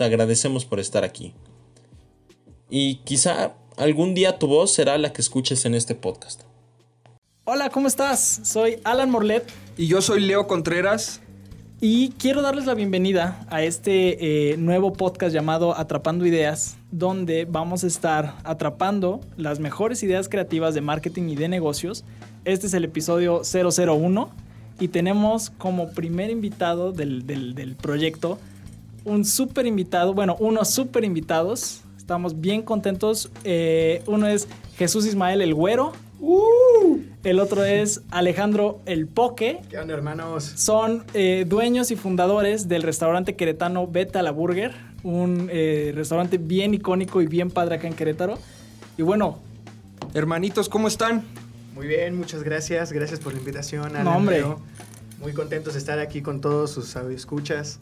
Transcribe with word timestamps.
te 0.00 0.04
agradecemos 0.06 0.64
por 0.64 0.80
estar 0.80 1.04
aquí. 1.04 1.34
Y 2.70 3.00
quizá 3.04 3.52
algún 3.76 4.14
día 4.14 4.38
tu 4.38 4.46
voz 4.46 4.72
será 4.72 4.96
la 4.96 5.12
que 5.12 5.20
escuches 5.20 5.66
en 5.66 5.74
este 5.74 5.94
podcast. 5.94 6.40
Hola, 7.44 7.68
¿cómo 7.68 7.86
estás? 7.86 8.40
Soy 8.44 8.78
Alan 8.84 9.10
Morlet. 9.10 9.44
Y 9.76 9.88
yo 9.88 10.00
soy 10.00 10.20
Leo 10.20 10.46
Contreras. 10.46 11.20
Y 11.82 12.12
quiero 12.12 12.40
darles 12.40 12.64
la 12.64 12.72
bienvenida 12.72 13.46
a 13.50 13.62
este 13.62 14.52
eh, 14.52 14.56
nuevo 14.56 14.94
podcast 14.94 15.34
llamado 15.34 15.76
Atrapando 15.76 16.24
Ideas, 16.24 16.78
donde 16.90 17.44
vamos 17.44 17.84
a 17.84 17.86
estar 17.86 18.38
atrapando 18.44 19.20
las 19.36 19.58
mejores 19.58 20.02
ideas 20.02 20.30
creativas 20.30 20.72
de 20.72 20.80
marketing 20.80 21.28
y 21.28 21.36
de 21.36 21.50
negocios. 21.50 22.04
Este 22.46 22.68
es 22.68 22.72
el 22.72 22.84
episodio 22.84 23.42
001 23.44 24.30
y 24.80 24.88
tenemos 24.88 25.50
como 25.50 25.90
primer 25.90 26.30
invitado 26.30 26.92
del, 26.92 27.26
del 27.26 27.76
proyecto 27.76 28.38
un 29.04 29.24
súper 29.24 29.66
invitado, 29.66 30.14
bueno, 30.14 30.36
unos 30.40 30.70
súper 30.70 31.04
invitados. 31.04 31.82
Estamos 31.96 32.40
bien 32.40 32.62
contentos. 32.62 33.30
Eh, 33.44 34.02
uno 34.06 34.26
es 34.26 34.48
Jesús 34.76 35.06
Ismael 35.06 35.42
el 35.42 35.54
Güero. 35.54 35.92
Uh. 36.20 36.98
El 37.22 37.38
otro 37.38 37.64
es 37.64 38.02
Alejandro 38.10 38.80
el 38.86 39.06
Poque. 39.06 39.60
¿Qué 39.68 39.78
onda, 39.78 39.94
hermanos? 39.94 40.44
Son 40.56 41.04
eh, 41.14 41.44
dueños 41.46 41.90
y 41.90 41.96
fundadores 41.96 42.68
del 42.68 42.82
restaurante 42.82 43.36
queretano 43.36 43.86
Beta 43.86 44.22
la 44.22 44.30
Burger, 44.30 44.74
un 45.02 45.48
eh, 45.52 45.92
restaurante 45.94 46.38
bien 46.38 46.74
icónico 46.74 47.22
y 47.22 47.26
bien 47.26 47.50
padre 47.50 47.76
acá 47.76 47.88
en 47.88 47.94
Querétaro. 47.94 48.38
Y 48.96 49.02
bueno. 49.02 49.38
Hermanitos, 50.14 50.68
¿cómo 50.68 50.88
están? 50.88 51.22
Muy 51.74 51.86
bien, 51.86 52.16
muchas 52.16 52.42
gracias. 52.42 52.92
Gracias 52.92 53.20
por 53.20 53.32
la 53.32 53.38
invitación. 53.38 53.92
no, 54.02 54.16
hombre. 54.16 54.44
Muy 55.20 55.32
contentos 55.34 55.74
de 55.74 55.78
estar 55.78 55.98
aquí 55.98 56.22
con 56.22 56.40
todos 56.40 56.72
sus 56.72 56.96
escuchas. 56.96 57.78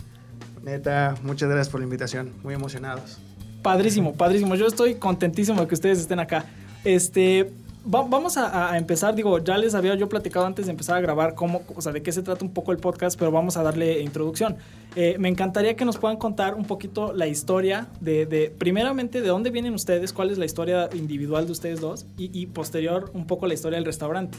Neta, 0.69 1.14
muchas 1.22 1.48
gracias 1.48 1.70
por 1.70 1.80
la 1.80 1.84
invitación. 1.84 2.30
Muy 2.42 2.52
emocionados. 2.52 3.19
Padrísimo, 3.62 4.12
padrísimo. 4.12 4.55
Yo 4.55 4.66
estoy 4.66 4.97
contentísimo 4.97 5.62
de 5.62 5.66
que 5.66 5.75
ustedes 5.75 5.98
estén 5.98 6.20
acá. 6.20 6.44
Este, 6.84 7.50
vamos 7.86 8.36
a, 8.36 8.77
empezar, 8.77 9.14
digo, 9.14 9.38
ya 9.38 9.56
les 9.56 9.75
había 9.75 9.94
yo 9.94 10.10
platicado 10.10 10.44
antes 10.44 10.66
de 10.66 10.72
empezar 10.72 10.98
a 10.98 11.00
grabar 11.00 11.34
cómo, 11.34 11.62
o 11.75 11.80
sea, 11.80 11.92
de 11.92 12.02
qué 12.02 12.12
se 12.12 12.22
trata 12.22 12.44
un 12.44 12.52
poco 12.52 12.72
el 12.72 12.78
podcast, 12.78 13.19
pero 13.19 13.33
vamos 13.33 13.56
a 13.56 13.62
darle 13.62 14.02
introducción. 14.02 14.58
Eh, 14.94 15.16
me 15.19 15.28
encantaría 15.28 15.75
que 15.75 15.86
nos 15.86 15.97
puedan 15.97 16.19
contar 16.19 16.55
un 16.55 16.66
poquito 16.66 17.14
la 17.14 17.27
historia 17.27 17.88
de, 18.00 18.53
primeramente, 18.58 19.22
de 19.22 19.28
dónde 19.28 19.48
vienen 19.48 19.72
ustedes, 19.72 20.12
cuál 20.12 20.30
es 20.30 20.36
la 20.36 20.44
historia 20.44 20.91
individual 20.92 21.47
de 21.47 21.53
ustedes 21.53 21.80
dos 21.80 22.05
y, 22.19 22.30
y 22.38 22.47
posterior 22.47 23.10
un 23.14 23.27
poco 23.27 23.47
la 23.47 23.55
historia 23.55 23.77
del 23.77 23.86
restaurante. 23.86 24.36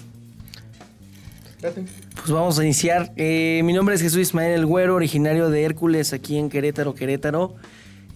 Pues 1.62 2.32
vamos 2.32 2.58
a 2.58 2.64
iniciar. 2.64 3.12
Eh, 3.18 3.62
mi 3.66 3.74
nombre 3.74 3.94
es 3.94 4.02
Jesús 4.02 4.20
Ismael 4.20 4.54
El 4.54 4.66
Güero, 4.66 4.96
originario 4.96 5.50
de 5.50 5.64
Hércules, 5.64 6.14
aquí 6.14 6.38
en 6.38 6.50
Querétaro, 6.50 6.96
Querétaro. 6.96 7.56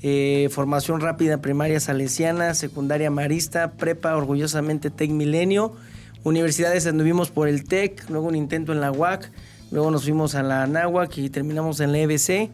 Eh, 0.01 0.47
formación 0.49 1.01
rápida 1.01 1.41
primaria 1.41 1.81
salesiana, 1.81 2.53
secundaria 2.53 3.11
marista, 3.11 3.71
prepa 3.73 4.15
orgullosamente 4.15 4.89
TEC 4.89 5.11
Milenio. 5.11 5.73
Universidades 6.23 6.87
anduvimos 6.87 7.31
por 7.31 7.49
el 7.49 7.65
TEC, 7.65 8.09
luego 8.09 8.27
un 8.27 8.35
intento 8.35 8.71
en 8.71 8.79
la 8.79 8.91
UAC, 8.91 9.29
luego 9.71 9.91
nos 9.91 10.03
fuimos 10.03 10.35
a 10.35 10.43
la 10.43 10.65
NAWAC 10.65 11.17
y 11.17 11.29
terminamos 11.29 11.81
en 11.81 11.91
la 11.91 11.99
EBC. 11.99 12.49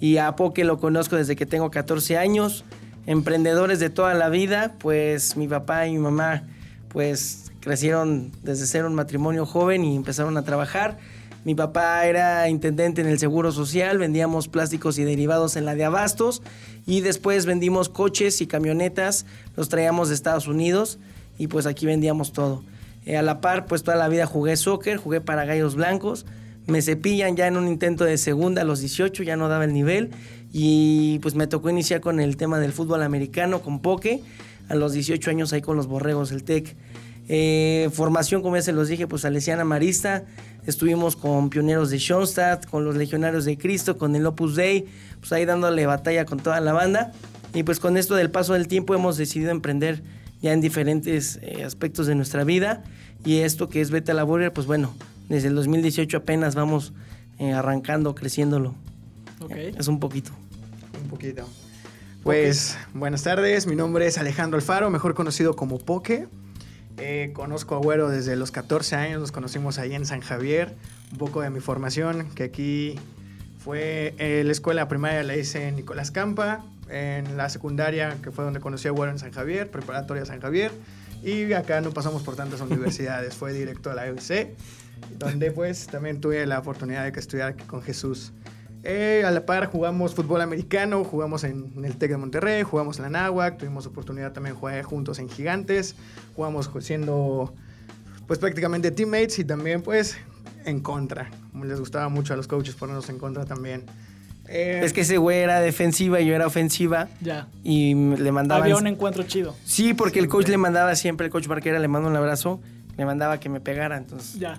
Y 0.00 0.18
a 0.18 0.36
Poque 0.36 0.62
lo 0.62 0.78
conozco 0.78 1.16
desde 1.16 1.34
que 1.34 1.46
tengo 1.46 1.72
14 1.72 2.16
años. 2.16 2.64
Emprendedores 3.06 3.80
de 3.80 3.90
toda 3.90 4.14
la 4.14 4.28
vida, 4.28 4.74
pues 4.78 5.36
mi 5.36 5.48
papá 5.48 5.88
y 5.88 5.94
mi 5.94 5.98
mamá, 5.98 6.44
pues 6.90 7.47
crecieron 7.60 8.32
desde 8.42 8.66
ser 8.66 8.84
un 8.84 8.94
matrimonio 8.94 9.46
joven 9.46 9.84
y 9.84 9.96
empezaron 9.96 10.36
a 10.36 10.42
trabajar. 10.42 10.98
Mi 11.44 11.54
papá 11.54 12.04
era 12.06 12.48
intendente 12.48 13.00
en 13.00 13.06
el 13.06 13.18
Seguro 13.18 13.52
Social, 13.52 13.98
vendíamos 13.98 14.48
plásticos 14.48 14.98
y 14.98 15.04
derivados 15.04 15.56
en 15.56 15.64
la 15.64 15.74
de 15.74 15.84
Abastos 15.84 16.42
y 16.86 17.00
después 17.00 17.46
vendimos 17.46 17.88
coches 17.88 18.40
y 18.40 18.46
camionetas, 18.46 19.24
los 19.56 19.68
traíamos 19.68 20.08
de 20.08 20.14
Estados 20.14 20.48
Unidos 20.48 20.98
y 21.38 21.46
pues 21.46 21.66
aquí 21.66 21.86
vendíamos 21.86 22.32
todo. 22.32 22.64
Eh, 23.06 23.16
a 23.16 23.22
la 23.22 23.40
par, 23.40 23.66
pues 23.66 23.82
toda 23.82 23.96
la 23.96 24.08
vida 24.08 24.26
jugué 24.26 24.56
soccer, 24.56 24.96
jugué 24.96 25.20
para 25.20 25.44
Gallos 25.44 25.76
Blancos, 25.76 26.26
me 26.66 26.82
cepillan 26.82 27.36
ya 27.36 27.46
en 27.46 27.56
un 27.56 27.66
intento 27.66 28.04
de 28.04 28.18
segunda 28.18 28.62
a 28.62 28.64
los 28.64 28.80
18, 28.80 29.22
ya 29.22 29.36
no 29.36 29.48
daba 29.48 29.64
el 29.64 29.72
nivel 29.72 30.10
y 30.52 31.18
pues 31.20 31.34
me 31.34 31.46
tocó 31.46 31.70
iniciar 31.70 32.00
con 32.00 32.20
el 32.20 32.36
tema 32.36 32.58
del 32.58 32.72
fútbol 32.72 33.02
americano, 33.02 33.62
con 33.62 33.80
Poke, 33.80 34.22
a 34.68 34.74
los 34.74 34.92
18 34.92 35.30
años 35.30 35.52
ahí 35.52 35.62
con 35.62 35.76
los 35.76 35.86
Borregos 35.86 36.30
del 36.30 36.44
TEC. 36.44 36.76
Eh, 37.28 37.90
formación, 37.92 38.42
como 38.42 38.56
ya 38.56 38.62
se 38.62 38.72
los 38.72 38.88
dije, 38.88 39.06
pues 39.06 39.22
salesiana 39.22 39.64
marista. 39.64 40.24
Estuvimos 40.66 41.14
con 41.14 41.50
pioneros 41.50 41.90
de 41.90 41.98
Schoenstatt, 41.98 42.66
con 42.66 42.84
los 42.84 42.96
legionarios 42.96 43.44
de 43.44 43.56
Cristo, 43.56 43.98
con 43.98 44.16
el 44.16 44.26
Opus 44.26 44.56
Dei, 44.56 44.86
pues 45.20 45.32
ahí 45.32 45.44
dándole 45.44 45.86
batalla 45.86 46.24
con 46.24 46.38
toda 46.40 46.60
la 46.60 46.72
banda. 46.72 47.12
Y 47.54 47.62
pues 47.62 47.80
con 47.80 47.96
esto 47.96 48.14
del 48.14 48.30
paso 48.30 48.54
del 48.54 48.68
tiempo 48.68 48.94
hemos 48.94 49.16
decidido 49.16 49.50
emprender 49.50 50.02
ya 50.40 50.52
en 50.52 50.60
diferentes 50.60 51.38
eh, 51.42 51.64
aspectos 51.64 52.06
de 52.06 52.14
nuestra 52.14 52.44
vida. 52.44 52.82
Y 53.24 53.38
esto 53.38 53.68
que 53.68 53.80
es 53.80 53.90
Beta 53.90 54.14
Laborier, 54.14 54.52
pues 54.52 54.66
bueno, 54.66 54.94
desde 55.28 55.48
el 55.48 55.54
2018 55.54 56.16
apenas 56.18 56.54
vamos 56.54 56.92
eh, 57.38 57.52
arrancando, 57.52 58.14
creciéndolo. 58.14 58.74
Es 59.50 59.88
un 59.88 60.00
poquito. 60.00 60.32
Un 61.02 61.10
poquito. 61.10 61.46
Pues 62.22 62.76
buenas 62.92 63.22
tardes, 63.22 63.66
mi 63.66 63.76
nombre 63.76 64.06
es 64.06 64.18
Alejandro 64.18 64.58
Alfaro, 64.58 64.90
mejor 64.90 65.14
conocido 65.14 65.54
como 65.54 65.78
Poke. 65.78 66.28
Eh, 67.00 67.30
conozco 67.32 67.76
a 67.76 67.78
Güero 67.78 68.08
desde 68.08 68.34
los 68.34 68.50
14 68.50 68.96
años, 68.96 69.20
nos 69.20 69.32
conocimos 69.32 69.78
ahí 69.78 69.94
en 69.94 70.04
San 70.04 70.20
Javier. 70.20 70.74
Un 71.12 71.18
poco 71.18 71.40
de 71.42 71.50
mi 71.50 71.60
formación, 71.60 72.28
que 72.34 72.44
aquí 72.44 72.98
fue 73.58 74.14
eh, 74.18 74.42
la 74.44 74.52
escuela 74.52 74.88
primaria 74.88 75.22
la 75.22 75.36
hice 75.36 75.68
en 75.68 75.76
Nicolás 75.76 76.10
Campa, 76.10 76.64
en 76.88 77.36
la 77.36 77.48
secundaria, 77.48 78.16
que 78.22 78.30
fue 78.30 78.44
donde 78.44 78.60
conocí 78.60 78.88
a 78.88 78.90
Güero 78.90 79.12
en 79.12 79.18
San 79.18 79.32
Javier, 79.32 79.70
preparatoria 79.70 80.24
San 80.24 80.40
Javier. 80.40 80.72
Y 81.22 81.52
acá 81.52 81.80
no 81.80 81.90
pasamos 81.90 82.22
por 82.22 82.36
tantas 82.36 82.60
universidades, 82.60 83.34
fue 83.34 83.52
directo 83.52 83.90
a 83.90 83.94
la 83.94 84.10
UC, 84.12 84.56
donde 85.18 85.50
pues 85.50 85.86
también 85.86 86.20
tuve 86.20 86.46
la 86.46 86.58
oportunidad 86.58 87.10
de 87.10 87.18
estudiar 87.18 87.56
con 87.66 87.82
Jesús. 87.82 88.32
Eh, 88.90 89.22
a 89.22 89.30
la 89.30 89.44
par 89.44 89.66
jugamos 89.66 90.14
fútbol 90.14 90.40
americano, 90.40 91.04
jugamos 91.04 91.44
en, 91.44 91.84
el 91.84 91.98
TEC 91.98 92.12
de 92.12 92.16
Monterrey, 92.16 92.62
jugamos 92.62 92.96
en 92.96 93.02
la 93.02 93.10
Náhuac, 93.10 93.58
tuvimos 93.58 93.84
oportunidad 93.84 94.32
también 94.32 94.54
de 94.54 94.60
jugar 94.60 94.82
juntos 94.82 95.18
en 95.18 95.28
Gigantes, 95.28 95.94
jugamos 96.34 96.70
siendo 96.80 97.52
pues 98.26 98.38
prácticamente 98.38 98.90
teammates 98.90 99.40
y 99.40 99.44
también 99.44 99.82
pues 99.82 100.16
en 100.64 100.80
contra. 100.80 101.30
Les 101.62 101.78
gustaba 101.78 102.08
mucho 102.08 102.32
a 102.32 102.38
los 102.38 102.48
coaches 102.48 102.76
ponernos 102.76 103.10
en 103.10 103.18
contra 103.18 103.44
también. 103.44 103.84
Eh, 104.48 104.80
es 104.82 104.94
que 104.94 105.02
ese 105.02 105.18
güey 105.18 105.40
era 105.40 105.60
defensiva 105.60 106.22
y 106.22 106.26
yo 106.26 106.34
era 106.34 106.46
ofensiva. 106.46 107.08
Ya. 107.20 107.46
Y 107.62 107.94
le 107.94 108.32
mandaba. 108.32 108.62
Había 108.62 108.78
un 108.78 108.86
encuentro 108.86 109.22
chido. 109.24 109.54
Sí, 109.66 109.92
porque 109.92 110.18
el 110.18 110.28
coach 110.28 110.48
le 110.48 110.56
mandaba 110.56 110.96
siempre, 110.96 111.26
el 111.26 111.30
coach 111.30 111.46
Barquera 111.46 111.78
le 111.78 111.88
manda 111.88 112.08
un 112.08 112.16
abrazo, 112.16 112.58
le 112.96 113.04
mandaba 113.04 113.38
que 113.38 113.50
me 113.50 113.60
pegara, 113.60 113.98
entonces. 113.98 114.38
Ya. 114.38 114.58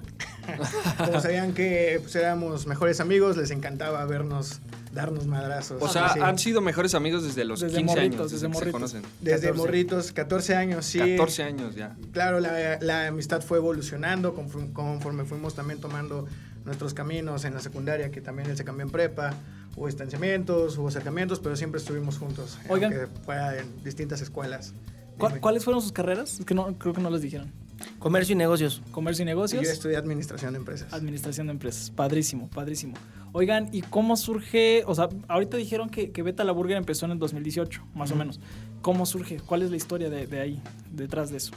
Como 0.98 1.20
sabían 1.22 1.54
que 1.54 2.00
pues, 2.02 2.16
éramos 2.16 2.68
mejores 2.68 3.00
amigos, 3.00 3.38
les 3.38 3.52
encantaba 3.52 4.06
vernos 4.06 4.62
darnos 4.94 5.28
madrazos. 5.28 5.82
O 5.82 5.88
sea, 5.88 6.08
han 6.22 6.40
sido 6.40 6.62
mejores 6.62 6.96
amigos 6.96 7.24
desde 7.24 7.46
los 7.46 7.64
15 7.64 8.00
años. 8.00 8.32
Desde, 8.32 8.48
morritos. 8.48 8.68
Se 8.68 8.72
conocen. 8.72 9.02
Desde 9.22 9.54
morritos, 9.54 10.12
14 10.12 10.56
años, 10.56 10.86
sí. 10.86 11.00
14 11.00 11.44
años 11.44 11.76
ya. 11.76 11.96
Claro, 12.12 12.40
la, 12.40 13.08
amistad 13.08 13.42
fue 13.42 13.58
evolucionando 13.58 14.34
conforme, 14.34 15.26
fuimos 15.26 15.56
también 15.56 15.80
tomando 15.80 16.28
nuestros 16.66 16.94
caminos 16.94 17.46
en 17.46 17.54
la 17.54 17.62
secundaria, 17.62 18.12
que 18.12 18.22
también 18.22 18.50
él 18.50 18.58
se 18.58 18.66
cambió 18.66 18.86
en 18.86 18.92
prepa. 18.92 19.34
Hubo 19.76 19.86
distanciamientos, 19.86 20.78
hubo 20.78 20.88
acercamientos, 20.88 21.40
pero 21.40 21.56
siempre 21.56 21.80
estuvimos 21.80 22.18
juntos. 22.18 22.58
Oigan. 22.68 22.92
Aunque 22.92 23.08
fuera 23.24 23.58
en 23.58 23.84
distintas 23.84 24.22
escuelas. 24.22 24.74
¿Cuáles 25.18 25.64
fueron 25.64 25.82
sus 25.82 25.92
carreras? 25.92 26.40
Es 26.40 26.46
que 26.46 26.54
no, 26.54 26.78
creo 26.78 26.94
que 26.94 27.02
no 27.02 27.10
les 27.10 27.22
dijeron. 27.22 27.52
Comercio 28.00 28.34
y 28.34 28.38
negocios. 28.38 28.82
Comercio 28.92 29.24
y 29.24 29.26
negocios. 29.26 29.64
Yo 29.64 29.70
estudié 29.70 29.98
administración 29.98 30.54
de 30.54 30.60
empresas. 30.60 30.94
Administración 30.94 31.48
de 31.48 31.52
empresas. 31.52 31.92
Padrísimo, 31.92 32.50
padrísimo. 32.50 32.96
Oigan, 33.32 33.70
¿y 33.72 33.82
cómo 33.82 34.16
surge? 34.18 34.84
O 34.88 34.96
sea, 34.96 35.10
ahorita 35.28 35.58
dijeron 35.58 35.90
que, 35.90 36.12
que 36.12 36.24
Beta 36.24 36.44
la 36.44 36.52
Burger 36.52 36.78
empezó 36.78 37.06
en 37.06 37.12
el 37.12 37.20
2018, 37.20 37.84
más 37.94 38.12
o 38.12 38.16
menos. 38.16 38.40
¿Cómo 38.82 39.06
surge? 39.06 39.40
¿Cuál 39.46 39.62
es 39.62 39.72
la 39.72 39.78
historia 39.78 40.10
de, 40.10 40.40
ahí, 40.40 40.62
detrás 40.92 41.30
de 41.30 41.38
eso? 41.38 41.52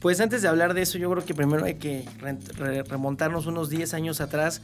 Pues 0.00 0.20
antes 0.20 0.42
de 0.42 0.48
hablar 0.48 0.74
de 0.74 0.82
eso, 0.82 0.98
yo 0.98 1.10
creo 1.10 1.24
que 1.24 1.34
primero 1.34 1.64
hay 1.64 1.76
que 1.76 2.04
remontarnos 2.86 3.46
unos 3.46 3.70
10 3.70 3.94
años 3.94 4.20
atrás 4.20 4.60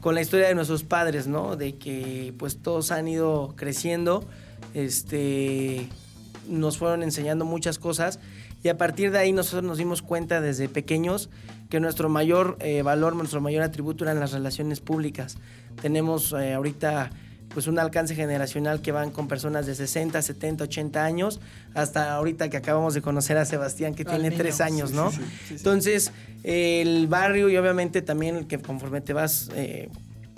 con 0.00 0.14
la 0.14 0.20
historia 0.20 0.48
de 0.48 0.54
nuestros 0.54 0.82
padres, 0.82 1.28
¿no? 1.28 1.56
De 1.56 1.76
que 1.76 2.34
pues 2.36 2.58
todos 2.58 2.90
han 2.90 3.06
ido 3.06 3.54
creciendo, 3.56 4.24
este, 4.74 5.88
nos 6.48 6.78
fueron 6.78 7.02
enseñando 7.02 7.44
muchas 7.44 7.78
cosas 7.78 8.18
y 8.62 8.68
a 8.68 8.78
partir 8.78 9.10
de 9.10 9.18
ahí 9.18 9.32
nosotros 9.32 9.64
nos 9.64 9.78
dimos 9.78 10.02
cuenta 10.02 10.40
desde 10.40 10.68
pequeños 10.68 11.30
que 11.68 11.80
nuestro 11.80 12.08
mayor 12.08 12.56
eh, 12.60 12.82
valor, 12.82 13.16
nuestro 13.16 13.40
mayor 13.40 13.62
atributo 13.62 14.04
eran 14.04 14.20
las 14.20 14.32
relaciones 14.32 14.80
públicas. 14.80 15.38
Tenemos 15.80 16.32
eh, 16.32 16.52
ahorita 16.52 17.10
pues 17.54 17.66
un 17.66 17.78
alcance 17.78 18.14
generacional 18.14 18.80
que 18.80 18.92
van 18.92 19.10
con 19.10 19.28
personas 19.28 19.66
de 19.66 19.74
60, 19.74 20.20
70, 20.20 20.64
80 20.64 21.04
años, 21.04 21.40
hasta 21.74 22.14
ahorita 22.14 22.48
que 22.48 22.56
acabamos 22.56 22.94
de 22.94 23.02
conocer 23.02 23.36
a 23.36 23.44
Sebastián 23.44 23.94
que 23.94 24.04
tiene 24.04 24.30
tres 24.30 24.60
años, 24.60 24.92
¿no? 24.92 25.10
Entonces, 25.50 26.12
el 26.44 27.06
barrio 27.08 27.50
y 27.50 27.56
obviamente 27.56 28.02
también 28.02 28.46
que 28.46 28.58
conforme 28.58 29.00
te 29.00 29.12
vas 29.12 29.50
eh, 29.54 29.90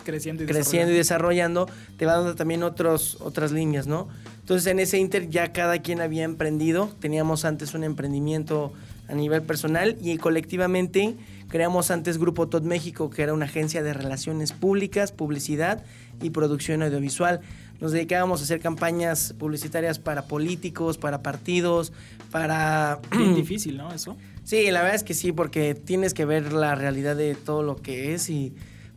creciendo, 0.05 0.43
y, 0.43 0.47
creciendo 0.47 0.93
y 0.93 0.97
desarrollando, 0.97 1.69
te 1.97 2.07
va 2.07 2.15
dando 2.15 2.35
también 2.35 2.63
otros, 2.63 3.19
otras 3.21 3.53
líneas, 3.53 3.87
¿no? 3.87 4.09
Entonces 4.45 4.67
en 4.67 4.79
ese 4.79 4.99
inter 4.99 5.31
ya 5.31 5.55
cada 5.55 5.79
quien 5.79 6.03
había 6.03 6.23
emprendido, 6.23 6.91
teníamos 7.01 7.47
antes 7.47 7.73
un 7.73 7.83
emprendimiento 7.83 8.75
a 9.09 9.15
nivel 9.15 9.41
personal 9.41 9.97
y 10.03 10.19
colectivamente 10.19 11.15
creamos 11.49 11.91
antes 11.91 12.19
Grupo 12.19 12.47
Tot 12.47 12.63
México, 12.63 13.09
que 13.09 13.23
era 13.23 13.33
una 13.33 13.47
agencia 13.47 13.83
de 13.83 13.95
relaciones 13.95 14.53
públicas, 14.53 15.13
publicidad 15.13 15.83
y 16.21 16.29
producción 16.29 16.83
audiovisual. 16.83 17.41
Nos 17.81 17.93
dedicábamos 17.93 18.43
a 18.43 18.45
hacer 18.45 18.61
campañas 18.61 19.35
publicitarias 19.39 19.99
para 19.99 20.27
políticos, 20.27 20.99
para 20.99 21.23
partidos, 21.23 21.95
para... 22.31 23.01
Bien 23.17 23.35
difícil, 23.35 23.79
¿no? 23.79 23.95
Eso. 23.95 24.15
Sí, 24.43 24.71
la 24.71 24.83
verdad 24.83 24.97
es 24.97 25.05
que 25.05 25.15
sí, 25.15 25.33
porque 25.33 25.75
tienes 25.75 26.13
que 26.13 26.27
ver 26.27 26.53
la 26.53 26.75
realidad 26.75 27.17
de 27.17 27.35
todo 27.35 27.63
lo 27.63 27.77
que 27.77 28.13
es 28.13 28.29
y 28.29 28.53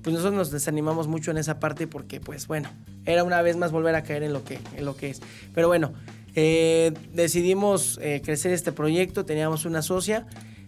pues 0.08 0.16
nosotros 0.16 0.38
nos 0.38 0.52
desanimamos 0.52 1.10
mucho 1.10 1.32
en 1.32 1.38
esa 1.38 1.60
parte 1.60 1.86
porque 1.86 2.22
pues 2.22 2.48
bueno, 2.48 2.70
era 3.06 3.26
una 3.26 3.42
vez 3.42 3.58
más 3.58 3.74
volver 3.74 3.94
a 3.94 4.04
caer 4.04 4.24
en 4.24 4.32
lo 4.32 4.42
que, 4.46 4.58
en 4.78 4.86
lo 4.86 4.96
que 4.96 5.10
es. 5.10 5.22
Pero 5.54 5.68
bueno, 5.68 5.92
eh, 6.34 6.94
decidimos 7.12 8.00
eh, 8.02 8.22
crecer 8.24 8.54
este 8.54 8.72
proyecto, 8.72 9.26
teníamos 9.26 9.66
una 9.66 9.82
socia. 9.82 10.26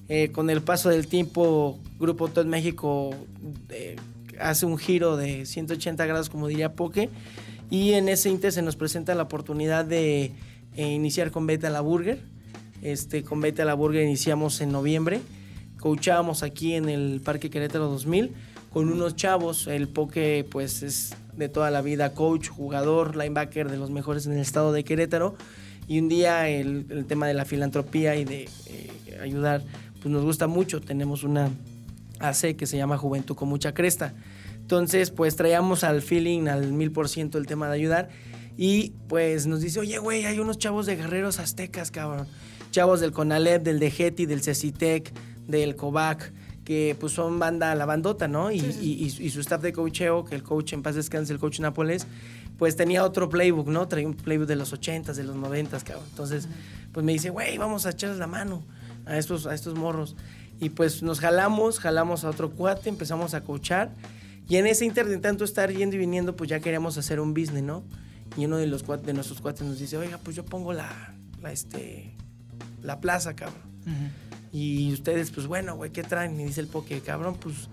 Eh, 0.09 0.33
con 0.33 0.50
el 0.50 0.62
paso 0.62 0.89
del 0.89 1.07
tiempo, 1.07 1.80
Grupo 1.97 2.27
Todo 2.27 2.44
México 2.44 3.15
hace 4.41 4.65
un 4.65 4.77
giro 4.77 5.15
de 5.15 5.45
180 5.45 6.06
grados, 6.06 6.30
como 6.30 6.50
diría 6.50 6.74
Poke, 6.74 7.09
y 7.69 7.94
en 7.94 8.09
ese 8.09 8.30
inter 8.30 8.51
se 8.51 8.62
nos 8.62 8.75
presenta 8.75 9.15
la 9.15 9.24
oportunidad 9.24 9.86
de 9.86 10.33
iniciar 10.75 11.31
con 11.31 11.47
Beta 11.47 11.69
la 11.69 11.80
Burger. 11.80 12.19
Este, 12.81 13.24
con 13.24 13.39
Beta 13.39 13.63
la 13.63 13.74
Burger 13.74 14.03
iniciamos 14.03 14.59
en 14.59 14.74
noviembre, 14.74 15.21
coachábamos 15.80 16.44
aquí 16.44 16.74
en 16.74 16.89
el 16.89 17.21
Parque 17.24 17.50
Querétaro 17.50 17.88
2000 17.88 18.49
con 18.69 18.92
unos 18.92 19.16
chavos, 19.16 19.68
el 19.68 19.88
Poke 19.88 20.45
pues 20.50 20.83
es 20.83 21.16
de 21.36 21.50
toda 21.50 21.71
la 21.71 21.81
vida 21.81 22.13
coach, 22.13 22.50
jugador, 22.50 23.16
linebacker 23.16 23.69
de 23.69 23.77
los 23.77 23.89
mejores 23.89 24.25
en 24.27 24.33
el 24.33 24.39
estado 24.39 24.71
de 24.74 24.83
Querétaro. 24.83 25.36
Y 25.88 26.00
un 26.00 26.07
día 26.07 26.48
el, 26.50 27.06
tema 27.07 27.27
de 27.27 27.33
la 27.33 27.45
filantropía 27.45 28.16
y 28.16 28.25
de 28.25 28.48
eh, 28.68 29.19
ayudar, 29.21 29.63
pues 30.01 30.07
nos 30.07 30.24
gusta 30.24 30.45
mucho. 30.45 30.81
Tenemos 30.81 31.24
una 31.24 31.50
AC 32.19 32.56
que 32.56 32.68
se 32.68 32.77
llama 32.77 32.98
Juventud 32.98 33.36
con 33.36 33.50
mucha 33.50 33.74
cresta. 33.74 34.13
Entonces, 34.62 35.10
pues 35.10 35.36
traíamos 35.36 35.83
al 35.83 36.04
feeling 36.04 36.48
al 36.48 36.74
mil 36.74 36.92
por 36.92 37.10
ciento 37.10 37.39
el 37.39 37.48
tema 37.48 37.68
de 37.69 37.74
ayudar. 37.74 38.10
Y 38.56 38.92
pues 39.07 39.48
nos 39.48 39.62
dice, 39.62 39.80
oye, 39.80 39.98
güey, 39.98 40.25
hay 40.25 40.38
unos 40.38 40.60
chavos 40.60 40.86
de 40.86 40.95
guerreros 40.95 41.39
aztecas, 41.39 41.89
cabrón. 41.89 42.27
Chavos 42.69 43.00
del 43.00 43.12
CONALEP, 43.12 43.63
del 43.63 43.80
DEGETI, 43.80 44.27
del 44.27 44.44
CECITEC, 44.44 45.12
del 45.48 45.75
COVAC 45.75 46.31
que 46.69 46.95
pues 47.00 47.13
son 47.13 47.39
banda 47.39 47.74
la 47.74 47.88
bandota, 47.88 48.27
¿no? 48.27 48.51
Y, 48.51 48.60
y, 48.60 49.30
su 49.31 49.39
staff 49.39 49.60
de 49.60 49.74
coacheo, 49.74 50.24
que 50.24 50.36
el 50.36 50.44
coach 50.44 50.74
en 50.74 50.83
paz 50.83 50.94
descanse, 50.94 51.33
el 51.33 51.39
coach 51.39 51.60
Nápoles, 51.62 52.06
pues 52.60 52.75
tenía 52.75 53.04
otro 53.04 53.27
playbook, 53.27 53.69
¿no? 53.69 53.88
Traía 53.88 54.06
un 54.06 54.13
playbook 54.13 54.48
de 54.48 54.56
los 54.56 54.71
80s, 54.71 55.16
de 55.16 55.24
los 55.24 55.36
90s, 55.36 55.81
cabrón. 55.81 56.06
Entonces, 56.12 56.48
pues 56.92 57.04
me 57.04 57.12
dice, 57.12 57.31
güey, 57.31 57.57
vamos 57.57 57.88
a 57.88 57.89
echarles 57.89 58.19
la 58.19 58.27
mano 58.27 58.63
a 59.07 59.18
estos, 59.18 59.48
a 59.48 59.56
estos 59.56 59.74
morros. 59.74 60.16
Y 60.60 60.69
pues 60.69 61.01
nos 61.01 61.19
jalamos, 61.19 61.80
jalamos 61.80 62.24
a 62.24 62.30
otro 62.30 62.51
cuate, 62.51 62.89
empezamos 62.89 63.33
a 63.33 63.42
coachar. 63.42 63.92
Y 64.48 64.57
en 64.57 64.68
ese 64.68 64.86
inter 64.86 65.19
tanto 65.22 65.45
estar 65.45 65.74
yendo 65.74 65.95
y 65.95 66.00
viniendo, 66.00 66.36
pues 66.36 66.51
ya 66.51 66.60
queríamos 66.60 67.00
hacer 67.00 67.19
un 67.19 67.33
business, 67.33 67.63
¿no? 67.63 67.83
Y 68.38 68.45
uno 68.45 68.57
de 68.57 68.68
los 68.68 68.86
de 68.86 69.13
nuestros 69.13 69.42
cuates 69.42 69.63
nos 69.63 69.80
dice, 69.80 69.98
oiga, 69.98 70.19
pues 70.19 70.36
yo 70.36 70.45
pongo 70.45 70.72
la, 70.72 71.15
la, 71.42 71.51
este, 71.51 72.15
la 72.83 73.01
plaza, 73.01 73.36
cabrón. 73.36 73.57
Y 74.51 74.92
ustedes, 74.94 75.31
pues 75.31 75.48
bueno, 75.48 75.75
güey, 75.75 75.92
¿qué 75.92 76.04
traen? 76.04 76.40
Y 76.40 76.46
dice 76.46 76.62
el 76.62 76.68
poke, 76.68 77.01
cabrón, 77.01 77.36
pues 77.40 77.69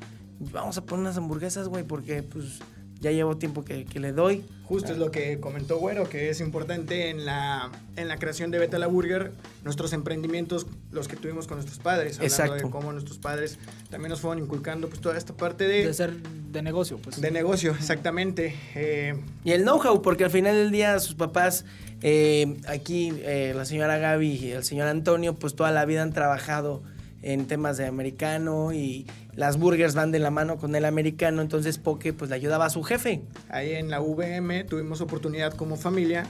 vamos 0.52 0.76
a 0.76 0.84
poner 0.84 1.02
unas 1.02 1.16
hamburguesas, 1.16 1.68
güey, 1.68 1.84
porque 1.84 2.22
pues 2.22 2.60
ya 3.00 3.10
llevo 3.10 3.36
tiempo 3.36 3.64
que, 3.64 3.86
le 3.94 4.12
doy. 4.12 4.44
Justo 4.64 4.92
es 4.92 4.98
lo 4.98 5.10
que 5.10 5.38
comentó 5.38 5.78
Güero, 5.78 6.08
que 6.08 6.30
es 6.30 6.40
importante 6.40 7.10
en 7.10 7.24
la, 7.24 7.70
en 7.96 8.08
la 8.08 8.18
creación 8.18 8.50
de 8.50 8.58
Beta 8.58 8.78
la 8.78 8.88
Burger, 8.88 9.32
nuestros 9.64 9.92
emprendimientos, 9.92 10.66
los 10.90 11.06
que 11.06 11.16
tuvimos 11.16 11.46
con 11.46 11.58
nuestros 11.58 11.78
padres, 11.78 12.16
hablando 12.16 12.34
Exacto. 12.34 12.66
de 12.66 12.70
cómo 12.70 12.92
nuestros 12.92 13.18
padres 13.18 13.58
también 13.90 14.10
nos 14.10 14.20
fueron 14.20 14.42
inculcando 14.42 14.88
pues 14.88 15.00
toda 15.00 15.16
esta 15.16 15.34
parte 15.34 15.68
de... 15.68 15.86
De 15.86 15.94
ser 15.94 16.14
de 16.16 16.62
negocio, 16.62 16.98
pues. 16.98 17.20
De 17.20 17.30
negocio, 17.30 17.72
exactamente. 17.72 18.56
Eh, 18.74 19.14
y 19.44 19.52
el 19.52 19.62
know-how, 19.62 20.02
porque 20.02 20.24
al 20.24 20.30
final 20.30 20.56
del 20.56 20.70
día 20.70 20.98
sus 20.98 21.14
papás 21.14 21.64
eh, 22.02 22.56
aquí 22.66 23.12
eh, 23.22 23.52
la 23.54 23.64
señora 23.64 23.98
Gaby 23.98 24.28
y 24.34 24.50
el 24.52 24.64
señor 24.64 24.88
Antonio, 24.88 25.34
pues 25.34 25.54
toda 25.54 25.70
la 25.70 25.84
vida 25.84 26.02
han 26.02 26.12
trabajado 26.12 26.82
en 27.22 27.46
temas 27.46 27.76
de 27.76 27.86
americano 27.86 28.72
y 28.72 29.06
las 29.36 29.58
burgers 29.58 29.94
van 29.94 30.10
de 30.12 30.18
la 30.18 30.30
mano 30.30 30.56
con 30.56 30.74
el 30.74 30.84
americano, 30.84 31.42
entonces 31.42 31.78
Poke 31.78 32.12
pues 32.12 32.30
le 32.30 32.36
ayudaba 32.36 32.66
a 32.66 32.70
su 32.70 32.82
jefe. 32.82 33.22
Ahí 33.48 33.72
en 33.72 33.90
la 33.90 34.00
VM 34.00 34.64
tuvimos 34.64 35.00
oportunidad 35.00 35.54
como 35.54 35.76
familia 35.76 36.26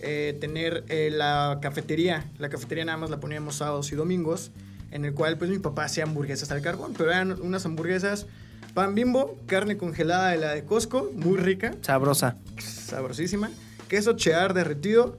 eh, 0.00 0.36
tener 0.40 0.84
la 1.12 1.58
cafetería. 1.60 2.24
La 2.38 2.48
cafetería 2.48 2.84
nada 2.84 2.98
más 2.98 3.10
la 3.10 3.18
poníamos 3.18 3.56
sábados 3.56 3.90
y 3.92 3.96
domingos, 3.96 4.52
en 4.90 5.04
el 5.04 5.14
cual 5.14 5.38
pues 5.38 5.50
mi 5.50 5.58
papá 5.58 5.84
hacía 5.84 6.04
hamburguesas 6.04 6.50
al 6.52 6.62
carbón, 6.62 6.94
pero 6.96 7.10
eran 7.10 7.40
unas 7.40 7.66
hamburguesas 7.66 8.26
pan 8.74 8.94
bimbo, 8.94 9.36
carne 9.46 9.76
congelada 9.76 10.30
de 10.30 10.36
la 10.36 10.54
de 10.54 10.64
Costco, 10.64 11.10
muy 11.14 11.38
rica. 11.38 11.74
Sabrosa. 11.82 12.36
Sabrosísima 12.58 13.50
queso 13.90 14.12
cheddar 14.12 14.54
derretido 14.54 15.18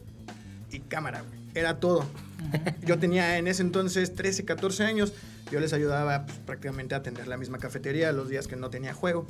y 0.72 0.80
cámara, 0.80 1.24
Era 1.54 1.82
todo. 1.82 2.06
Yo 2.86 3.00
tenía 3.00 3.38
en 3.38 3.48
ese 3.48 3.62
entonces 3.62 4.14
13, 4.14 4.46
14 4.46 4.84
años. 4.84 5.14
Yo 5.52 5.60
les 5.60 5.74
ayudaba 5.74 6.26
pues, 6.26 6.38
prácticamente 6.40 6.96
a 6.96 7.00
atender 7.00 7.28
la 7.28 7.38
misma 7.38 7.58
cafetería 7.58 8.12
los 8.12 8.30
días 8.30 8.48
que 8.48 8.56
no 8.56 8.70
tenía 8.70 8.94
juego. 8.94 9.28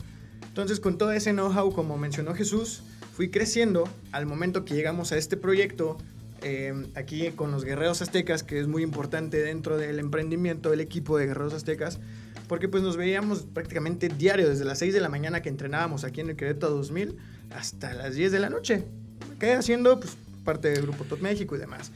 Entonces, 0.47 0.79
con 0.79 0.97
todo 0.97 1.11
ese 1.11 1.31
know-how, 1.31 1.71
como 1.71 1.97
mencionó 1.97 2.33
Jesús, 2.33 2.83
fui 3.13 3.29
creciendo 3.29 3.87
al 4.11 4.25
momento 4.25 4.65
que 4.65 4.73
llegamos 4.73 5.11
a 5.11 5.17
este 5.17 5.37
proyecto 5.37 5.97
eh, 6.41 6.73
aquí 6.95 7.29
con 7.31 7.51
los 7.51 7.63
Guerreros 7.63 8.01
Aztecas, 8.01 8.43
que 8.43 8.59
es 8.59 8.67
muy 8.67 8.83
importante 8.83 9.41
dentro 9.41 9.77
del 9.77 9.99
emprendimiento 9.99 10.71
del 10.71 10.81
equipo 10.81 11.17
de 11.17 11.27
Guerreros 11.27 11.53
Aztecas, 11.53 11.99
porque 12.47 12.67
pues 12.67 12.83
nos 12.83 12.97
veíamos 12.97 13.43
prácticamente 13.43 14.09
diario, 14.09 14.49
desde 14.49 14.65
las 14.65 14.79
6 14.79 14.93
de 14.93 15.01
la 15.01 15.09
mañana 15.09 15.41
que 15.41 15.49
entrenábamos 15.49 16.03
aquí 16.03 16.21
en 16.21 16.31
el 16.31 16.35
Querétaro 16.35 16.73
2000 16.73 17.15
hasta 17.55 17.93
las 17.93 18.15
10 18.15 18.31
de 18.31 18.39
la 18.39 18.49
noche 18.49 18.83
qué 19.41 19.53
haciendo 19.53 19.99
pues, 19.99 20.15
parte 20.45 20.69
del 20.69 20.83
Grupo 20.83 21.03
Top 21.03 21.21
México 21.21 21.55
y 21.55 21.59
demás. 21.59 21.91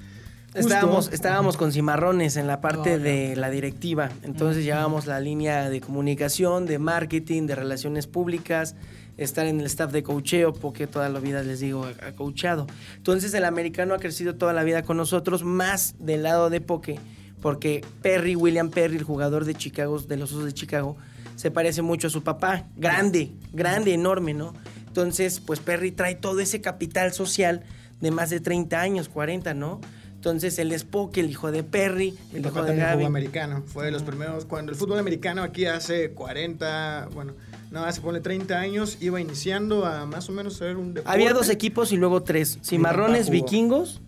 Estábamos, 0.56 1.12
estábamos 1.12 1.58
con 1.58 1.72
cimarrones 1.72 2.38
en 2.38 2.48
la 2.48 2.62
parte 2.62 2.98
de 2.98 3.36
la 3.36 3.50
directiva. 3.50 4.10
Entonces 4.24 4.64
llevábamos 4.64 5.06
la 5.06 5.20
línea 5.20 5.70
de 5.70 5.82
comunicación, 5.82 6.66
de 6.66 6.80
marketing, 6.80 7.46
de 7.46 7.56
relaciones 7.56 8.08
públicas, 8.08 8.76
estar 9.18 9.46
en 9.48 9.60
el 9.60 9.66
staff 9.66 9.92
de 9.92 10.04
coacheo, 10.04 10.54
porque 10.54 10.88
toda 10.88 11.10
la 11.10 11.20
vida 11.20 11.44
les 11.44 11.60
digo, 11.60 11.86
ha 11.86 12.12
coachado. 12.14 12.68
Entonces 12.96 13.34
el 13.34 13.44
americano 13.44 13.94
ha 13.94 14.00
crecido 14.00 14.36
toda 14.36 14.54
la 14.54 14.64
vida 14.64 14.84
con 14.84 14.98
nosotros, 14.98 15.44
más 15.44 15.96
del 16.00 16.24
lado 16.24 16.50
de 16.50 16.62
Poke, 16.62 17.00
porque 17.42 17.84
Perry, 18.02 18.36
William 18.36 18.70
Perry, 18.70 18.96
el 18.96 19.04
jugador 19.04 19.46
de 19.46 19.56
Chicago, 19.56 20.00
de 20.00 20.18
los 20.18 20.32
Osos 20.32 20.46
de 20.46 20.54
Chicago, 20.54 20.96
se 21.36 21.52
parece 21.52 21.82
mucho 21.82 22.08
a 22.08 22.10
su 22.10 22.24
papá. 22.24 22.66
Grande, 22.78 23.32
grande, 23.52 23.94
enorme, 23.94 24.34
¿no? 24.34 24.54
Entonces, 24.88 25.42
pues 25.42 25.60
Perry 25.60 25.92
trae 25.92 26.16
todo 26.16 26.40
ese 26.40 26.62
capital 26.62 27.12
social 27.12 27.64
de 28.00 28.12
más 28.12 28.30
de 28.30 28.40
30 28.40 28.80
años, 28.80 29.10
40, 29.10 29.54
¿no? 29.54 29.82
Entonces, 30.26 30.58
el 30.58 30.72
Spock, 30.72 31.16
el 31.18 31.30
hijo 31.30 31.52
de 31.52 31.62
Perry, 31.62 32.18
el 32.34 32.44
hijo 32.44 32.64
de 32.64 32.76
Gaby. 32.76 32.94
fútbol 32.94 33.06
americano. 33.06 33.64
Fue 33.68 33.86
de 33.86 33.92
los 33.92 34.02
primeros, 34.02 34.46
cuando 34.46 34.72
el 34.72 34.76
fútbol 34.76 34.98
americano 34.98 35.44
aquí 35.44 35.68
hace 35.68 36.14
40, 36.14 37.10
bueno, 37.14 37.34
no, 37.70 37.84
hace 37.84 38.02
pone 38.02 38.22
30 38.22 38.58
años, 38.58 38.98
iba 39.02 39.22
iniciando 39.22 39.86
a 39.86 40.08
más 40.08 40.28
o 40.28 40.32
menos 40.32 40.56
ser 40.56 40.78
un 40.78 40.96
deporte. 40.96 41.14
Había 41.14 41.32
dos 41.32 41.50
equipos 41.50 41.92
y 41.92 41.98
luego 41.98 42.24
tres. 42.24 42.58
Cimarrones, 42.64 43.30
vikingos 43.30 44.02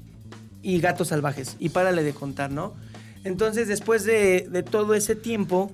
y 0.64 0.80
gatos 0.80 1.10
salvajes. 1.10 1.56
Y 1.60 1.70
párale 1.70 2.02
de 2.02 2.14
contar, 2.14 2.50
¿no? 2.50 2.74
Entonces, 3.24 3.68
después 3.68 4.04
de, 4.04 4.48
de 4.50 4.64
todo 4.64 4.96
ese 4.96 5.16
tiempo, 5.16 5.72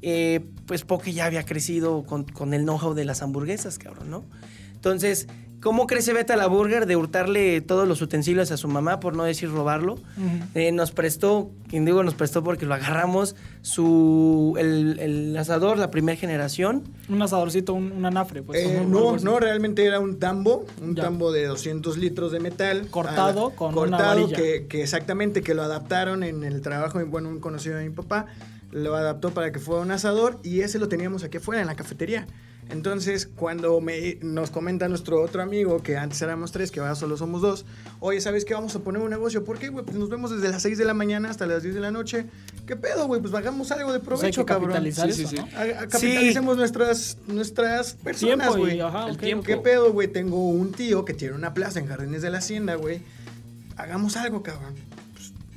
eh, 0.00 0.40
pues 0.64 0.84
Poke 0.84 1.12
ya 1.12 1.26
había 1.26 1.44
crecido 1.44 2.04
con, 2.04 2.54
el 2.54 2.62
know-how 2.62 2.94
de 2.94 3.04
las 3.04 3.20
hamburguesas, 3.20 3.76
cabrón, 3.76 4.08
¿no? 4.08 4.24
Entonces, 4.72 5.28
¿Cómo 5.62 5.86
crece 5.86 6.12
Beta 6.12 6.34
la 6.34 6.48
Burger 6.48 6.86
de 6.86 6.96
hurtarle 6.96 7.60
todos 7.60 7.86
los 7.86 8.02
utensilios 8.02 8.50
a 8.50 8.56
su 8.56 8.66
mamá, 8.66 8.98
por 8.98 9.14
no 9.14 9.22
decir 9.22 9.48
robarlo? 9.48 9.94
Eh, 10.56 10.72
nos 10.72 10.90
prestó, 10.90 11.52
quien 11.68 11.84
digo 11.84 12.02
nos 12.02 12.14
prestó 12.14 12.42
porque 12.42 12.66
lo 12.66 12.74
agarramos, 12.74 13.36
su 13.60 14.56
el, 14.58 15.36
asador, 15.38 15.78
la 15.78 15.92
primera 15.92 16.18
generación. 16.18 16.82
Un 17.08 17.22
asadorcito, 17.22 17.74
un, 17.74 18.04
anafre, 18.04 18.42
pues. 18.42 18.60
Eh, 18.60 18.84
no, 18.84 19.16
no, 19.18 19.38
realmente 19.38 19.86
era 19.86 20.00
un 20.00 20.18
tambo, 20.18 20.66
un 20.82 20.96
tambo 20.96 21.30
de 21.30 21.46
200 21.46 21.96
litros 21.96 22.32
de 22.32 22.40
metal. 22.40 22.88
Cortado 22.90 23.50
con 23.50 23.72
cortado, 23.72 24.26
una 24.26 24.36
que, 24.36 24.66
que 24.66 24.82
exactamente, 24.82 25.42
que 25.42 25.54
lo 25.54 25.62
adaptaron 25.62 26.24
en 26.24 26.42
el 26.42 26.60
trabajo, 26.60 26.98
bueno, 27.06 27.28
un 27.28 27.38
conocido 27.38 27.76
de 27.76 27.88
mi 27.88 27.94
papá, 27.94 28.26
lo 28.72 28.96
adaptó 28.96 29.30
para 29.30 29.52
que 29.52 29.60
fuera 29.60 29.80
un 29.82 29.92
asador 29.92 30.40
y 30.42 30.62
ese 30.62 30.80
lo 30.80 30.88
teníamos 30.88 31.22
aquí 31.22 31.36
afuera 31.36 31.60
en 31.60 31.68
la 31.68 31.76
cafetería. 31.76 32.26
Entonces, 32.70 33.26
cuando 33.26 33.80
me, 33.80 34.18
nos 34.22 34.50
comenta 34.50 34.88
nuestro 34.88 35.20
otro 35.20 35.42
amigo, 35.42 35.82
que 35.82 35.96
antes 35.96 36.22
éramos 36.22 36.52
tres, 36.52 36.70
que 36.70 36.80
ahora 36.80 36.94
solo 36.94 37.16
somos 37.16 37.42
dos, 37.42 37.66
oye, 38.00 38.20
¿sabes 38.20 38.44
qué? 38.44 38.54
Vamos 38.54 38.74
a 38.76 38.78
poner 38.78 39.02
un 39.02 39.10
negocio. 39.10 39.44
¿Por 39.44 39.58
qué, 39.58 39.68
güey? 39.68 39.84
Pues 39.84 39.96
nos 39.96 40.08
vemos 40.08 40.30
desde 40.30 40.48
las 40.48 40.62
6 40.62 40.78
de 40.78 40.84
la 40.84 40.94
mañana 40.94 41.28
hasta 41.28 41.46
las 41.46 41.62
10 41.62 41.74
de 41.74 41.80
la 41.80 41.90
noche. 41.90 42.26
¿Qué 42.66 42.76
pedo, 42.76 43.06
güey? 43.06 43.20
Pues 43.20 43.34
hagamos 43.34 43.70
algo 43.72 43.92
de 43.92 43.98
pues 43.98 44.20
provecho, 44.20 44.46
cabrón. 44.46 44.82
sí, 44.92 45.12
sí, 45.12 45.26
sí. 45.26 45.36
capitalicemos 45.90 46.56
nuestras, 46.56 47.18
nuestras 47.26 47.94
personas, 47.94 48.56
güey. 48.56 48.80
¿Qué 49.44 49.56
pedo, 49.56 49.92
güey? 49.92 50.08
Tengo 50.08 50.48
un 50.48 50.72
tío 50.72 51.04
que 51.04 51.14
tiene 51.14 51.34
una 51.34 51.52
plaza 51.54 51.80
en 51.80 51.86
Jardines 51.86 52.22
de 52.22 52.30
la 52.30 52.38
Hacienda, 52.38 52.76
güey. 52.76 53.00
Hagamos 53.76 54.16
algo, 54.16 54.42
cabrón 54.42 54.74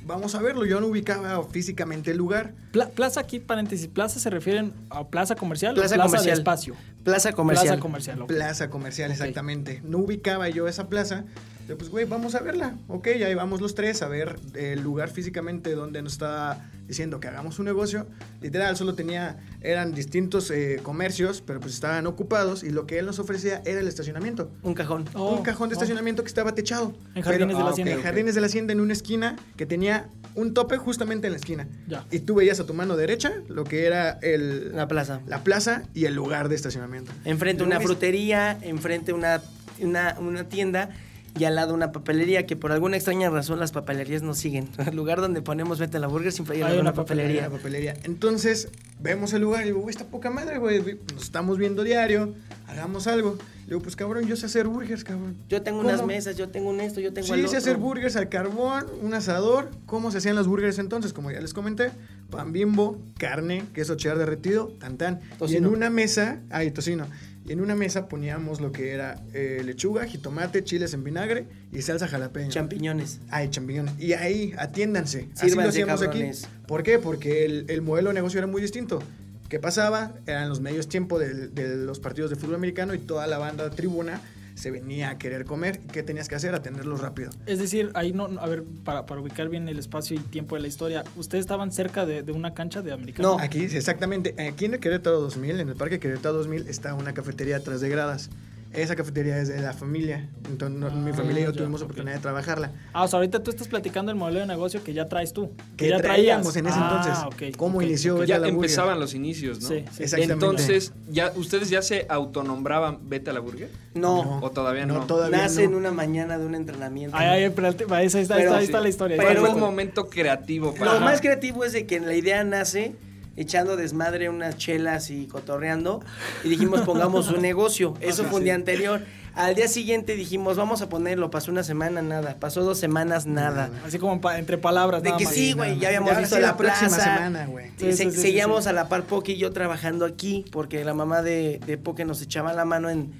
vamos 0.06 0.34
a 0.34 0.40
verlo. 0.40 0.64
Yo 0.64 0.80
no 0.80 0.86
ubicaba 0.86 1.42
físicamente 1.44 2.12
el 2.12 2.16
lugar. 2.16 2.54
plaza 2.94 3.20
aquí, 3.20 3.40
paréntesis, 3.40 3.88
plaza 3.88 4.20
se 4.20 4.30
refieren 4.30 4.72
a 4.88 5.06
plaza 5.06 5.34
comercial 5.34 5.74
plaza 5.74 5.94
o 5.94 5.96
plaza 5.96 6.08
comercial. 6.08 6.34
de 6.34 6.40
espacio. 6.40 6.76
Plaza 7.06 7.32
comercial. 7.32 7.66
Plaza 7.66 7.80
comercial. 7.80 8.26
Plaza 8.26 8.68
comercial, 8.68 9.12
exactamente. 9.12 9.80
No 9.84 9.98
ubicaba 9.98 10.48
yo 10.48 10.66
esa 10.66 10.88
plaza. 10.88 11.24
Yo, 11.68 11.78
pues, 11.78 11.88
güey, 11.88 12.04
vamos 12.04 12.34
a 12.34 12.40
verla. 12.40 12.76
Ok, 12.88 13.06
ahí 13.06 13.34
vamos 13.34 13.60
los 13.60 13.76
tres 13.76 14.02
a 14.02 14.08
ver 14.08 14.36
el 14.54 14.82
lugar 14.82 15.08
físicamente 15.08 15.74
donde 15.74 16.02
nos 16.02 16.14
está 16.14 16.68
diciendo 16.86 17.20
que 17.20 17.28
hagamos 17.28 17.58
un 17.58 17.64
negocio. 17.64 18.06
Literal, 18.40 18.76
solo 18.76 18.94
tenía, 18.94 19.38
eran 19.60 19.92
distintos 19.92 20.50
eh, 20.50 20.80
comercios, 20.82 21.42
pero 21.44 21.60
pues 21.60 21.74
estaban 21.74 22.06
ocupados 22.06 22.62
y 22.62 22.70
lo 22.70 22.86
que 22.86 22.98
él 22.98 23.06
nos 23.06 23.18
ofrecía 23.18 23.62
era 23.64 23.80
el 23.80 23.88
estacionamiento. 23.88 24.50
Un 24.62 24.74
cajón. 24.74 25.02
un 25.14 25.20
oh, 25.20 25.42
cajón 25.42 25.68
de 25.68 25.74
oh. 25.74 25.78
estacionamiento 25.78 26.22
que 26.22 26.28
estaba 26.28 26.54
techado. 26.54 26.94
En 27.14 27.22
Jardines 27.22 27.56
de 27.56 27.64
la 27.64 27.70
Hacienda. 27.70 27.92
En 27.94 28.02
Jardines 28.02 28.34
de 28.34 28.40
la 28.40 28.46
Hacienda, 28.46 28.72
en 28.72 28.80
una 28.80 28.92
esquina 28.92 29.36
que 29.56 29.66
tenía 29.66 30.08
un 30.36 30.54
tope 30.54 30.76
justamente 30.76 31.26
en 31.26 31.32
la 31.32 31.38
esquina. 31.38 31.66
Ya. 31.88 32.04
Y 32.10 32.20
tú 32.20 32.34
veías 32.34 32.60
a 32.60 32.66
tu 32.66 32.74
mano 32.74 32.96
derecha 32.96 33.32
lo 33.48 33.64
que 33.64 33.86
era 33.86 34.18
el... 34.22 34.76
La 34.76 34.86
plaza. 34.86 35.20
La 35.26 35.42
plaza 35.42 35.82
y 35.94 36.04
el 36.04 36.14
lugar 36.14 36.48
de 36.48 36.54
estacionamiento. 36.54 36.95
Enfrente 37.24 37.62
una 37.62 37.80
frutería, 37.80 38.58
enfrente 38.62 39.12
una, 39.12 39.42
una, 39.80 40.16
una 40.18 40.44
tienda 40.48 40.90
y 41.38 41.44
al 41.44 41.54
lado 41.54 41.74
una 41.74 41.92
papelería 41.92 42.46
que 42.46 42.56
por 42.56 42.72
alguna 42.72 42.96
extraña 42.96 43.28
razón 43.30 43.60
las 43.60 43.72
papelerías 43.72 44.22
no 44.22 44.34
siguen. 44.34 44.68
El 44.86 44.96
lugar 44.96 45.20
donde 45.20 45.42
ponemos 45.42 45.78
Vete 45.78 45.98
a 45.98 46.00
la 46.00 46.06
Burger 46.06 46.32
siempre 46.32 46.62
hay, 46.62 46.78
una 46.78 46.94
papelería. 46.94 47.50
papelería. 47.50 47.94
Entonces, 48.04 48.68
vemos 49.00 49.32
el 49.32 49.42
lugar 49.42 49.62
y 49.62 49.66
digo, 49.66 49.80
güey, 49.80 49.90
está 49.90 50.06
poca 50.06 50.30
madre, 50.30 50.58
güey. 50.58 50.80
Nos 51.12 51.24
estamos 51.24 51.58
viendo 51.58 51.82
diario, 51.82 52.34
hagamos 52.66 53.06
algo. 53.06 53.38
Le 53.66 53.70
digo, 53.70 53.82
pues 53.82 53.96
cabrón, 53.96 54.28
yo 54.28 54.36
sé 54.36 54.46
hacer 54.46 54.68
burgers, 54.68 55.02
cabrón. 55.02 55.36
Yo 55.48 55.60
tengo 55.60 55.80
unas 55.80 56.06
mesas, 56.06 56.36
yo 56.36 56.48
tengo 56.50 56.70
un 56.70 56.80
esto, 56.80 57.00
yo 57.00 57.12
tengo 57.12 57.26
Sí, 57.26 57.48
sé 57.48 57.56
hacer 57.56 57.78
burgers 57.78 58.14
al 58.14 58.28
carbón, 58.28 58.86
un 59.02 59.12
asador. 59.12 59.72
¿Cómo 59.86 60.12
se 60.12 60.18
hacían 60.18 60.36
los 60.36 60.46
burgers 60.46 60.78
entonces? 60.78 61.12
Como 61.12 61.32
ya 61.32 61.40
les 61.40 61.52
comenté, 61.52 61.90
pan 62.30 62.52
bimbo, 62.52 62.96
carne, 63.18 63.64
queso 63.74 63.96
cheddar 63.96 64.18
derretido, 64.18 64.68
tan 64.78 64.98
tan. 64.98 65.20
Y 65.48 65.56
en 65.56 65.66
una 65.66 65.90
mesa, 65.90 66.38
ay, 66.50 66.70
tocino. 66.70 67.06
Y 67.44 67.52
en 67.52 67.60
una 67.60 67.76
mesa 67.76 68.08
poníamos 68.08 68.60
lo 68.60 68.72
que 68.72 68.92
era 68.92 69.22
eh, 69.32 69.62
lechuga, 69.64 70.04
jitomate, 70.04 70.64
chiles 70.64 70.94
en 70.94 71.04
vinagre 71.04 71.46
y 71.72 71.82
salsa 71.82 72.08
jalapeño. 72.08 72.50
Champiñones. 72.50 73.20
Ay, 73.30 73.50
champiñones. 73.50 73.94
Y 73.98 74.12
ahí, 74.12 74.52
atiéndanse. 74.58 75.28
Así 75.36 75.54
lo 75.54 75.62
hacíamos 75.62 76.02
aquí. 76.02 76.24
¿Por 76.66 76.82
qué? 76.82 76.98
Porque 76.98 77.44
el, 77.44 77.82
modelo 77.82 78.10
de 78.10 78.14
negocio 78.14 78.38
era 78.38 78.48
muy 78.48 78.60
distinto. 78.60 79.00
¿Qué 79.48 79.60
pasaba? 79.60 80.12
Eran 80.26 80.48
los 80.48 80.60
medios 80.60 80.88
tiempo 80.88 81.18
de, 81.18 81.48
de 81.48 81.76
los 81.76 82.00
partidos 82.00 82.30
de 82.30 82.36
fútbol 82.36 82.56
americano 82.56 82.94
y 82.94 82.98
toda 82.98 83.26
la 83.26 83.38
banda 83.38 83.70
tribuna 83.70 84.20
se 84.56 84.70
venía 84.70 85.10
a 85.10 85.18
querer 85.18 85.44
comer. 85.44 85.80
¿Qué 85.92 86.02
tenías 86.02 86.28
que 86.28 86.34
hacer? 86.34 86.54
Atenderlos 86.54 87.00
rápido. 87.00 87.30
Es 87.44 87.58
decir, 87.58 87.90
ahí 87.94 88.12
no, 88.12 88.24
a 88.40 88.46
ver, 88.46 88.64
para, 88.84 89.06
para 89.06 89.20
ubicar 89.20 89.48
bien 89.48 89.68
el 89.68 89.78
espacio 89.78 90.16
y 90.16 90.18
tiempo 90.20 90.56
de 90.56 90.62
la 90.62 90.68
historia, 90.68 91.04
¿ustedes 91.16 91.42
estaban 91.42 91.70
cerca 91.70 92.06
de, 92.06 92.22
de 92.22 92.32
una 92.32 92.54
cancha 92.54 92.82
de 92.82 92.92
americano? 92.92 93.36
No, 93.36 93.38
aquí, 93.38 93.64
exactamente. 93.64 94.34
Aquí 94.48 94.64
en 94.64 94.74
el 94.74 94.80
Querétaro 94.80 95.20
2000, 95.20 95.60
en 95.60 95.68
el 95.68 95.76
Parque 95.76 96.00
Querétaro 96.00 96.38
2000, 96.38 96.68
está 96.68 96.94
una 96.94 97.12
cafetería 97.12 97.58
atrás 97.58 97.80
de 97.80 97.88
gradas. 97.88 98.30
Esa 98.76 98.94
cafetería 98.94 99.38
es 99.38 99.48
de 99.48 99.60
la 99.60 99.72
familia. 99.72 100.28
Entonces, 100.48 100.92
mi 100.92 101.12
familia 101.12 101.40
y 101.40 101.44
yo 101.44 101.50
ah, 101.50 101.54
tuvimos 101.54 101.80
oportunidad 101.80 102.14
de 102.14 102.20
trabajarla. 102.20 102.72
Ah, 102.92 103.04
o 103.04 103.08
sea, 103.08 103.18
ahorita 103.18 103.42
tú 103.42 103.50
estás 103.50 103.68
platicando 103.68 104.12
el 104.12 104.18
modelo 104.18 104.40
de 104.40 104.46
negocio 104.46 104.84
que 104.84 104.92
ya 104.92 105.08
traes 105.08 105.32
tú. 105.32 105.50
Que, 105.76 105.88
ya 105.88 105.98
traíamos 105.98 106.54
en 106.56 106.66
ese 106.66 106.76
ah, 106.78 107.28
entonces. 107.30 107.56
¿Cómo 107.56 107.80
inició 107.80 108.22
Ya 108.24 108.36
empezaban 108.36 109.00
los 109.00 109.14
inicios, 109.14 109.62
¿no? 109.62 109.68
Sí, 109.68 109.76
Exactamente. 109.76 110.32
Entonces, 110.34 110.92
ya, 111.08 111.32
¿ustedes 111.36 111.70
ya 111.70 111.80
se 111.80 112.06
autonombraban 112.08 113.08
Vete 113.08 113.30
a 113.30 113.32
la 113.32 113.40
Burger? 113.40 113.70
No. 113.94 114.40
¿O 114.42 114.50
todavía 114.50 114.84
no? 114.84 114.94
no 114.94 115.06
todavía 115.06 115.38
Nace 115.38 115.64
en 115.64 115.74
una 115.74 115.90
mañana 115.90 116.36
de 116.36 116.44
un 116.44 116.54
entrenamiento. 116.54 117.16
Ay, 117.16 117.44
ay, 117.44 117.50
pero 117.50 117.68
ahí 117.68 118.06
está, 118.06 118.34
ahí 118.34 118.64
está, 118.64 118.80
la 118.80 118.88
historia. 118.88 119.16
Pero 119.16 119.40
fue 119.40 119.50
el 119.50 119.56
momento 119.56 120.08
creativo 120.08 120.74
para... 120.74 120.94
Lo 120.94 121.00
más 121.00 121.20
creativo 121.20 121.64
es 121.64 121.72
de 121.72 121.86
que 121.86 121.98
la 122.00 122.14
idea 122.14 122.44
nace 122.44 122.94
echando 123.36 123.76
desmadre 123.76 124.28
unas 124.28 124.56
chelas 124.56 125.10
y 125.10 125.26
cotorreando 125.26 126.02
y 126.44 126.48
dijimos 126.48 126.80
pongamos 126.82 127.28
un 127.28 127.42
negocio. 127.42 127.94
Eso 128.00 128.24
fue 128.24 128.38
un 128.38 128.44
día 128.44 128.54
anterior. 128.54 129.02
Al 129.34 129.54
día 129.54 129.68
siguiente 129.68 130.16
dijimos, 130.16 130.56
vamos 130.56 130.80
a 130.80 130.88
ponerlo. 130.88 131.30
Pasó 131.30 131.50
una 131.50 131.62
semana, 131.62 132.00
nada. 132.00 132.36
Pasó 132.40 132.62
dos 132.62 132.78
semanas, 132.78 133.26
nada. 133.26 133.70
Así 133.84 133.98
como 133.98 134.18
entre 134.30 134.56
palabras. 134.56 135.02
De 135.02 135.12
que 135.18 135.26
sí, 135.26 135.52
güey, 135.52 135.78
ya 135.78 135.88
habíamos 135.88 136.16
visto 136.16 136.38
la, 136.38 136.56
próxima 136.56 136.88
semana, 136.88 137.44
güey. 137.44 137.70
seguíamos 137.92 138.66
a 138.66 138.72
la 138.72 138.88
par 138.88 139.02
Poke 139.02 139.32
y 139.32 139.36
yo 139.36 139.52
trabajando 139.52 140.06
aquí, 140.06 140.46
porque 140.50 140.82
la 140.86 140.94
mamá 140.94 141.20
de, 141.20 141.60
de 141.66 141.76
Poke 141.76 142.06
nos 142.06 142.22
echaba 142.22 142.54
la 142.54 142.64
mano 142.64 142.88
en 142.88 143.12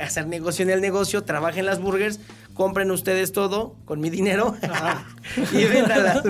hacer 0.00 0.26
negocio 0.26 0.62
en 0.62 0.70
el 0.70 0.80
negocio, 0.80 1.24
trabajen 1.24 1.66
las 1.66 1.80
burgers, 1.80 2.20
compren 2.54 2.90
ustedes 2.90 3.32
todo 3.32 3.76
con 3.84 4.00
mi 4.00 4.10
dinero 4.10 4.56
y 5.52 5.64
véndalas. 5.64 6.22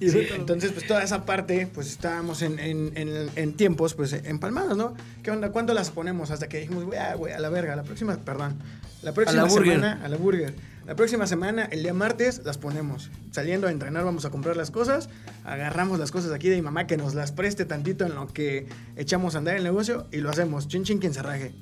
entonces, 0.00 0.72
pues 0.72 0.86
toda 0.86 1.02
esa 1.02 1.24
parte, 1.24 1.68
pues 1.72 1.88
estábamos 1.88 2.42
en, 2.42 2.58
en, 2.58 2.92
en, 3.34 3.52
tiempos, 3.54 3.94
pues 3.94 4.12
empalmados, 4.12 4.76
¿no? 4.76 4.94
¿Qué 5.22 5.30
onda? 5.30 5.50
¿Cuándo 5.50 5.74
las 5.74 5.90
ponemos? 5.90 6.30
Hasta 6.30 6.48
que 6.48 6.60
dijimos, 6.60 6.84
güey, 6.84 6.98
ah, 6.98 7.16
a 7.36 7.40
la 7.40 7.48
verga, 7.48 7.76
la 7.76 7.84
próxima, 7.84 8.16
perdón, 8.16 8.58
la 9.02 9.12
próxima 9.12 9.48
semana, 9.48 10.00
a 10.04 10.08
la 10.08 10.16
burger. 10.16 10.54
La 10.86 10.96
próxima 10.96 11.26
semana, 11.26 11.64
el 11.64 11.82
día 11.82 11.92
martes, 11.92 12.40
las 12.46 12.56
ponemos. 12.56 13.10
Saliendo 13.30 13.66
a 13.66 13.70
entrenar, 13.70 14.04
vamos 14.04 14.24
a 14.24 14.30
comprar 14.30 14.56
las 14.56 14.70
cosas. 14.70 15.10
Agarramos 15.44 15.98
las 15.98 16.10
cosas 16.10 16.32
aquí 16.32 16.48
de 16.48 16.56
mi 16.56 16.62
mamá 16.62 16.86
que 16.86 16.96
nos 16.96 17.14
las 17.14 17.30
preste 17.30 17.66
tantito 17.66 18.06
en 18.06 18.14
lo 18.14 18.26
que 18.26 18.66
echamos 18.96 19.34
a 19.34 19.38
andar 19.38 19.56
el 19.56 19.64
negocio 19.64 20.06
y 20.12 20.16
lo 20.18 20.30
hacemos. 20.30 20.66
Chin 20.66 20.84
chin 20.84 20.98
quien 20.98 21.12
se 21.12 21.22
raje. 21.22 21.52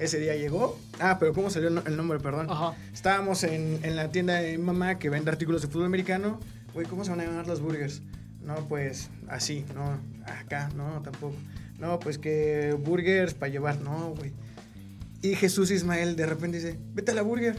Ese 0.00 0.18
día 0.18 0.34
llegó. 0.34 0.80
Ah, 0.98 1.18
pero 1.20 1.34
¿cómo 1.34 1.50
salió 1.50 1.68
el 1.68 1.96
nombre? 1.96 2.18
Perdón. 2.20 2.46
Ajá. 2.50 2.74
Estábamos 2.92 3.44
en, 3.44 3.80
en, 3.82 3.96
la 3.96 4.10
tienda 4.10 4.40
de 4.40 4.56
mi 4.56 4.64
mamá 4.64 4.98
que 4.98 5.10
vende 5.10 5.30
artículos 5.30 5.60
de 5.60 5.68
fútbol 5.68 5.84
americano. 5.84 6.40
Güey, 6.72 6.86
¿cómo 6.86 7.04
se 7.04 7.10
van 7.10 7.20
a 7.20 7.24
llamar 7.24 7.46
los 7.46 7.60
burgers? 7.60 8.00
No, 8.42 8.66
pues 8.66 9.10
así, 9.28 9.66
no. 9.74 9.98
Acá, 10.24 10.70
no, 10.74 11.02
tampoco. 11.02 11.34
No, 11.78 12.00
pues 12.00 12.16
que 12.16 12.74
burgers 12.82 13.34
para 13.34 13.52
llevar. 13.52 13.78
No, 13.82 14.14
güey. 14.16 14.32
Y 15.20 15.34
Jesús 15.34 15.70
Ismael 15.70 16.16
de 16.16 16.24
repente 16.24 16.56
dice, 16.56 16.78
vete 16.94 17.12
a 17.12 17.14
la 17.14 17.22
burger. 17.22 17.58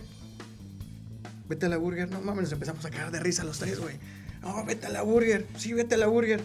Vete 1.47 1.67
a 1.67 1.69
la 1.69 1.77
burger. 1.77 2.09
No 2.09 2.21
mames, 2.21 2.43
nos 2.43 2.53
empezamos 2.53 2.83
a 2.85 2.89
caer 2.89 3.11
de 3.11 3.19
risa 3.19 3.43
los 3.43 3.59
tres, 3.59 3.79
güey. 3.79 3.97
No, 4.41 4.65
vete 4.65 4.87
a 4.87 4.89
la 4.89 5.03
burger. 5.03 5.45
Sí, 5.57 5.73
vete 5.73 5.93
a 5.93 5.97
la 5.99 6.07
burger. 6.07 6.41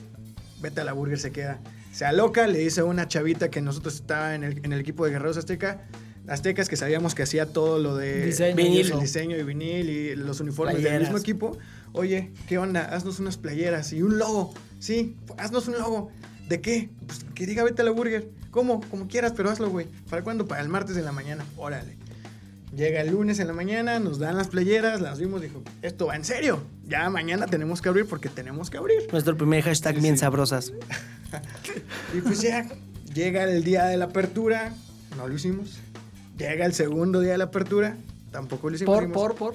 Vete 0.60 0.82
a 0.82 0.84
la 0.84 0.92
burger 0.92 1.18
se 1.18 1.32
queda 1.32 1.58
se 1.96 2.04
aloca, 2.04 2.46
le 2.46 2.58
dice 2.58 2.82
a 2.82 2.84
una 2.84 3.08
chavita 3.08 3.50
que 3.50 3.62
nosotros 3.62 3.94
estaba 3.94 4.34
en 4.34 4.44
el, 4.44 4.58
en 4.62 4.74
el 4.74 4.80
equipo 4.80 5.06
de 5.06 5.12
Guerreros 5.12 5.38
Azteca, 5.38 5.80
Aztecas 6.28 6.68
que 6.68 6.76
sabíamos 6.76 7.14
que 7.14 7.22
hacía 7.22 7.46
todo 7.46 7.78
lo 7.78 7.96
de 7.96 8.34
vinil. 8.54 8.92
el 8.92 9.00
diseño 9.00 9.34
y 9.34 9.42
vinil 9.42 9.88
y 9.88 10.14
los 10.14 10.40
uniformes 10.40 10.82
del 10.82 11.00
mismo 11.00 11.16
equipo. 11.16 11.56
Oye, 11.94 12.32
¿qué 12.48 12.58
onda? 12.58 12.82
Haznos 12.82 13.18
unas 13.18 13.38
playeras 13.38 13.94
y 13.94 14.02
un 14.02 14.18
logo. 14.18 14.52
Sí, 14.78 15.16
haznos 15.38 15.68
un 15.68 15.78
logo. 15.78 16.10
¿De 16.50 16.60
qué? 16.60 16.90
Pues 17.06 17.24
que 17.34 17.46
diga 17.46 17.64
vete 17.64 17.80
a 17.80 17.86
la 17.86 17.92
burger. 17.92 18.28
¿Cómo? 18.50 18.82
Como 18.90 19.08
quieras, 19.08 19.32
pero 19.34 19.48
hazlo, 19.48 19.70
güey. 19.70 19.86
¿Para 20.10 20.22
cuándo? 20.22 20.46
Para 20.46 20.60
el 20.60 20.68
martes 20.68 20.96
de 20.96 21.02
la 21.02 21.12
mañana. 21.12 21.46
Órale. 21.56 21.96
Llega 22.76 23.00
el 23.00 23.10
lunes 23.10 23.38
en 23.38 23.46
la 23.46 23.54
mañana, 23.54 23.98
nos 23.98 24.18
dan 24.18 24.36
las 24.36 24.48
playeras, 24.48 25.00
las 25.00 25.18
vimos, 25.18 25.40
dijo, 25.40 25.62
esto 25.80 26.08
va 26.08 26.16
en 26.16 26.26
serio. 26.26 26.62
Ya 26.86 27.08
mañana 27.08 27.46
tenemos 27.46 27.80
que 27.80 27.88
abrir 27.88 28.04
porque 28.06 28.28
tenemos 28.28 28.68
que 28.68 28.76
abrir. 28.76 29.08
Nuestro 29.10 29.34
primer 29.34 29.62
hashtag 29.62 29.98
bien 29.98 30.18
sabrosas. 30.18 30.74
y 32.14 32.20
pues 32.20 32.42
ya, 32.42 32.68
llega 33.14 33.44
el 33.44 33.64
día 33.64 33.86
de 33.86 33.96
la 33.96 34.06
apertura, 34.06 34.74
no 35.16 35.26
lo 35.26 35.34
hicimos. 35.34 35.78
Llega 36.36 36.66
el 36.66 36.74
segundo 36.74 37.20
día 37.20 37.32
de 37.32 37.38
la 37.38 37.44
apertura, 37.44 37.96
tampoco 38.30 38.68
lo 38.68 38.76
hicimos. 38.76 38.94
Por, 38.94 39.10
por, 39.10 39.34
por. 39.36 39.54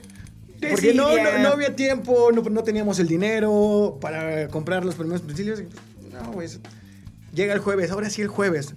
Porque 0.72 0.96
no, 0.96 1.10
no, 1.44 1.50
había 1.50 1.76
tiempo, 1.76 2.32
no, 2.32 2.42
no, 2.42 2.64
teníamos 2.64 2.98
el 2.98 3.08
dinero 3.08 4.00
para 4.02 4.48
comprar 4.48 4.84
los 4.84 4.96
primeros 4.96 5.22
utensilios. 5.22 5.62
No, 6.12 6.32
pues. 6.32 6.60
Llega 7.36 7.54
el 7.54 7.60
jueves, 7.60 7.92
ahora 7.92 8.10
sí 8.10 8.24
el 8.24 8.30
jueves. 8.30 8.74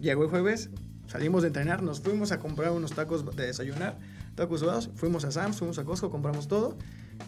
Llegó 0.00 0.22
el 0.22 0.30
jueves, 0.30 0.70
Salimos 1.10 1.42
de 1.42 1.48
entrenar, 1.48 1.82
nos 1.82 2.00
fuimos 2.00 2.30
a 2.30 2.38
comprar 2.38 2.70
unos 2.70 2.92
tacos 2.92 3.34
de 3.34 3.44
desayunar, 3.44 3.98
tacos 4.36 4.60
sudados, 4.60 4.90
fuimos 4.94 5.24
a 5.24 5.32
Sam's, 5.32 5.58
fuimos 5.58 5.76
a 5.80 5.84
Costco, 5.84 6.08
compramos 6.08 6.46
todo. 6.46 6.76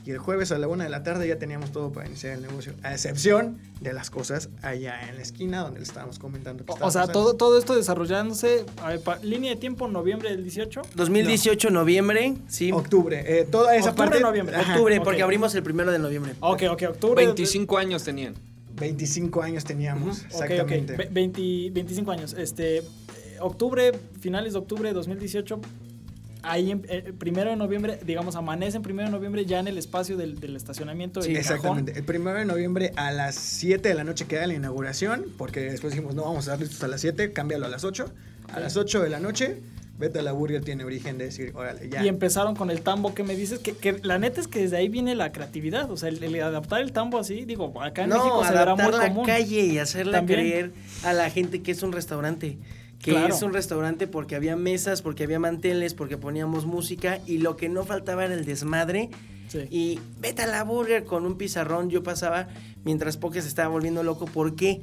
Y 0.07 0.13
el 0.13 0.19
jueves 0.19 0.53
a 0.53 0.59
la 0.59 0.69
una 0.69 0.85
de 0.85 0.91
la 0.91 1.03
tarde 1.03 1.27
ya 1.27 1.37
teníamos 1.37 1.73
todo 1.73 1.91
para 1.91 2.07
iniciar 2.07 2.35
el 2.35 2.43
negocio, 2.43 2.75
a 2.85 2.93
excepción 2.93 3.59
de 3.81 3.93
las 3.93 4.09
cosas 4.09 4.51
allá 4.63 5.09
en 5.09 5.17
la 5.17 5.23
esquina 5.23 5.63
donde 5.63 5.81
le 5.81 5.85
estábamos 5.85 6.21
comentando. 6.21 6.65
Que 6.65 6.73
o 6.81 6.91
sea, 6.93 7.09
todo, 7.09 7.35
todo 7.35 7.59
esto 7.59 7.75
desarrollándose, 7.75 8.65
línea 9.25 9.51
de 9.51 9.57
tiempo, 9.57 9.89
noviembre 9.89 10.31
del 10.31 10.45
18. 10.45 10.83
2018, 10.95 11.71
noviembre, 11.71 12.37
sí. 12.47 12.71
Octubre, 12.71 13.25
eh, 13.27 13.49
toda 13.51 13.75
esa 13.75 13.91
octubre, 13.91 14.11
parte. 14.11 14.23
noviembre. 14.23 14.57
Octubre, 14.59 15.01
porque 15.01 15.23
abrimos 15.23 15.53
el 15.57 15.65
primero 15.65 15.91
de 15.91 15.99
noviembre. 15.99 16.37
Ok, 16.39 16.63
ok, 16.71 16.83
octubre. 16.89 17.25
25 17.27 17.79
años 17.79 18.05
tenían. 18.05 18.35
25 18.77 19.43
años 19.43 19.65
teníamos, 19.65 20.25
exactamente. 20.25 20.97
25 21.11 22.11
años. 22.13 22.33
Este, 22.33 22.83
octubre, 23.43 23.93
finales 24.21 24.53
de 24.55 24.59
octubre 24.59 24.89
de 24.89 24.95
2018, 24.95 25.61
ahí 26.43 26.81
eh, 26.89 27.13
primero 27.19 27.51
de 27.51 27.57
noviembre, 27.57 27.99
digamos, 28.05 28.37
amanece 28.37 28.77
en 28.77 28.83
primero 28.83 29.09
de 29.09 29.13
noviembre 29.13 29.45
ya 29.47 29.61
en 29.61 29.69
el 29.69 29.79
espacio 29.79 30.17
del, 30.17 30.57
estacionamiento. 30.57 31.23
Sí, 31.23 31.35
exactamente. 31.35 31.93
El 31.97 32.05
primero 32.05 32.39
de 32.39 32.45
noviembre 32.45 32.93
a 32.97 33.13
las 33.13 33.35
7 33.35 33.89
de 33.89 33.95
la 33.95 34.05
noche 34.05 34.27
queda 34.27 34.47
la 34.47 34.55
inauguración, 34.55 35.27
porque 35.39 35.61
después 35.61 35.93
dijimos, 35.93 36.15
no, 36.15 36.23
vamos 36.23 36.49
a 36.49 36.53
dar 36.53 36.61
listos 36.61 36.83
a 36.83 36.89
las 36.89 37.01
7, 37.01 37.33
cámbialo 37.33 37.67
a 37.67 37.69
las 37.69 37.85
8. 37.85 38.07
A 38.53 38.61
las 38.61 38.77
8 38.77 39.03
de 39.03 39.09
la 39.09 39.21
noche, 39.21 39.59
Vete 39.99 40.19
a 40.19 40.23
la 40.23 40.33
Burger 40.33 40.65
tiene 40.65 40.85
origen 40.85 41.19
de 41.19 41.27
decir, 41.27 41.53
órale, 41.55 41.89
ya. 41.89 42.05
Y 42.05 42.09
empezaron 42.09 42.57
con 42.57 42.71
el 42.71 42.81
tambo 42.81 43.15
que 43.15 43.23
me 43.23 43.37
dices, 43.37 43.59
que, 43.59 43.77
que 43.77 43.99
la 44.03 44.19
neta 44.19 44.41
es 44.41 44.49
que 44.49 44.61
desde 44.61 44.77
ahí 44.79 44.89
viene 44.89 45.15
la 45.15 45.33
creatividad. 45.33 45.91
O 45.91 45.97
sea, 45.97 46.09
el, 46.09 46.43
adaptar 46.43 46.81
el 46.81 46.93
tambo 46.93 47.19
así, 47.19 47.45
digo, 47.45 47.81
acá 47.81 48.05
en 48.05 48.09
México 48.09 48.43
se 48.45 48.53
verá 48.53 48.75
muy 48.75 48.91
la 48.91 49.23
calle 49.25 49.61
y 49.61 49.79
hacerla 49.79 50.25
creer 50.25 50.73
a 51.05 51.13
la 51.13 51.31
gente 51.31 51.63
que 51.63 51.71
es 51.71 51.83
un 51.83 51.93
restaurante 51.93 52.59
que 53.03 53.27
es 53.27 53.43
un 53.43 53.53
restaurante 53.53 54.07
porque 54.07 54.37
había 54.37 54.57
mesas, 54.57 55.03
porque 55.03 55.25
había 55.25 55.41
manteles, 55.41 55.93
porque 55.93 56.17
poníamos 56.17 56.67
música 56.67 57.19
y 57.27 57.39
lo 57.39 57.57
que 57.57 57.69
no 57.69 57.85
faltaba 57.85 58.25
era 58.25 58.35
el 58.35 58.45
desmadre. 58.45 59.11
Y 59.71 59.99
vete 60.19 60.43
a 60.43 60.47
la 60.47 60.65
burger 60.65 61.05
con 61.05 61.27
un 61.27 61.37
pizarrón. 61.37 61.91
Yo 61.91 62.03
pasaba 62.03 62.49
mientras 62.85 63.19
Poké 63.19 63.43
se 63.43 63.49
estaba 63.49 63.69
volviendo 63.69 64.03
loco. 64.03 64.25
¿Por 64.25 64.57
qué? 64.57 64.81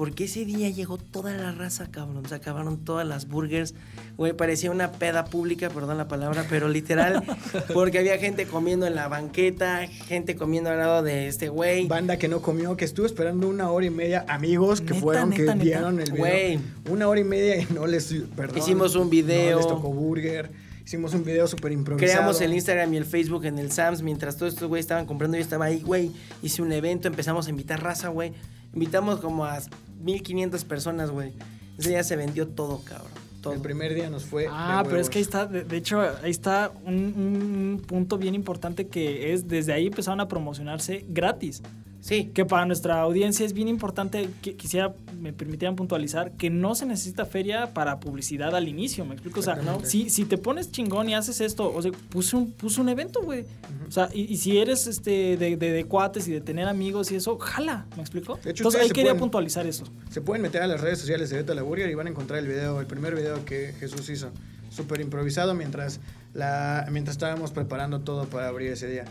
Porque 0.00 0.24
ese 0.24 0.46
día 0.46 0.70
llegó 0.70 0.96
toda 0.96 1.34
la 1.34 1.52
raza, 1.52 1.90
cabrón. 1.90 2.26
Se 2.26 2.34
acabaron 2.34 2.86
todas 2.86 3.06
las 3.06 3.28
burgers. 3.28 3.74
Güey, 4.16 4.32
parecía 4.32 4.70
una 4.70 4.92
peda 4.92 5.26
pública, 5.26 5.68
perdón 5.68 5.98
la 5.98 6.08
palabra, 6.08 6.46
pero 6.48 6.70
literal. 6.70 7.22
porque 7.74 7.98
había 7.98 8.16
gente 8.16 8.46
comiendo 8.46 8.86
en 8.86 8.94
la 8.94 9.08
banqueta, 9.08 9.86
gente 9.86 10.36
comiendo 10.36 10.70
al 10.70 10.78
lado 10.78 11.02
de 11.02 11.28
este 11.28 11.50
güey. 11.50 11.86
Banda 11.86 12.16
que 12.16 12.28
no 12.28 12.40
comió, 12.40 12.78
que 12.78 12.86
estuvo 12.86 13.04
esperando 13.04 13.46
una 13.46 13.70
hora 13.70 13.84
y 13.84 13.90
media. 13.90 14.24
Amigos 14.26 14.80
que 14.80 14.94
fueron, 14.94 15.32
que 15.32 15.42
vieron 15.56 16.00
el 16.00 16.12
video. 16.12 16.16
Güey. 16.16 16.60
Una 16.88 17.06
hora 17.06 17.20
y 17.20 17.24
media 17.24 17.60
y 17.60 17.66
no 17.66 17.86
les. 17.86 18.10
Perdón. 18.34 18.56
Hicimos 18.56 18.94
un 18.94 19.10
video. 19.10 19.50
No 19.50 19.56
les 19.58 19.68
tocó 19.68 19.92
burger. 19.92 20.50
Hicimos 20.82 21.12
un 21.12 21.24
video 21.24 21.46
súper 21.46 21.72
improvisado. 21.72 22.10
Creamos 22.10 22.40
el 22.40 22.54
Instagram 22.54 22.94
y 22.94 22.96
el 22.96 23.04
Facebook 23.04 23.44
en 23.44 23.58
el 23.58 23.70
Sams. 23.70 24.00
Mientras 24.00 24.38
todos 24.38 24.54
estos 24.54 24.66
güeyes 24.66 24.84
estaban 24.84 25.04
comprando, 25.04 25.36
yo 25.36 25.42
estaba 25.42 25.66
ahí, 25.66 25.82
güey. 25.82 26.10
Hice 26.42 26.62
un 26.62 26.72
evento, 26.72 27.06
empezamos 27.06 27.48
a 27.48 27.50
invitar 27.50 27.82
raza, 27.82 28.08
güey. 28.08 28.32
Invitamos 28.72 29.20
como 29.20 29.44
a 29.44 29.60
1500 30.00 30.64
personas, 30.64 31.10
güey. 31.10 31.32
Ese 31.78 31.90
día 31.90 32.04
se 32.04 32.16
vendió 32.16 32.48
todo, 32.48 32.82
cabrón. 32.84 33.10
Todo. 33.40 33.54
El 33.54 33.60
primer 33.60 33.94
día 33.94 34.10
nos 34.10 34.24
fue. 34.24 34.46
Ah, 34.50 34.82
pero 34.84 35.00
es 35.00 35.08
que 35.08 35.18
ahí 35.18 35.22
está, 35.22 35.46
de, 35.46 35.76
hecho, 35.76 36.00
ahí 36.22 36.30
está 36.30 36.72
un, 36.84 36.94
un, 36.94 37.82
punto 37.86 38.18
bien 38.18 38.34
importante 38.34 38.88
que 38.88 39.32
es 39.32 39.48
desde 39.48 39.72
ahí 39.72 39.86
empezaron 39.86 40.20
a 40.20 40.28
promocionarse 40.28 41.06
gratis. 41.08 41.62
Sí. 42.00 42.30
Que 42.34 42.44
para 42.44 42.64
nuestra 42.66 43.00
audiencia 43.00 43.44
es 43.44 43.52
bien 43.52 43.68
importante, 43.68 44.30
que 44.42 44.54
quisiera, 44.54 44.94
me 45.20 45.32
permitieran 45.32 45.76
puntualizar, 45.76 46.32
que 46.32 46.50
no 46.50 46.74
se 46.74 46.86
necesita 46.86 47.26
feria 47.26 47.74
para 47.74 48.00
publicidad 48.00 48.54
al 48.54 48.68
inicio, 48.68 49.04
¿me 49.04 49.14
explico? 49.14 49.40
O 49.40 49.42
sea, 49.42 49.58
si, 49.82 50.10
si 50.10 50.24
te 50.24 50.38
pones 50.38 50.72
chingón 50.72 51.08
y 51.08 51.14
haces 51.14 51.40
esto, 51.40 51.72
o 51.72 51.82
sea, 51.82 51.92
puse 52.08 52.36
un, 52.36 52.52
puse 52.52 52.80
un 52.80 52.88
evento, 52.88 53.22
güey. 53.22 53.44
O 53.86 53.92
sea, 53.92 54.08
y, 54.12 54.36
si 54.36 54.58
eres 54.58 54.86
este 54.86 55.36
de, 55.36 55.56
de, 55.56 55.84
cuates 55.84 56.26
y 56.28 56.32
de 56.32 56.40
tener 56.40 56.68
amigos 56.68 57.10
y 57.12 57.16
eso, 57.16 57.38
jala, 57.38 57.86
¿me 57.96 58.02
explico? 58.02 58.38
Entonces 58.44 58.80
ahí 58.80 58.90
quería 58.90 59.16
puntualizar 59.16 59.66
eso. 59.66 59.84
Se 60.10 60.20
pueden 60.20 60.42
meter 60.42 60.62
a 60.62 60.66
las 60.66 60.80
redes 60.80 60.98
sociales 60.98 61.30
de 61.30 61.36
Beta 61.36 61.54
la 61.54 61.62
Burger 61.62 61.90
y 61.90 61.94
van 61.94 62.06
a 62.06 62.10
encontrar 62.10 62.38
el 62.38 62.46
video, 62.46 62.80
el 62.80 62.86
primer 62.86 63.14
video 63.14 63.44
que 63.44 63.74
Jesús 63.78 64.08
hizo. 64.08 64.30
Súper 64.70 65.00
improvisado 65.00 65.54
mientras, 65.54 65.98
la, 66.32 66.86
mientras 66.90 67.16
estábamos 67.16 67.50
preparando 67.50 68.00
todo 68.00 68.26
para 68.26 68.48
abrir 68.48 68.70
ese 68.70 68.88
día. 68.88 69.04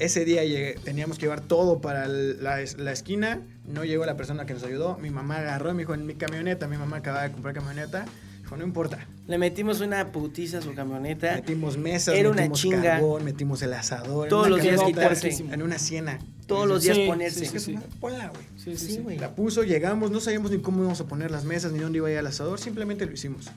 Ese 0.00 0.24
día 0.24 0.42
llegué, 0.44 0.76
teníamos 0.82 1.18
que 1.18 1.26
llevar 1.26 1.42
todo 1.42 1.82
para 1.82 2.08
la, 2.08 2.62
esquina. 2.62 3.42
No 3.66 3.84
llegó 3.84 4.06
la 4.06 4.16
persona 4.16 4.46
que 4.46 4.54
nos 4.54 4.64
ayudó. 4.64 4.96
Mi 4.96 5.10
mamá 5.10 5.36
agarró 5.36 5.70
y 5.70 5.74
me 5.74 5.82
dijo, 5.82 5.92
en 5.92 6.06
mi 6.06 6.14
camioneta, 6.14 6.66
mi 6.68 6.78
mamá 6.78 6.96
acaba 6.96 7.22
de 7.22 7.32
comprar 7.32 7.54
camioneta. 7.54 8.06
Dijo, 8.40 8.56
no 8.56 8.64
importa. 8.64 9.06
Le 9.28 9.36
metimos 9.36 9.82
una 9.82 10.10
putiza 10.10 10.58
a 10.58 10.62
su 10.62 10.74
camioneta. 10.74 11.34
Metimos 11.34 11.76
mesas, 11.76 12.14
Era 12.14 12.30
metimos 12.30 12.64
una 12.64 12.76
chinga. 12.76 12.90
carbón, 12.92 13.24
metimos 13.26 13.60
el 13.60 13.74
asador. 13.74 14.28
Todos 14.28 14.48
los 14.48 14.62
días 14.62 14.82
quitarse. 14.82 15.28
En 15.50 15.60
una 15.60 15.78
siena. 15.78 16.18
Todos 16.46 16.66
los 16.66 16.82
días 16.82 16.98
ponerse. 17.00 17.44
Sí, 17.44 17.58
sí, 17.58 17.78
Ponla, 18.00 18.28
güey. 18.28 18.42
Sí, 18.56 18.78
sí, 18.78 19.00
güey. 19.00 19.18
La 19.18 19.34
puso, 19.34 19.64
llegamos, 19.64 20.10
no 20.10 20.20
sabíamos 20.20 20.50
ni 20.50 20.60
cómo 20.60 20.78
íbamos 20.78 21.00
a 21.02 21.08
poner 21.08 21.30
las 21.30 21.44
mesas, 21.44 21.72
ni 21.72 21.78
dónde 21.78 21.98
iba 21.98 22.08
a 22.08 22.10
ir 22.10 22.16
el 22.16 22.26
asador. 22.26 22.58
Simplemente 22.58 23.04
lo 23.04 23.12
hicimos. 23.12 23.50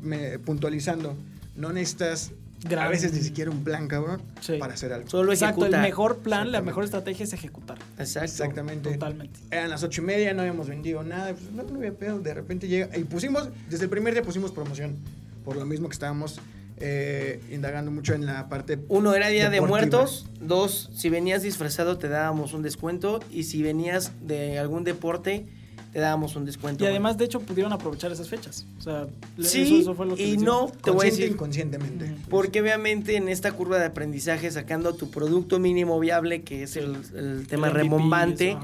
me, 0.00 0.38
puntualizando. 0.38 1.16
No 1.54 1.72
necesitas 1.72 2.32
a 2.76 2.88
veces 2.88 3.12
ni 3.12 3.20
siquiera 3.20 3.50
un 3.50 3.64
plan, 3.64 3.88
cabrón, 3.88 4.22
para 4.58 4.74
hacer 4.74 4.92
algo. 4.92 5.08
Solo 5.08 5.32
Exacto, 5.32 5.66
el 5.66 5.76
mejor 5.78 6.18
plan, 6.18 6.52
la 6.52 6.62
mejor 6.62 6.84
estrategia 6.84 7.24
es 7.24 7.32
ejecutar. 7.32 7.78
Exactamente. 7.98 8.92
Totalmente. 8.92 9.40
Eran 9.50 9.70
las 9.70 9.82
ocho 9.82 10.02
y 10.02 10.04
media, 10.04 10.32
no 10.32 10.42
habíamos 10.42 10.68
vendido 10.68 11.02
nada, 11.02 11.34
pues 11.34 11.50
no, 11.50 11.62
había 11.76 11.92
pedo. 11.92 12.20
De 12.20 12.34
repente 12.34 12.68
llega, 12.68 12.96
y 12.96 13.04
pusimos, 13.04 13.48
desde 13.68 13.84
el 13.84 13.90
primer 13.90 14.14
día 14.14 14.22
pusimos 14.22 14.52
promoción, 14.52 14.96
por 15.44 15.56
lo 15.56 15.66
mismo 15.66 15.88
que 15.88 15.94
estábamos 15.94 16.40
eh, 16.78 17.40
indagando 17.50 17.90
mucho 17.90 18.14
en 18.14 18.26
la 18.26 18.48
parte. 18.48 18.78
Uno 18.88 19.14
era 19.14 19.28
Día 19.28 19.50
de 19.50 19.60
Muertos, 19.60 20.26
dos, 20.40 20.90
si 20.94 21.10
venías 21.10 21.42
disfrazado 21.42 21.98
te 21.98 22.08
dábamos 22.08 22.52
un 22.52 22.62
descuento, 22.62 23.20
y 23.30 23.44
si 23.44 23.62
venías 23.62 24.12
de 24.20 24.58
algún 24.58 24.84
deporte 24.84 25.46
te 25.92 26.00
dábamos 26.00 26.34
un 26.36 26.46
descuento. 26.46 26.84
Y 26.84 26.86
además, 26.86 27.18
de 27.18 27.26
hecho, 27.26 27.40
pudieron 27.40 27.72
aprovechar 27.72 28.10
esas 28.10 28.28
fechas. 28.28 28.64
O 28.78 28.82
sea, 28.82 29.06
sí, 29.38 29.80
eso, 29.80 29.94
fue 29.94 30.06
lo 30.06 30.16
que 30.16 30.26
y 30.26 30.38
no, 30.38 30.72
te 30.82 30.90
voy 30.90 31.08
a 31.08 31.10
decir. 31.10 31.30
inconscientemente. 31.30 32.14
Porque 32.30 32.62
obviamente 32.62 33.16
en 33.16 33.28
esta 33.28 33.52
curva 33.52 33.78
de 33.78 33.86
aprendizaje, 33.86 34.50
sacando 34.50 34.94
tu 34.94 35.10
producto 35.10 35.58
mínimo 35.58 36.00
viable, 36.00 36.42
que 36.42 36.62
es 36.62 36.76
el, 36.76 37.46
tema 37.46 37.68
remombante, 37.68 38.56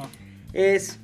es 0.54 0.98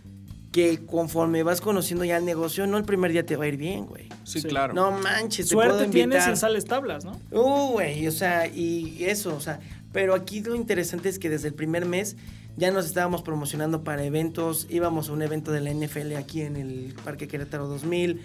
que 0.50 0.78
conforme 0.86 1.42
vas 1.42 1.60
conociendo 1.60 2.04
ya 2.04 2.16
el 2.16 2.24
negocio, 2.24 2.66
no 2.66 2.78
el 2.78 2.84
primer 2.84 3.12
día 3.12 3.26
te 3.26 3.36
va 3.36 3.44
a 3.44 3.48
ir 3.48 3.56
bien, 3.58 3.84
güey. 3.86 4.08
Sí, 4.22 4.40
claro. 4.42 4.72
No 4.72 4.92
manches, 4.92 5.48
Suerte 5.48 5.72
te 5.72 5.78
puedo 5.78 5.90
tienes 5.90 6.26
en 6.26 6.36
sales 6.36 6.64
tablas, 6.64 7.04
¿no? 7.04 7.20
Uh, 7.32 7.72
güey, 7.72 8.06
o 8.06 8.12
sea, 8.12 8.46
y 8.46 9.04
eso, 9.04 9.34
o 9.34 9.40
sea, 9.40 9.60
pero 9.92 10.14
aquí 10.14 10.40
lo 10.42 10.54
interesante 10.54 11.08
es 11.08 11.18
que 11.18 11.28
desde 11.28 11.48
el 11.48 11.54
primer 11.54 11.86
mes 11.86 12.16
ya 12.56 12.70
nos 12.70 12.86
estábamos 12.86 13.22
promocionando 13.22 13.82
para 13.84 14.04
eventos, 14.04 14.66
íbamos 14.70 15.08
a 15.08 15.12
un 15.12 15.22
evento 15.22 15.52
de 15.52 15.60
la 15.60 15.72
NFL 15.72 16.16
aquí 16.16 16.42
en 16.42 16.56
el 16.56 16.94
Parque 17.04 17.28
Querétaro 17.28 17.66
2000, 17.66 18.20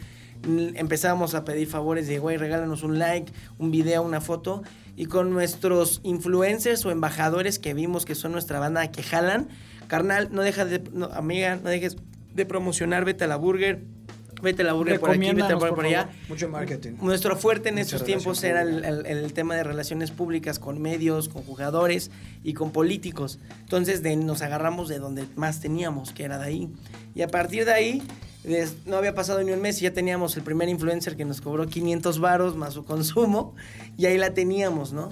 empezábamos 0.75 1.35
a 1.35 1.43
pedir 1.43 1.67
favores 1.67 2.07
de, 2.07 2.19
güey, 2.19 2.37
regálanos 2.37 2.83
un 2.83 2.99
like, 2.99 3.31
un 3.57 3.71
video, 3.71 4.03
una 4.03 4.21
foto, 4.21 4.63
y 4.95 5.05
con 5.05 5.31
nuestros 5.31 5.99
influencers 6.03 6.85
o 6.85 6.91
embajadores 6.91 7.59
que 7.59 7.73
vimos 7.73 8.05
que 8.05 8.15
son 8.15 8.31
nuestra 8.31 8.59
banda 8.59 8.91
que 8.91 9.03
jalan, 9.03 9.49
carnal, 9.87 10.29
no 10.31 10.41
dejas 10.41 10.69
de, 10.69 10.83
amiga, 11.13 11.55
no 11.55 11.69
dejes 11.69 11.97
de 12.33 12.45
promocionar, 12.45 13.05
vete 13.05 13.23
a 13.23 13.27
la 13.27 13.35
burger, 13.35 13.83
vete 14.41 14.62
a 14.63 14.65
la 14.65 14.73
burger 14.73 14.99
por 14.99 15.12
aquí, 15.12 15.32
vete 15.32 15.56
por, 15.58 15.75
por 15.75 15.86
allá. 15.86 16.10
Mucho 16.28 16.49
marketing. 16.49 16.93
Nuestro 17.02 17.36
fuerte 17.36 17.69
en 17.69 17.78
estos 17.78 18.04
tiempos 18.04 18.43
era 18.43 18.62
el, 18.62 19.34
tema 19.34 19.56
de 19.56 19.63
relaciones 19.63 20.12
públicas 20.12 20.60
con 20.60 20.82
medios, 20.82 21.30
con 21.30 21.43
jugadores 21.43 22.12
y 22.43 22.54
con 22.54 22.71
políticos. 22.71 23.39
Entonces 23.62 24.04
de, 24.04 24.15
nos 24.15 24.41
agarramos 24.41 24.89
de 24.89 24.99
donde 24.99 25.25
más 25.36 25.60
teníamos, 25.60 26.12
que 26.12 26.23
era 26.23 26.38
de 26.38 26.45
ahí. 26.45 26.69
Y 27.15 27.21
a 27.21 27.28
partir 27.28 27.65
de 27.65 27.73
ahí, 27.73 28.04
no 28.86 28.97
había 28.97 29.13
pasado 29.13 29.43
ni 29.43 29.52
un 29.52 29.62
mes 29.62 29.80
y 29.82 29.84
ya 29.84 29.93
teníamos 29.93 30.36
el 30.38 30.43
primer 30.43 30.69
influencer 30.69 31.15
que 31.15 31.25
nos 31.25 31.41
cobró 31.41 31.67
500 31.67 32.19
varos 32.19 32.56
más 32.56 32.73
su 32.73 32.86
consumo 32.86 33.56
y 33.97 34.06
ahí 34.06 34.17
la 34.17 34.34
teníamos, 34.34 34.93
¿no? 34.93 35.10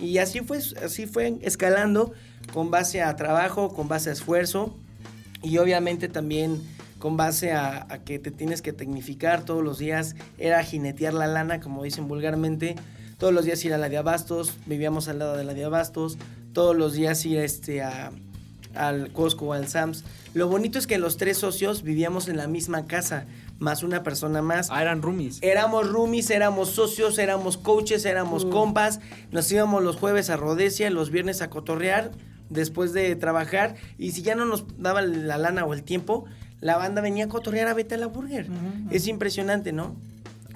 Y 0.00 0.18
así 0.18 0.40
fue, 0.40 0.58
así 0.58 1.06
fue 1.06 1.38
escalando 1.42 2.12
con 2.52 2.70
base 2.70 3.02
a 3.02 3.14
trabajo, 3.16 3.74
con 3.74 3.88
base 3.88 4.10
a 4.10 4.12
esfuerzo 4.12 4.76
y 5.42 5.58
obviamente 5.58 6.08
también 6.08 6.62
con 6.98 7.16
base 7.16 7.52
a, 7.52 7.86
que 8.04 8.18
te 8.18 8.30
tienes 8.30 8.62
que 8.62 8.72
tecnificar 8.72 9.44
todos 9.44 9.62
los 9.62 9.78
días, 9.78 10.16
era 10.38 10.62
jinetear 10.62 11.14
la 11.14 11.26
lana, 11.26 11.60
como 11.60 11.84
dicen 11.84 12.08
vulgarmente, 12.08 12.76
todos 13.18 13.32
los 13.32 13.44
días 13.44 13.64
ir 13.64 13.74
a 13.74 13.78
la 13.78 13.88
de 13.88 13.96
Abastos, 13.96 14.54
vivíamos 14.66 15.08
al 15.08 15.18
lado 15.18 15.36
de 15.36 15.44
la 15.44 15.54
de 15.54 15.64
Abastos, 15.64 16.18
todos 16.52 16.76
los 16.76 16.92
días 16.92 17.24
ir 17.26 17.38
este, 17.38 17.82
a, 17.82 18.10
al 18.74 19.12
Costco 19.12 19.46
o 19.46 19.52
al 19.52 19.68
Sams. 19.68 20.04
Lo 20.34 20.48
bonito 20.48 20.78
es 20.78 20.86
que 20.86 20.98
los 20.98 21.16
tres 21.16 21.38
socios 21.38 21.82
vivíamos 21.82 22.28
en 22.28 22.36
la 22.36 22.46
misma 22.46 22.86
casa, 22.86 23.26
más 23.58 23.82
una 23.82 24.02
persona 24.02 24.42
más. 24.42 24.68
Ah, 24.70 24.82
eran 24.82 25.02
roomies. 25.02 25.38
Éramos 25.42 25.88
roomies, 25.88 26.30
éramos 26.30 26.70
socios, 26.70 27.18
éramos 27.18 27.56
coaches, 27.56 28.04
éramos 28.04 28.44
uh. 28.44 28.50
compas. 28.50 29.00
Nos 29.32 29.50
íbamos 29.50 29.82
los 29.82 29.96
jueves 29.96 30.30
a 30.30 30.36
Rodesia, 30.36 30.90
los 30.90 31.10
viernes 31.10 31.42
a 31.42 31.50
cotorrear 31.50 32.12
después 32.50 32.92
de 32.92 33.14
trabajar. 33.16 33.74
Y 33.98 34.12
si 34.12 34.22
ya 34.22 34.34
no 34.34 34.44
nos 34.44 34.64
daba 34.78 35.02
la 35.02 35.38
lana 35.38 35.64
o 35.64 35.74
el 35.74 35.82
tiempo, 35.82 36.26
la 36.60 36.76
banda 36.76 37.00
venía 37.00 37.24
a 37.24 37.28
cotorrear 37.28 37.68
a 37.68 37.74
Vete 37.74 37.94
a 37.94 37.98
la 37.98 38.06
Burger. 38.06 38.46
Es 38.90 39.06
impresionante, 39.06 39.72
¿no? 39.72 39.96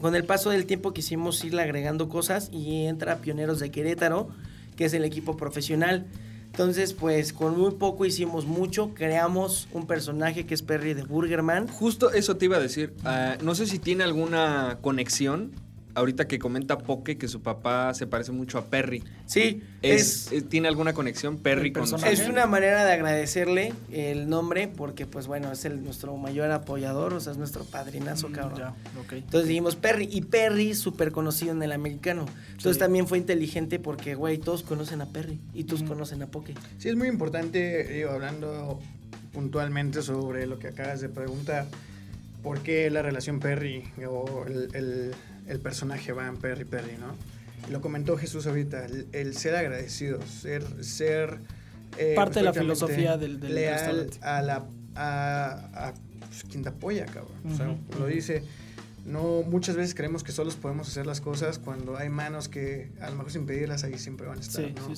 con 0.02 0.16
el 0.16 0.24
paso 0.24 0.50
del 0.50 0.66
tiempo 0.66 0.92
quisimos 0.92 1.42
irle 1.44 1.62
agregando 1.62 2.08
cosas 2.08 2.50
y 2.52 2.86
entra 2.86 3.18
Pioneros 3.18 3.60
de 3.60 3.70
Querétaro, 3.70 4.28
que 4.74 4.86
es 4.86 4.94
el 4.94 5.04
equipo 5.04 5.36
profesional. 5.36 6.06
Entonces, 6.46 6.92
pues 6.92 7.32
con 7.32 7.56
muy 7.56 7.70
poco 7.70 8.04
hicimos 8.04 8.44
mucho, 8.44 8.94
creamos 8.94 9.68
un 9.72 9.86
personaje 9.86 10.44
que 10.44 10.54
es 10.54 10.62
Perry 10.62 10.94
de 10.94 11.04
Burgerman. 11.04 11.68
Justo 11.68 12.10
eso 12.10 12.36
te 12.36 12.46
iba 12.46 12.56
a 12.56 12.60
decir. 12.60 12.94
Ah, 13.04 13.36
no 13.44 13.54
sé 13.54 13.66
si 13.66 13.78
tiene 13.78 14.02
alguna 14.02 14.78
conexión 14.82 15.52
ahorita 15.94 16.26
que 16.26 16.38
comenta 16.38 16.78
Poke 16.78 17.18
que 17.18 17.28
su 17.28 17.42
papá 17.42 17.92
se 17.94 18.06
parece 18.06 18.32
mucho 18.32 18.58
a 18.58 18.66
Perry. 18.66 19.02
Sí, 19.26 19.62
es, 19.82 20.30
eh, 20.32 20.42
tiene 20.42 20.68
alguna 20.68 20.92
conexión 20.92 21.38
Perry 21.38 21.72
con 21.72 21.84
Es 22.04 22.28
una 22.28 22.46
manera 22.46 22.84
de 22.84 22.92
agradecerle 22.92 23.72
el 23.90 24.28
nombre 24.28 24.68
porque 24.68 25.06
pues 25.06 25.26
bueno, 25.26 25.52
es 25.52 25.64
el 25.64 25.82
nuestro 25.82 26.16
mayor 26.16 26.50
apoyador, 26.50 27.14
o 27.14 27.20
sea, 27.20 27.32
es 27.32 27.38
nuestro 27.38 27.64
padrinazo, 27.64 28.28
mm, 28.28 28.32
cabrón. 28.32 28.74
Entonces 29.10 29.48
dijimos 29.48 29.76
Perry 29.76 30.08
y 30.10 30.22
Perry 30.22 30.74
súper 30.74 31.12
conocido 31.12 31.52
en 31.52 31.62
el 31.62 31.72
americano. 31.72 32.26
Entonces 32.52 32.78
también 32.78 33.06
fue 33.06 33.18
inteligente 33.18 33.78
porque 33.78 34.14
güey, 34.14 34.38
todos 34.38 34.62
conocen 34.62 35.02
a 35.02 35.06
Perry 35.06 35.40
y 35.54 35.64
todos 35.64 35.82
conocen 35.82 36.22
a 36.22 36.26
Poke. 36.26 36.54
Sí, 36.78 36.88
es 36.88 36.96
muy 36.96 37.08
importante, 37.08 37.84
digo, 37.84 38.10
hablando 38.10 38.78
puntualmente 39.32 40.02
sobre 40.02 40.46
lo 40.46 40.58
que 40.58 40.68
acabas 40.68 41.00
de 41.00 41.08
preguntar, 41.08 41.66
¿por 42.42 42.60
qué 42.60 42.90
la 42.90 43.02
relación 43.02 43.40
Perry 43.40 43.84
o 44.06 44.44
el 44.46 44.68
el 44.74 45.14
personaje 45.60 46.12
Van 46.12 46.36
Perry 46.36 46.64
Perry, 46.64 46.96
¿no? 46.98 47.14
Lo 47.70 47.80
comentó 47.80 48.16
Jesús 48.16 48.46
ahorita, 48.46 48.86
el, 49.12 49.36
ser 49.36 49.56
agradecido, 49.56 50.20
ser... 50.22 50.62
ser 50.84 51.38
eh, 51.98 52.14
Parte 52.16 52.40
de 52.40 52.44
la 52.44 52.52
filosofía 52.52 53.16
del, 53.16 53.38
del 53.38 53.54
leal 53.54 54.10
a 54.22 54.42
la 54.42 54.64
a, 54.94 55.92
pues, 56.20 56.44
quien 56.44 56.62
te 56.62 56.70
apoya, 56.70 57.06
cabrón. 57.06 57.38
o 57.50 57.56
sea, 57.56 57.76
lo 57.98 58.06
dice 58.06 58.42
no, 59.04 59.42
muchas 59.42 59.74
veces 59.74 59.94
creemos 59.94 60.22
que 60.22 60.30
solos 60.32 60.54
podemos 60.54 60.88
hacer 60.88 61.06
las 61.06 61.20
cosas 61.20 61.58
cuando 61.58 61.96
hay 61.96 62.08
manos 62.08 62.48
que 62.48 62.90
a 63.00 63.10
lo 63.10 63.16
mejor 63.16 63.32
sin 63.32 63.46
pedirlas 63.46 63.82
ahí 63.82 63.98
siempre 63.98 64.26
van 64.26 64.38
a 64.38 64.40
estar, 64.40 64.62
¿no? 64.62 64.94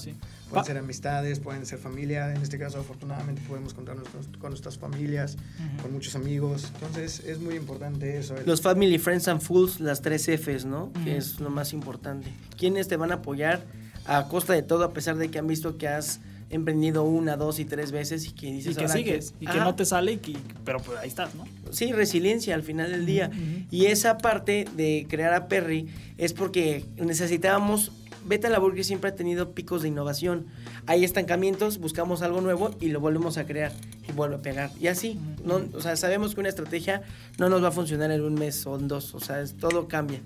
Pueden 0.50 0.64
ser 0.64 0.78
amistades, 0.78 1.40
pueden 1.40 1.64
ser 1.64 1.78
familia, 1.78 2.34
en 2.34 2.42
este 2.42 2.58
caso 2.58 2.78
afortunadamente 2.78 3.42
podemos 3.48 3.72
contar 3.72 3.96
con 4.38 4.50
nuestras 4.50 4.78
familias, 4.78 5.36
con 5.80 5.92
muchos 5.92 6.14
amigos, 6.16 6.70
entonces 6.74 7.22
es 7.24 7.38
muy 7.38 7.54
importante 7.54 8.18
eso. 8.18 8.34
Los 8.44 8.60
Family, 8.60 8.98
Friends 8.98 9.28
and 9.28 9.40
Fools, 9.40 9.80
las 9.80 10.02
tres 10.02 10.28
Fs, 10.28 10.66
¿no? 10.66 10.92
Que 11.04 11.16
es 11.16 11.40
lo 11.40 11.50
más 11.50 11.72
importante. 11.72 12.32
¿Quiénes 12.58 12.88
te 12.88 12.96
van 12.96 13.10
a 13.10 13.16
apoyar 13.16 13.64
a 14.06 14.28
costa 14.28 14.52
de 14.52 14.62
todo 14.62 14.84
a 14.84 14.92
pesar 14.92 15.16
de 15.16 15.30
que 15.30 15.38
han 15.38 15.46
visto 15.46 15.78
que 15.78 15.88
has 15.88 16.20
emprendido 16.54 17.04
una, 17.04 17.36
dos 17.36 17.58
y 17.58 17.64
tres 17.64 17.92
veces 17.92 18.26
y 18.26 18.32
que 18.32 18.50
dices... 18.52 18.72
Y 18.72 18.80
que 18.80 18.88
sigues, 18.88 19.34
y 19.40 19.46
que 19.46 19.58
no 19.58 19.74
te 19.74 19.84
sale, 19.84 20.12
y 20.12 20.16
que, 20.18 20.36
pero 20.64 20.78
pues 20.80 20.98
ahí 20.98 21.08
estás, 21.08 21.34
¿no? 21.34 21.44
Sí, 21.70 21.92
resiliencia 21.92 22.54
al 22.54 22.62
final 22.62 22.90
del 22.90 23.06
día. 23.06 23.30
Y 23.70 23.86
esa 23.86 24.18
parte 24.18 24.66
de 24.76 25.06
crear 25.08 25.34
a 25.34 25.48
Perry 25.48 25.88
es 26.18 26.32
porque 26.32 26.84
necesitábamos... 26.96 27.92
Beta 28.26 28.48
la 28.48 28.58
Burger 28.58 28.84
siempre 28.86 29.10
ha 29.10 29.14
tenido 29.14 29.50
picos 29.52 29.82
de 29.82 29.88
innovación. 29.88 30.46
Hay 30.86 31.04
estancamientos, 31.04 31.76
buscamos 31.76 32.22
algo 32.22 32.40
nuevo 32.40 32.70
y 32.80 32.88
lo 32.88 32.98
volvemos 32.98 33.36
a 33.36 33.44
crear 33.44 33.70
y 34.08 34.12
vuelve 34.12 34.36
a 34.36 34.38
pegar. 34.40 34.70
Y 34.80 34.86
así, 34.86 35.18
no, 35.44 35.60
o 35.74 35.80
sea, 35.82 35.94
sabemos 35.96 36.34
que 36.34 36.40
una 36.40 36.48
estrategia 36.48 37.02
no 37.36 37.50
nos 37.50 37.62
va 37.62 37.68
a 37.68 37.70
funcionar 37.70 38.10
en 38.12 38.22
un 38.22 38.32
mes 38.32 38.66
o 38.66 38.78
en 38.78 38.88
dos, 38.88 39.14
o 39.14 39.20
sea, 39.20 39.44
todo 39.60 39.88
cambia. 39.88 40.20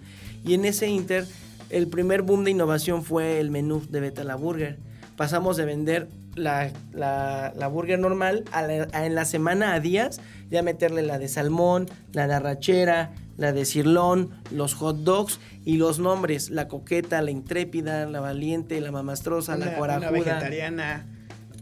Y 0.46 0.54
en 0.54 0.64
ese 0.64 0.86
inter, 0.86 1.26
el 1.70 1.88
primer 1.88 2.22
boom 2.22 2.44
de 2.44 2.52
innovación 2.52 3.02
fue 3.02 3.40
el 3.40 3.50
menú 3.50 3.82
de 3.90 3.98
Beta 3.98 4.22
la 4.22 4.36
Burger 4.36 4.78
pasamos 5.18 5.56
de 5.56 5.64
vender 5.66 6.08
la, 6.38 6.72
la, 6.92 7.68
burger 7.68 7.98
normal 7.98 8.44
a 8.52 8.64
en 9.04 9.14
la 9.14 9.24
semana 9.24 9.74
a 9.74 9.80
días 9.80 10.20
ya 10.50 10.62
meterle 10.62 11.02
la 11.02 11.18
de 11.18 11.28
salmón, 11.28 11.86
la 12.12 12.26
de 12.26 12.34
arrachera, 12.34 13.12
la 13.36 13.52
de 13.52 13.64
cirlón, 13.64 14.30
los 14.50 14.74
hot 14.74 14.98
dogs 14.98 15.40
y 15.64 15.76
los 15.76 15.98
nombres, 15.98 16.50
la 16.50 16.68
coqueta, 16.68 17.20
la 17.22 17.30
intrépida, 17.30 18.06
la 18.06 18.20
valiente, 18.20 18.80
la 18.80 18.90
mamastrosa, 18.90 19.56
la 19.56 19.76
corajuda. 19.76 20.08
Una 20.08 20.10
vegetariana 20.10 21.06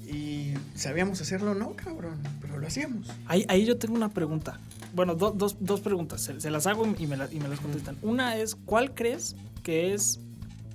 y 0.06 0.54
sabíamos 0.74 1.20
hacerlo, 1.20 1.54
no, 1.54 1.74
cabrón, 1.74 2.18
pero 2.40 2.58
lo 2.58 2.66
hacíamos. 2.66 3.08
Ahí, 3.26 3.44
ahí 3.48 3.64
yo 3.64 3.76
tengo 3.76 3.94
una 3.94 4.10
pregunta. 4.10 4.58
Bueno, 4.94 5.14
dos, 5.14 5.56
dos, 5.60 5.80
preguntas, 5.80 6.30
se, 6.38 6.50
las 6.50 6.66
hago 6.66 6.86
y 6.86 7.06
me, 7.06 7.18
y 7.30 7.40
me 7.40 7.48
las 7.48 7.60
contestan. 7.60 7.98
Una 8.02 8.36
es, 8.36 8.54
¿cuál 8.54 8.94
crees 8.94 9.36
que 9.62 9.92
es 9.92 10.20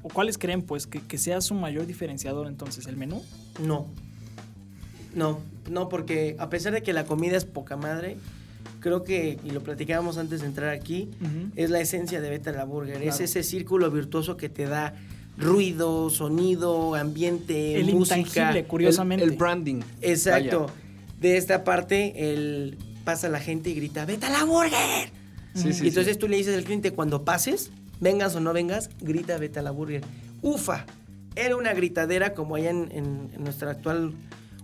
¿O 0.03 0.09
cuáles 0.09 0.37
creen, 0.37 0.61
pues, 0.61 0.87
que, 0.87 1.17
sea 1.17 1.41
su 1.41 1.53
mayor 1.53 1.85
diferenciador 1.85 2.47
entonces? 2.47 2.87
¿El 2.87 2.97
menú? 2.97 3.21
No. 3.63 3.87
No, 5.13 5.39
no, 5.69 5.89
porque 5.89 6.35
a 6.39 6.49
pesar 6.49 6.73
de 6.73 6.81
que 6.81 6.93
la 6.93 7.05
comida 7.05 7.37
es 7.37 7.45
poca 7.45 7.75
madre, 7.75 8.17
creo 8.79 9.03
que, 9.03 9.37
y 9.43 9.51
lo 9.51 9.61
platicábamos 9.61 10.17
antes 10.17 10.41
de 10.41 10.47
entrar 10.47 10.69
aquí, 10.69 11.09
es 11.55 11.69
la 11.69 11.81
esencia 11.81 12.21
de 12.21 12.29
Beta 12.29 12.51
la 12.51 12.63
Burger. 12.63 13.01
Es 13.03 13.19
ese 13.19 13.43
círculo 13.43 13.91
virtuoso 13.91 14.37
que 14.37 14.49
te 14.49 14.65
da 14.65 14.95
ruido, 15.37 16.09
sonido, 16.09 16.95
ambiente, 16.95 17.75
el 17.75 17.93
música. 17.93 18.53
curiosamente. 18.67 19.25
El, 19.25 19.31
branding. 19.31 19.81
Exacto. 20.01 20.67
De 21.19 21.37
esta 21.37 21.63
parte, 21.63 22.31
el 22.33 22.77
pasa 23.03 23.29
la 23.29 23.39
gente 23.39 23.69
y 23.69 23.73
grita, 23.73 24.05
¡Beta 24.05 24.29
la 24.29 24.43
Burger! 24.43 25.09
Sí, 25.53 25.73
sí, 25.73 25.85
y 25.85 25.87
entonces 25.89 26.17
tú 26.17 26.27
le 26.27 26.37
dices 26.37 26.55
al 26.55 26.63
cliente, 26.63 26.91
cuando 26.91 27.25
pases, 27.25 27.71
vengas 28.01 28.35
o 28.35 28.41
no 28.41 28.51
vengas, 28.51 28.89
grita 28.99 29.37
vete 29.37 29.59
a 29.59 29.61
la 29.61 29.71
burger. 29.71 30.03
Ufa, 30.41 30.85
era 31.35 31.55
una 31.55 31.73
gritadera 31.73 32.33
como 32.33 32.55
allá 32.55 32.71
en, 32.71 33.31
nuestra 33.37 33.71
actual 33.71 34.13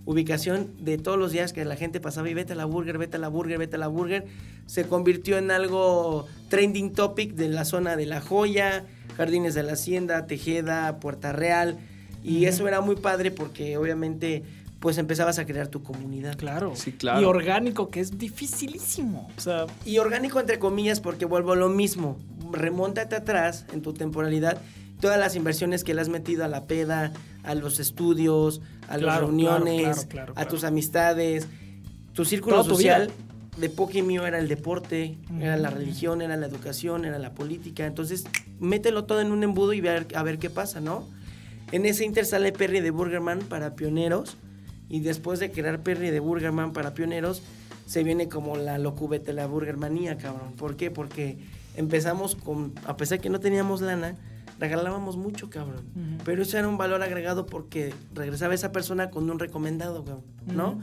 ubicación 0.04 0.70
de 0.80 0.98
todos 0.98 1.18
los 1.18 1.32
días 1.32 1.52
que 1.52 1.64
la 1.64 1.76
gente 1.76 2.00
pasaba 2.00 2.28
y 2.28 2.34
vete 2.34 2.52
a 2.54 2.56
la 2.56 2.64
burger, 2.64 2.98
vete 2.98 3.16
a 3.16 3.20
la 3.20 3.28
burger, 3.28 3.58
vete 3.58 3.76
a 3.76 3.78
la 3.78 3.88
burger. 3.88 4.26
Se 4.66 4.86
convirtió 4.86 5.38
en 5.38 5.50
algo 5.50 6.26
trending 6.48 6.92
topic 6.92 7.34
de 7.34 7.48
la 7.48 7.64
zona 7.64 7.96
de 7.96 8.06
La 8.06 8.20
Joya, 8.20 8.84
Jardines 9.16 9.54
de 9.54 9.62
la 9.62 9.72
Hacienda, 9.72 10.26
Tejeda, 10.26 10.98
Puerta 10.98 11.32
Real. 11.32 11.78
Y 12.24 12.46
eso 12.46 12.66
era 12.66 12.80
muy 12.80 12.96
padre 12.96 13.30
porque 13.30 13.76
obviamente 13.76 14.42
pues 14.80 14.96
empezabas 14.96 15.38
a 15.38 15.46
crear 15.46 15.68
tu 15.68 15.82
comunidad. 15.82 16.36
Claro. 16.36 16.72
Sí, 16.74 16.92
claro. 16.92 17.20
Y 17.20 17.24
orgánico, 17.24 17.90
que 17.90 18.00
es 18.00 18.16
dificilísimo. 18.16 19.30
O 19.36 19.40
sea, 19.40 19.66
y 19.84 19.98
orgánico 19.98 20.40
entre 20.40 20.58
comillas 20.58 21.00
porque 21.00 21.24
vuelvo 21.24 21.52
a 21.52 21.56
lo 21.56 21.68
mismo 21.68 22.16
remóntate 22.52 23.16
atrás 23.16 23.66
en 23.72 23.82
tu 23.82 23.92
temporalidad, 23.92 24.60
todas 25.00 25.18
las 25.18 25.36
inversiones 25.36 25.84
que 25.84 25.94
le 25.94 26.00
has 26.00 26.08
metido 26.08 26.44
a 26.44 26.48
la 26.48 26.64
peda, 26.64 27.12
a 27.44 27.54
los 27.54 27.80
estudios, 27.80 28.60
a 28.88 28.98
las 28.98 29.20
reuniones, 29.20 30.08
a 30.34 30.44
tus 30.46 30.64
amistades, 30.64 31.46
tu 32.12 32.24
círculo 32.24 32.64
social 32.64 33.10
de 33.56 33.68
poco 33.68 34.02
mío 34.02 34.26
era 34.26 34.38
el 34.38 34.48
deporte, 34.48 35.16
era 35.40 35.56
la 35.56 35.70
religión, 35.70 36.22
era 36.22 36.36
la 36.36 36.46
educación, 36.46 37.04
era 37.04 37.18
la 37.18 37.32
política. 37.32 37.86
Entonces, 37.86 38.24
mételo 38.60 39.04
todo 39.04 39.20
en 39.20 39.32
un 39.32 39.42
embudo 39.42 39.72
y 39.72 39.80
ver, 39.80 40.06
a 40.14 40.22
ver 40.22 40.38
qué 40.38 40.50
pasa, 40.50 40.80
¿no? 40.80 41.08
En 41.72 41.84
ese 41.84 42.04
inter 42.04 42.24
sale 42.24 42.52
Perry 42.52 42.80
de 42.80 42.90
Burgerman 42.90 43.40
para 43.40 43.74
pioneros. 43.74 44.36
Y 44.88 45.00
después 45.00 45.38
de 45.38 45.50
crear 45.50 45.80
Perry 45.80 46.10
de 46.10 46.20
Burgerman 46.20 46.72
para 46.72 46.94
pioneros, 46.94 47.42
se 47.86 48.02
viene 48.04 48.28
como 48.28 48.56
la 48.56 48.78
locubete, 48.78 49.32
la 49.32 49.46
burgermanía, 49.46 50.16
cabrón. 50.16 50.52
¿Por 50.54 50.76
qué? 50.76 50.90
Porque 50.90 51.38
empezamos 51.78 52.34
con, 52.34 52.74
a 52.86 52.96
pesar 52.96 53.20
que 53.20 53.30
no 53.30 53.38
teníamos 53.38 53.80
lana, 53.80 54.16
regalábamos 54.58 55.16
mucho, 55.16 55.48
cabrón. 55.48 55.84
Pero 56.24 56.42
eso 56.42 56.58
era 56.58 56.66
un 56.66 56.76
valor 56.76 57.02
agregado 57.02 57.46
porque 57.46 57.94
regresaba 58.12 58.52
esa 58.52 58.72
persona 58.72 59.10
con 59.10 59.30
un 59.30 59.38
recomendado, 59.38 60.04
cabrón, 60.04 60.24
¿no? 60.46 60.80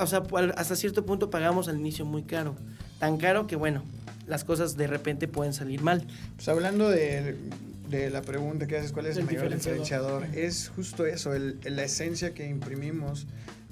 O 0.00 0.06
sea, 0.06 0.22
hasta 0.56 0.76
cierto 0.76 1.04
punto 1.04 1.28
pagamos 1.28 1.68
al 1.68 1.78
inicio 1.78 2.06
muy 2.06 2.22
caro. 2.22 2.56
Tan 2.98 3.18
caro 3.18 3.46
que, 3.46 3.56
bueno, 3.56 3.82
las 4.26 4.44
cosas 4.44 4.78
de 4.78 4.86
repente 4.86 5.28
pueden 5.28 5.52
salir 5.52 5.82
mal. 5.82 6.06
Pues 6.36 6.48
hablando 6.48 6.88
de, 6.88 7.36
la 8.10 8.22
pregunta 8.22 8.66
que 8.66 8.78
haces, 8.78 8.92
¿cuál 8.92 9.06
es 9.06 9.18
el, 9.18 9.26
mayor 9.26 9.52
diferenciador? 9.52 10.24
Es 10.34 10.72
justo 10.74 11.04
eso, 11.04 11.32
la 11.34 11.84
esencia 11.84 12.32
que 12.32 12.48
imprimimos 12.48 13.26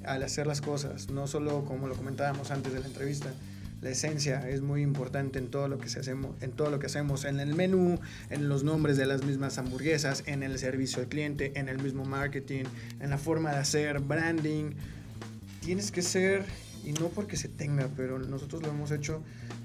al 0.05 0.23
hacer 0.23 0.47
las 0.47 0.61
cosas, 0.61 1.09
no 1.09 1.27
solo 1.27 1.65
como 1.65 1.89
lo 1.89 1.95
comentábamos 1.95 2.51
antes 2.51 2.75
de 2.75 2.81
la 2.81 2.87
entrevista, 2.87 3.33
la 3.83 3.91
esencia 3.91 4.49
es 4.49 4.63
muy 4.63 4.81
importante 4.81 5.41
en 5.41 5.49
todo 5.49 5.67
lo 5.67 5.79
que 5.79 5.89
se 5.89 5.99
hacemos, 5.99 6.31
en 6.41 6.53
todo 6.53 6.71
lo 6.71 6.79
que 6.79 6.87
hacemos, 6.87 7.25
en 7.25 7.41
el 7.41 7.55
menú, 7.55 7.99
en 8.31 8.49
los 8.49 8.63
nombres 8.63 8.97
de 8.97 9.07
las 9.07 9.25
mismas 9.25 9.59
hamburguesas, 9.59 10.23
en 10.27 10.45
el 10.45 10.57
servicio 10.61 11.03
al 11.03 11.09
cliente, 11.09 11.53
en 11.57 11.69
el 11.69 11.83
mismo 11.83 12.05
marketing, 12.05 12.65
en 13.01 13.11
la 13.11 13.19
forma 13.19 13.51
de 13.51 13.59
hacer 13.59 13.99
branding. 13.99 14.71
Tienes 15.61 15.91
que 15.91 16.01
ser 16.01 16.45
y 16.85 16.93
no 16.93 17.09
porque 17.09 17.37
se 17.37 17.49
tenga, 17.49 17.89
pero 17.97 18.21
nosotros 18.21 18.63
lo 18.63 18.69
hemos 18.69 18.93
hecho 18.93 19.21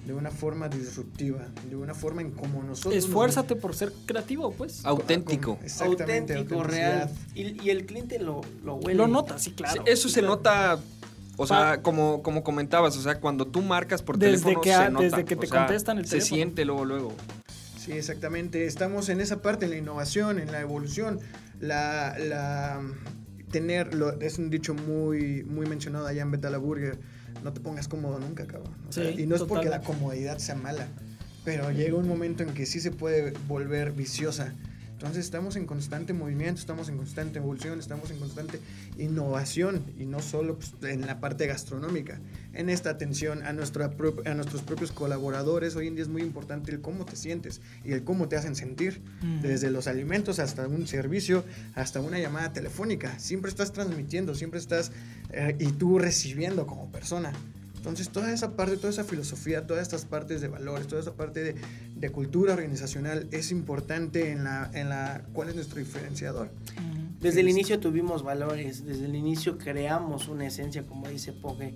de 0.08 0.14
una 0.14 0.32
forma 0.32 0.68
disruptiva, 0.68 1.48
de 1.70 1.76
una 1.76 1.94
forma 1.94 2.22
en 2.22 2.32
como 2.32 2.64
nosotros. 2.64 2.96
Esfuérzate 2.96 3.56
por 3.56 3.76
ser 3.76 3.94
creativo, 4.08 4.52
pues. 4.52 4.84
Auténtico. 4.84 5.60
Exactamente. 5.64 6.34
Auténtico, 6.34 6.64
real. 6.64 7.10
Y, 7.36 7.70
el 7.70 7.86
cliente 7.86 8.18
lo, 8.18 8.42
lo 8.64 8.76
huele. 8.76 8.96
Lo 8.96 9.08
nota, 9.08 9.38
sí, 9.38 9.52
claro. 9.52 9.84
eso 9.86 10.10
se 10.10 10.24
nota 10.24 10.80
o 11.38 11.48
sea, 11.48 11.82
como, 11.82 12.22
como 12.24 12.44
comentabas, 12.44 12.98
o 12.98 13.02
sea, 13.02 13.20
cuando 13.20 13.48
tú 13.48 13.62
marcas 13.62 14.02
por 14.02 14.18
desde 14.18 14.40
teléfono 14.44 14.62
que, 14.62 14.74
se 14.74 14.90
nota, 14.90 15.04
Desde 15.04 15.26
que 15.26 15.36
te 15.36 15.48
contestan 15.48 15.98
el 16.00 16.06
se 16.06 16.12
teléfono. 16.12 16.30
Se 16.30 16.36
siente 16.36 16.66
luego, 16.66 16.86
luego. 16.86 17.14
Sí, 17.80 17.94
exactamente. 17.94 18.66
Estamos 18.66 19.08
en 19.10 19.22
esa 19.22 19.42
parte, 19.42 19.66
en 19.66 19.72
la 19.72 19.78
innovación, 19.78 20.40
en 20.40 20.52
la 20.52 20.60
evolución. 20.60 21.20
La, 21.60 22.18
la 22.20 22.82
tener, 23.52 23.92
es 24.20 24.38
un 24.38 24.50
dicho 24.50 24.74
muy, 24.74 25.44
muy 25.44 25.66
mencionado 25.66 26.08
allá 26.08 26.22
en 26.22 26.32
Betala 26.32 26.58
Burger, 26.58 26.98
no 27.44 27.54
te 27.54 27.62
pongas 27.62 27.88
cómodo 27.88 28.20
nunca, 28.20 28.46
cabrón. 28.46 28.74
y 29.18 29.26
no 29.26 29.36
es 29.36 29.44
porque 29.44 29.70
la 29.70 29.82
comodidad 29.82 30.38
sea 30.38 30.56
mala, 30.56 30.88
pero 31.46 31.72
llega 31.72 31.96
un 31.96 32.08
momento 32.08 32.44
en 32.44 32.54
que 32.54 32.66
sí 32.66 32.80
se 32.80 32.92
puede 32.92 33.34
volver 33.48 33.92
viciosa. 33.92 34.54
Entonces 34.98 35.26
estamos 35.26 35.56
en 35.58 35.68
constante 35.68 36.12
movimiento, 36.12 36.60
estamos 36.60 36.90
en 36.90 36.98
constante 36.98 37.38
evolución, 37.38 37.78
estamos 37.78 38.10
en 38.10 38.18
constante 38.18 38.60
innovación 38.98 39.84
y 39.96 40.06
no 40.08 40.20
solo 40.22 40.58
pues, 40.58 40.74
en 40.92 41.06
la 41.06 41.20
parte 41.20 41.46
gastronómica, 41.46 42.20
en 42.54 42.72
esta 42.72 42.90
atención 42.90 43.46
a, 43.46 43.54
nuestra 43.54 43.92
a 44.26 44.34
nuestros 44.34 44.64
propios 44.64 44.92
colaboradores. 44.92 45.76
Hoy 45.76 45.86
en 45.86 45.94
día 45.94 46.02
es 46.02 46.10
muy 46.10 46.24
importante 46.24 46.72
el 46.72 46.82
cómo 46.82 47.06
te 47.06 47.16
sientes 47.16 47.62
y 47.86 47.92
el 47.92 48.04
cómo 48.04 48.28
te 48.28 48.38
hacen 48.38 48.56
sentir, 48.56 49.04
desde 49.44 49.70
los 49.70 49.86
alimentos 49.86 50.40
hasta 50.40 50.68
un 50.68 50.88
servicio, 50.88 51.46
hasta 51.76 52.02
una 52.02 52.18
llamada 52.18 52.52
telefónica. 52.52 53.20
Siempre 53.20 53.52
estás 53.52 53.74
transmitiendo, 53.74 54.34
siempre 54.34 54.60
estás 54.60 54.92
eh, 55.30 55.56
y 55.60 55.74
tú 55.74 56.00
recibiendo 56.00 56.66
como 56.66 56.92
persona. 56.92 57.34
Entonces, 57.78 58.10
toda 58.10 58.34
esa 58.34 58.52
parte, 58.52 58.76
toda 58.78 58.90
esa 58.90 59.04
filosofía, 59.04 59.66
todas 59.66 59.84
estas 59.84 60.06
partes 60.06 60.42
de 60.42 60.50
valores, 60.50 60.88
toda 60.88 61.02
esa 61.02 61.14
parte 61.14 61.44
de, 61.44 61.56
de 61.96 62.10
cultura 62.10 62.54
organizacional 62.54 63.28
es 63.32 63.52
importante 63.52 64.32
en 64.32 64.44
la, 64.44 64.70
en 64.74 64.90
la 64.90 65.24
cuál 65.34 65.50
es 65.50 65.56
nuestro 65.56 65.80
diferenciador. 65.80 66.50
Desde 67.22 67.40
el 67.40 67.50
inicio 67.50 67.80
tuvimos 67.80 68.24
valores, 68.24 68.86
desde 68.86 69.06
el 69.06 69.16
inicio 69.16 69.58
creamos 69.58 70.28
una 70.28 70.46
esencia, 70.46 70.84
como 70.84 71.08
dice 71.08 71.34
Pogue. 71.34 71.74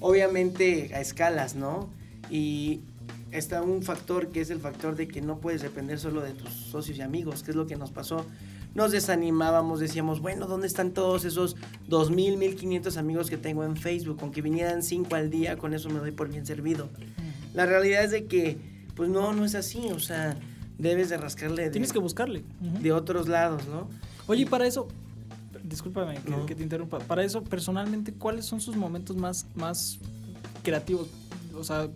Obviamente 0.00 0.94
a 0.94 1.00
escalas, 1.00 1.54
¿no? 1.54 1.88
Y 2.30 2.80
está 3.30 3.62
un 3.62 3.82
factor 3.82 4.28
que 4.28 4.40
es 4.42 4.50
el 4.50 4.60
factor 4.60 4.94
de 4.94 5.08
que 5.08 5.22
no 5.22 5.38
puedes 5.38 5.62
depender 5.62 5.98
solo 5.98 6.20
de 6.20 6.32
tus 6.32 6.50
socios 6.50 6.98
y 6.98 7.02
amigos, 7.02 7.42
que 7.42 7.52
es 7.52 7.56
lo 7.56 7.66
que 7.66 7.76
nos 7.76 7.90
pasó 7.90 8.26
nos 8.74 8.92
desanimábamos, 8.92 9.80
decíamos, 9.80 10.20
bueno, 10.20 10.46
¿dónde 10.46 10.66
están 10.66 10.92
todos 10.92 11.24
esos 11.24 11.56
2.000, 11.88 12.38
1.500 12.38 12.96
amigos 12.96 13.30
que 13.30 13.36
tengo 13.36 13.64
en 13.64 13.76
Facebook? 13.76 14.18
Con 14.18 14.32
que 14.32 14.42
vinieran 14.42 14.82
5 14.82 15.14
al 15.14 15.30
día, 15.30 15.56
con 15.56 15.74
eso 15.74 15.88
me 15.90 15.98
doy 15.98 16.12
por 16.12 16.28
bien 16.28 16.46
servido. 16.46 16.88
La 17.54 17.66
realidad 17.66 18.04
es 18.04 18.10
de 18.10 18.24
que, 18.26 18.58
pues 18.94 19.10
no, 19.10 19.32
no 19.32 19.44
es 19.44 19.54
así, 19.54 19.88
o 19.90 20.00
sea, 20.00 20.36
debes 20.78 21.10
de 21.10 21.18
rascarle. 21.18 21.70
Tienes 21.70 21.92
que 21.92 21.98
buscarle. 21.98 22.44
De 22.80 22.92
otros 22.92 23.28
lados, 23.28 23.66
¿no? 23.68 23.88
Oye, 24.26 24.42
y 24.42 24.46
para 24.46 24.66
eso, 24.66 24.88
discúlpame 25.62 26.18
que, 26.46 26.54
te 26.54 26.62
interrumpa, 26.62 26.98
para 27.00 27.24
eso, 27.24 27.42
personalmente, 27.42 28.12
¿cuáles 28.12 28.46
son 28.46 28.60
sus 28.60 28.76
momentos 28.76 29.16
más, 29.16 29.46
más 29.54 29.98
creativos? 30.62 31.08
O 31.54 31.64
sea, 31.64 31.88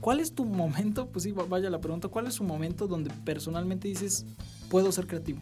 ¿cuál 0.00 0.20
es 0.20 0.32
tu 0.32 0.44
momento? 0.44 1.08
Pues 1.08 1.24
sí, 1.24 1.32
vaya 1.32 1.68
la 1.68 1.80
pregunta, 1.80 2.08
¿cuál 2.08 2.26
es 2.26 2.34
su 2.34 2.44
momento 2.44 2.86
donde 2.86 3.10
personalmente 3.24 3.88
dices, 3.88 4.24
puedo 4.76 4.92
ser 4.92 5.06
creativo. 5.06 5.40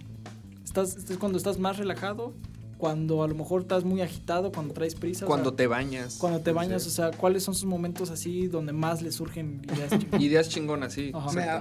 Estás, 0.65 0.97
es 1.11 1.19
cuando 1.19 1.39
estás 1.39 1.59
más 1.59 1.77
relajado, 1.77 2.33
cuando 2.79 3.25
a 3.25 3.27
lo 3.27 3.35
mejor 3.35 3.63
estás 3.63 3.83
muy 3.83 4.01
agitado, 4.01 4.53
cuando 4.53 4.73
traes 4.73 4.95
prisa. 4.95 5.27
Cuando 5.27 5.55
te 5.55 5.67
bañas. 5.67 6.19
Cuando 6.21 6.39
te 6.39 6.53
bañas, 6.53 6.87
o 6.87 6.91
sea, 6.91 7.11
¿cuáles 7.11 7.43
son 7.43 7.57
sus 7.57 7.65
momentos 7.65 8.11
así 8.11 8.47
donde 8.47 8.73
más 8.73 9.03
le 9.03 9.11
surgen 9.11 9.63
ideas 9.65 9.91
chingonas? 9.99 10.23
ideas 10.23 10.49
chingonas, 10.49 10.93
sí. 10.93 11.11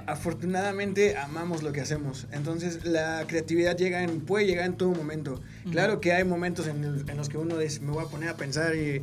afortunadamente 0.05 1.17
amamos 1.17 1.63
lo 1.63 1.71
que 1.71 1.81
hacemos. 1.81 2.27
Entonces 2.31 2.85
la 2.85 3.25
creatividad 3.25 3.75
llega 3.75 4.03
en, 4.03 4.21
puede 4.21 4.45
llegar 4.45 4.67
en 4.67 4.77
todo 4.77 4.91
momento. 4.91 5.41
Claro 5.71 5.99
que 5.99 6.13
hay 6.13 6.25
momentos 6.25 6.67
en, 6.67 7.03
los 7.17 7.27
que 7.27 7.39
uno 7.39 7.57
dice, 7.57 7.79
me 7.79 7.91
voy 7.91 8.05
a 8.05 8.07
poner 8.07 8.29
a 8.29 8.37
pensar 8.37 8.75
y 8.75 9.01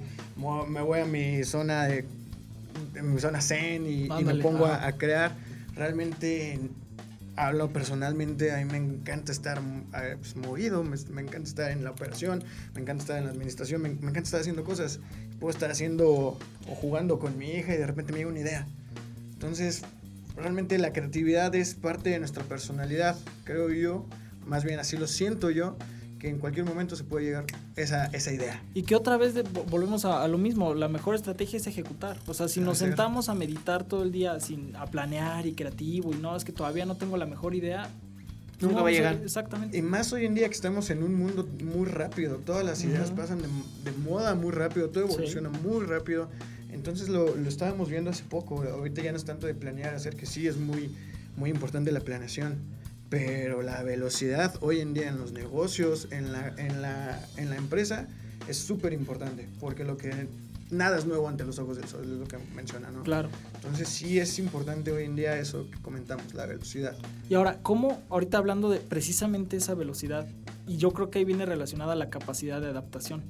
me 0.69 0.81
voy 0.81 1.01
a 1.01 1.07
mi 1.07 1.43
zona 1.43 1.87
de 1.89 2.05
mi 3.03 3.19
zona 3.19 3.41
zen 3.41 3.85
y, 3.91 4.07
me 4.23 4.37
pongo 4.37 4.67
a, 4.67 4.87
a, 4.87 4.93
crear. 4.93 5.35
Realmente 5.75 6.71
hablo 7.41 7.73
personalmente, 7.73 8.53
a 8.53 8.59
mí 8.59 8.67
me 8.67 8.77
encanta 8.77 9.33
estar 9.33 9.63
eh, 9.97 10.17
pues, 10.19 10.37
movido, 10.37 10.85
me, 10.85 10.97
encanta 11.23 11.49
estar 11.49 11.71
en 11.71 11.83
la 11.83 11.91
operación, 11.91 12.45
me 12.75 12.83
encanta 12.83 13.03
estar 13.03 13.19
en 13.19 13.25
la 13.25 13.31
administración, 13.31 13.81
me, 13.81 13.89
encanta 13.89 14.21
estar 14.21 14.41
haciendo 14.41 14.63
cosas. 14.63 15.01
Puedo 15.39 15.51
estar 15.51 15.71
haciendo 15.71 16.07
o 16.07 16.75
jugando 16.75 17.19
con 17.19 17.39
mi 17.39 17.53
hija 17.53 17.75
y 17.75 17.79
de 17.79 17.87
repente 17.87 18.13
me 18.13 18.19
llega 18.19 18.31
una 18.31 18.41
idea. 18.41 18.67
Entonces, 19.33 19.83
realmente 20.37 20.77
la 20.77 20.93
creatividad 20.93 21.55
es 21.55 21.75
parte 21.75 22.11
de 22.11 22.19
nuestra 22.19 22.45
personalidad, 22.45 23.17
creo 23.45 23.71
yo, 23.71 24.07
más 24.45 24.65
bien 24.65 24.79
así 24.79 24.99
lo 24.99 25.07
siento 25.07 25.51
yo, 25.51 25.79
que 26.21 26.29
en 26.29 26.39
cualquier 26.39 26.67
momento 26.67 26.95
se 26.95 27.03
puede 27.03 27.25
llegar 27.25 27.47
esa, 27.77 28.07
esa 28.07 28.33
idea. 28.33 28.63
Y 28.75 28.83
que 28.83 28.95
otra 28.95 29.17
vez 29.17 29.35
volvemos 29.71 30.05
a, 30.05 30.29
lo 30.29 30.39
mismo, 30.39 30.75
la 30.75 30.89
mejor 30.89 31.15
estrategia 31.17 31.57
es 31.57 31.67
ejecutar. 31.67 32.19
O 32.27 32.35
sea, 32.35 32.47
si 32.47 32.61
nos 32.61 32.79
sentamos 32.79 33.29
a 33.29 33.35
meditar 33.35 33.85
todo 33.85 34.03
el 34.03 34.13
día, 34.13 34.39
sin, 34.39 34.77
a 34.77 34.87
planear 34.87 35.47
y 35.47 35.55
creativo, 35.55 36.13
y 36.13 36.17
no, 36.17 36.37
es 36.37 36.45
que 36.45 36.53
todavía 36.53 36.85
no 36.85 36.97
tengo 36.97 37.17
la 37.17 37.27
mejor 37.27 37.55
idea, 37.55 37.91
Nunca 38.61 38.83
va 38.83 38.91
a 38.91 38.93
llegar. 38.93 39.19
Exactamente. 39.25 39.79
Y 39.79 39.81
más 39.81 40.13
hoy 40.13 40.27
en 40.27 40.35
día 40.35 40.47
que 40.47 40.55
estamos 40.55 40.91
en 40.91 41.03
un 41.03 41.15
mundo 41.15 41.49
muy 41.65 41.87
rápido, 41.87 42.37
todas 42.45 42.63
las 42.63 42.85
ideas 42.85 43.11
pasan 43.11 43.39
de, 43.41 43.49
de, 43.91 43.97
moda 43.97 44.35
muy 44.35 44.53
rápido, 44.53 44.91
todo 44.91 45.05
evoluciona 45.05 45.49
muy 45.49 45.87
rápido. 45.87 46.29
Entonces 46.71 47.09
lo, 47.09 47.35
lo, 47.35 47.49
estábamos 47.49 47.89
viendo 47.89 48.11
hace 48.11 48.23
poco, 48.23 48.63
ahorita 48.63 49.01
ya 49.01 49.13
no 49.13 49.17
es 49.17 49.25
tanto 49.25 49.47
de 49.47 49.55
planear, 49.55 49.95
hacer 49.95 50.15
que 50.15 50.27
sí 50.27 50.47
es 50.47 50.59
muy, 50.59 50.95
muy 51.39 51.49
importante 51.49 51.91
la 51.91 52.01
planeación 52.01 52.59
pero 53.11 53.61
la 53.61 53.83
velocidad 53.83 54.55
hoy 54.61 54.81
en 54.81 54.95
día 54.95 55.09
en 55.09 55.19
los 55.19 55.33
negocios, 55.33 56.09
en 56.13 56.33
la, 56.33 56.55
en 56.57 56.81
la, 56.81 57.21
en 57.37 57.51
la 57.51 57.57
empresa, 57.57 58.07
es 58.49 58.57
súper 58.57 58.93
importante, 58.93 59.49
porque 59.59 59.85
lo 59.85 59.97
que 59.97 60.29
nada 60.71 60.97
es 60.97 61.05
nuevo 61.05 61.29
ante 61.29 61.45
los 61.45 61.59
ojos 61.59 61.77
del 61.77 61.89
sol, 61.89 62.05
es 62.05 62.09
lo 62.11 62.27
que 62.27 62.39
menciona, 62.55 62.91
¿no? 62.93 63.03
Claro. 63.03 63.29
Entonces 63.57 63.89
sí 63.89 64.21
es 64.21 64.39
importante 64.39 64.93
hoy 64.93 65.05
en 65.05 65.17
día 65.17 65.37
eso 65.39 65.69
que 65.71 65.83
comentamos, 65.83 66.33
la 66.35 66.47
velocidad. 66.47 66.97
Y 67.29 67.35
ahora, 67.35 67.59
¿cómo, 67.63 68.01
ahorita 68.09 68.39
hablando 68.39 68.71
de 68.71 68.79
precisamente 68.79 69.57
esa 69.57 69.75
velocidad, 69.75 70.29
y 70.69 70.77
yo 70.77 70.93
creo 70.93 71.11
que 71.11 71.19
ahí 71.19 71.25
viene 71.25 71.45
relacionada 71.45 71.97
la 71.97 72.11
capacidad 72.11 72.61
de 72.61 72.69
adaptación, 72.69 73.25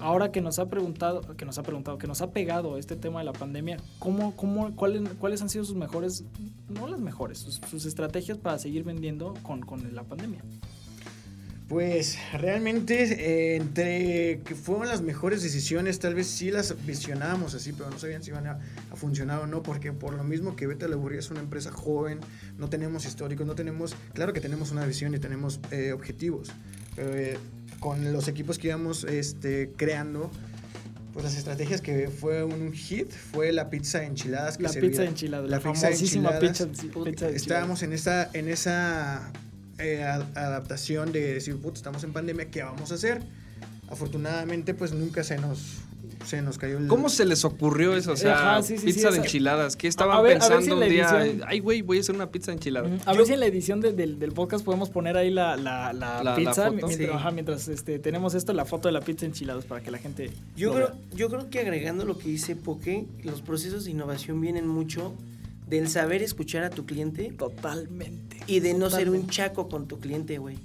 Ahora 0.00 0.32
que 0.32 0.40
nos 0.40 0.58
ha 0.58 0.68
preguntado, 0.68 1.20
que 1.36 1.44
nos 1.44 1.58
ha 1.58 1.62
preguntado, 1.62 1.98
que 1.98 2.06
nos 2.06 2.22
ha 2.22 2.32
pegado 2.32 2.76
este 2.78 2.96
tema 2.96 3.20
de 3.20 3.24
la 3.24 3.32
pandemia, 3.32 3.78
¿cómo, 3.98 4.34
cómo, 4.36 4.74
cuáles, 4.74 5.08
¿cuáles 5.18 5.42
han 5.42 5.48
sido 5.48 5.64
sus 5.64 5.76
mejores, 5.76 6.24
no 6.68 6.88
las 6.88 7.00
mejores, 7.00 7.38
sus, 7.38 7.86
estrategias 7.86 8.38
para 8.38 8.58
seguir 8.58 8.84
vendiendo 8.84 9.34
con, 9.42 9.60
con 9.60 9.94
la 9.94 10.02
pandemia? 10.02 10.42
Pues 11.72 12.18
realmente 12.34 13.02
eh, 13.04 13.56
entre 13.56 14.40
que 14.44 14.54
fueron 14.54 14.88
las 14.88 15.00
mejores 15.00 15.42
decisiones, 15.42 15.98
tal 16.00 16.14
vez 16.14 16.26
sí 16.26 16.50
las 16.50 16.84
visionábamos 16.84 17.54
así, 17.54 17.72
pero 17.72 17.88
no 17.88 17.98
sabían 17.98 18.22
si 18.22 18.28
iban 18.28 18.46
a, 18.46 18.58
funcionar 18.94 19.40
o 19.40 19.46
no, 19.46 19.62
porque 19.62 19.90
por 19.90 20.12
lo 20.12 20.22
mismo 20.22 20.54
que 20.54 20.66
Beta 20.66 20.86
Laburría 20.86 21.20
es 21.20 21.30
una 21.30 21.40
empresa 21.40 21.72
joven, 21.72 22.20
no 22.58 22.68
tenemos 22.68 23.06
históricos, 23.06 23.46
no 23.46 23.54
tenemos, 23.54 23.96
claro 24.12 24.34
que 24.34 24.40
tenemos 24.42 24.70
una 24.70 24.84
visión 24.84 25.14
y 25.14 25.18
tenemos 25.18 25.60
eh, 25.70 25.92
objetivos, 25.92 26.50
pero 26.94 27.16
eh, 27.16 27.38
con 27.82 28.12
los 28.12 28.28
equipos 28.28 28.58
que 28.58 28.68
íbamos 28.68 29.02
este, 29.02 29.72
creando, 29.76 30.30
pues 31.12 31.24
las 31.24 31.36
estrategias 31.36 31.80
que 31.80 32.08
fue 32.08 32.44
un 32.44 32.72
hit 32.72 33.10
fue 33.10 33.52
la 33.52 33.70
pizza 33.70 34.04
enchiladas. 34.04 34.56
Que 34.56 34.62
la 34.62 34.70
pizza 34.70 35.02
enchiladas, 35.04 35.50
la, 35.50 35.60
famosísima 35.60 36.38
pizza, 36.38 36.68
pizza 37.04 37.28
Estábamos 37.28 37.82
en 37.82 37.92
esa, 37.92 38.30
en 38.34 38.48
esa 38.48 39.32
eh, 39.78 40.04
adaptación 40.04 41.10
de 41.10 41.34
decir, 41.34 41.56
putz, 41.56 41.78
estamos 41.78 42.04
en 42.04 42.12
pandemia, 42.12 42.50
¿qué 42.52 42.62
vamos 42.62 42.92
a 42.92 42.94
hacer? 42.94 43.20
Afortunadamente, 43.90 44.74
pues 44.74 44.92
nunca 44.92 45.24
se 45.24 45.36
nos 45.38 45.78
se 46.24 46.42
nos 46.42 46.58
cayó 46.58 46.78
el... 46.78 46.86
¿Cómo 46.86 47.08
se 47.08 47.24
les 47.24 47.44
ocurrió 47.44 47.96
eso? 47.96 48.12
O 48.12 48.16
sea, 48.16 48.60
pizza 48.62 49.10
de 49.10 49.18
enchiladas. 49.18 49.76
¿Qué 49.76 49.88
estaban 49.88 50.24
pensando 50.24 50.76
un 50.76 50.88
día? 50.88 51.24
Ay, 51.46 51.60
güey, 51.60 51.82
voy 51.82 51.98
a 51.98 52.00
hacer 52.00 52.14
una 52.14 52.30
pizza 52.30 52.50
de 52.50 52.56
enchiladas. 52.56 52.90
A 53.06 53.12
ver 53.12 53.26
si 53.26 53.32
en 53.32 53.40
la 53.40 53.46
edición 53.46 53.80
del, 53.80 54.18
del, 54.18 54.32
podcast 54.32 54.64
podemos 54.64 54.90
poner 54.90 55.16
ahí 55.16 55.30
la, 55.30 55.56
la, 55.56 55.92
la, 55.92 56.34
pizza. 56.36 56.70
mientras, 56.70 57.32
mientras 57.32 57.68
este, 57.68 57.98
tenemos 57.98 58.34
esto, 58.34 58.52
la 58.52 58.64
foto 58.64 58.88
de 58.88 58.92
la 58.92 59.00
pizza 59.00 59.26
enchiladas 59.26 59.64
para 59.64 59.82
que 59.82 59.90
la 59.90 59.98
gente. 59.98 60.30
Yo, 60.56 60.74
creo, 60.74 60.92
yo 61.14 61.28
creo 61.28 61.50
que 61.50 61.60
agregando 61.60 62.04
lo 62.04 62.18
que 62.18 62.28
dice 62.28 62.56
Poke, 62.56 63.06
los 63.22 63.42
procesos 63.42 63.84
de 63.84 63.90
innovación 63.90 64.40
vienen 64.40 64.66
mucho 64.66 65.14
del 65.68 65.88
saber 65.88 66.22
escuchar 66.22 66.64
a 66.64 66.70
tu 66.70 66.86
cliente. 66.86 67.32
Totalmente. 67.36 68.38
Y 68.46 68.60
de 68.60 68.74
no 68.74 68.90
ser 68.90 69.10
un 69.10 69.28
chaco 69.28 69.68
con 69.68 69.88
tu 69.88 70.00
cliente, 70.00 70.38
güey. 70.38 70.58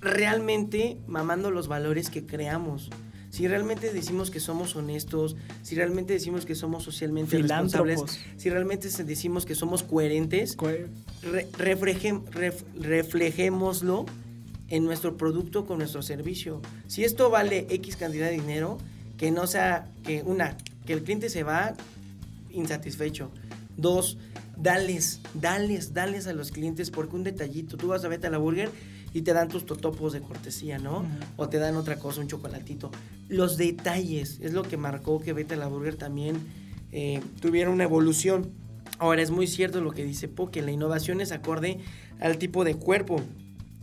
Realmente 0.00 0.96
mamando 1.06 1.50
los 1.50 1.68
valores 1.68 2.10
que 2.10 2.24
creamos 2.24 2.90
si 3.32 3.48
realmente 3.48 3.92
decimos 3.94 4.30
que 4.30 4.40
somos 4.40 4.76
honestos, 4.76 5.36
si 5.62 5.74
realmente 5.74 6.12
decimos 6.12 6.44
que 6.44 6.54
somos 6.54 6.82
socialmente 6.82 7.38
responsables, 7.38 8.02
si 8.36 8.50
realmente 8.50 8.90
decimos 9.04 9.46
que 9.46 9.54
somos 9.54 9.82
coherentes, 9.82 10.54
reflejémoslo 12.78 14.04
en 14.68 14.84
nuestro 14.84 15.16
producto 15.16 15.64
con 15.64 15.78
nuestro 15.78 16.02
servicio. 16.02 16.60
Si 16.88 17.04
esto 17.04 17.30
vale 17.30 17.66
X 17.70 17.96
cantidad 17.96 18.28
de 18.28 18.34
dinero, 18.34 18.76
que 19.16 19.30
no 19.30 19.46
sea 19.46 19.90
que 20.04 20.22
una, 20.26 20.58
que 20.84 20.92
el 20.92 21.02
cliente 21.02 21.30
se 21.30 21.42
va 21.42 21.72
insatisfecho. 22.50 23.30
Dos, 23.78 24.18
dales, 24.58 25.22
dales, 25.32 25.94
dales 25.94 26.26
a 26.26 26.34
los 26.34 26.50
clientes 26.50 26.90
porque 26.90 27.16
un 27.16 27.24
detallito, 27.24 27.78
tú 27.78 27.88
vas 27.88 28.04
a 28.04 28.08
vete 28.08 28.26
a 28.26 28.30
la 28.30 28.36
burger 28.36 28.68
y 29.14 29.22
te 29.22 29.32
dan 29.32 29.48
tus 29.48 29.66
totopos 29.66 30.12
de 30.12 30.20
cortesía, 30.20 30.78
¿no? 30.78 31.04
O 31.36 31.48
te 31.48 31.58
dan 31.58 31.76
otra 31.76 31.98
cosa, 31.98 32.20
un 32.20 32.28
chocolatito. 32.28 32.90
Los 33.28 33.56
detalles 33.56 34.38
es 34.40 34.52
lo 34.52 34.62
que 34.62 34.76
marcó 34.76 35.20
que 35.20 35.32
Vete 35.32 35.54
a 35.54 35.56
la 35.58 35.66
Burger 35.66 35.96
también 35.96 36.36
eh, 36.92 37.20
tuviera 37.40 37.70
una 37.70 37.84
evolución. 37.84 38.50
Ahora 38.98 39.22
es 39.22 39.30
muy 39.30 39.46
cierto 39.46 39.80
lo 39.80 39.92
que 39.92 40.04
dice 40.04 40.28
Poke, 40.28 40.62
la 40.62 40.70
innovación 40.70 41.20
es 41.20 41.32
acorde 41.32 41.78
al 42.20 42.38
tipo 42.38 42.64
de 42.64 42.74
cuerpo. 42.74 43.20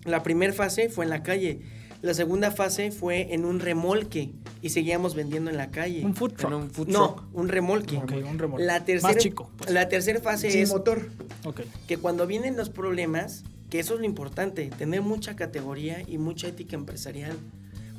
La 0.06 0.24
primera 0.24 0.54
fase 0.54 0.90
fue 0.90 1.06
en 1.06 1.10
la 1.10 1.24
calle, 1.24 1.60
la 2.02 2.14
segunda 2.14 2.52
fase 2.52 2.92
fue 2.92 3.34
en 3.34 3.44
un 3.46 3.60
remolque. 3.60 4.32
y 4.62 4.70
seguíamos 4.70 5.16
vendiendo 5.16 5.50
en 5.50 5.58
la 5.58 5.72
calle. 5.72 6.06
Un 6.06 6.16
food 6.16 6.34
truck. 6.34 6.52
En 6.52 6.58
un 6.58 6.70
food 6.70 6.88
no, 6.88 7.14
truck. 7.16 7.24
un 7.34 7.48
remolque. 7.48 7.98
Ok, 7.98 8.12
un 8.30 8.40
remolque. 8.40 8.66
La 8.66 8.84
tercera, 8.84 9.14
Más 9.14 9.22
chico, 9.22 9.50
pues. 9.58 9.70
La 9.70 9.88
tercera 9.90 10.20
fase 10.20 10.52
Sin 10.52 10.64
es 10.64 10.70
motor. 10.70 11.10
Ok. 11.46 11.62
que 11.88 11.98
cuando 11.98 12.28
vienen 12.28 12.58
los 12.58 12.70
problemas, 12.70 13.44
que 13.70 13.80
eso 13.80 13.94
es 13.96 14.00
lo 14.00 14.06
importante, 14.06 14.70
tener 14.78 15.02
mucha 15.02 15.36
categoría 15.36 16.02
y 16.08 16.18
mucha 16.18 16.48
ética 16.48 16.76
empresarial. 16.76 17.38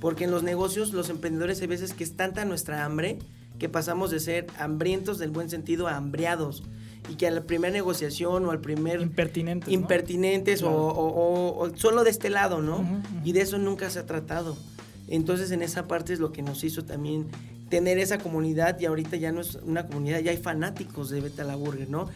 Porque 0.00 0.24
en 0.24 0.30
los 0.30 0.42
negocios, 0.42 0.92
los 0.92 1.10
emprendedores 1.10 1.60
hay 1.60 1.66
veces 1.66 1.92
que 1.92 2.04
es 2.04 2.16
tanta 2.16 2.44
nuestra 2.44 2.84
hambre 2.84 3.18
que 3.58 3.68
pasamos 3.68 4.10
de 4.10 4.18
ser 4.20 4.46
hambrientos 4.58 5.18
del 5.18 5.30
buen 5.30 5.50
sentido 5.50 5.86
a 5.88 5.96
hambriados. 5.96 6.62
Y 7.10 7.14
que 7.16 7.26
a 7.26 7.30
la 7.30 7.42
primera 7.42 7.72
negociación 7.72 8.44
o 8.46 8.50
al 8.50 8.60
primer... 8.60 9.00
Impertinentes. 9.00 9.72
impertinentes 9.72 10.62
o, 10.62 10.70
o- 10.70 11.08
o- 11.08 11.58
o 11.58 11.76
solo 11.76 12.04
de 12.04 12.10
este 12.10 12.30
lado, 12.30 12.62
¿no? 12.62 12.84
Y 13.24 13.32
de 13.32 13.40
eso 13.42 13.58
nunca 13.58 13.90
se 13.90 13.98
ha 13.98 14.06
tratado. 14.06 14.56
Entonces 15.08 15.50
en 15.50 15.62
esa 15.62 15.86
parte 15.88 16.12
es 16.12 16.20
lo 16.20 16.30
que 16.32 16.42
nos 16.42 16.62
hizo 16.62 16.84
también 16.84 17.26
tener 17.68 17.98
esa 17.98 18.18
comunidad 18.18 18.78
y 18.80 18.86
ahorita 18.86 19.16
ya 19.16 19.32
no 19.32 19.40
es 19.40 19.56
una 19.56 19.86
comunidad, 19.86 20.20
ya 20.20 20.30
hay 20.30 20.36
fanáticos 20.36 21.10
de 21.10 21.20
Beta 21.20 21.42
la 21.44 21.56
Burger, 21.56 21.88
¿no? 21.90 22.08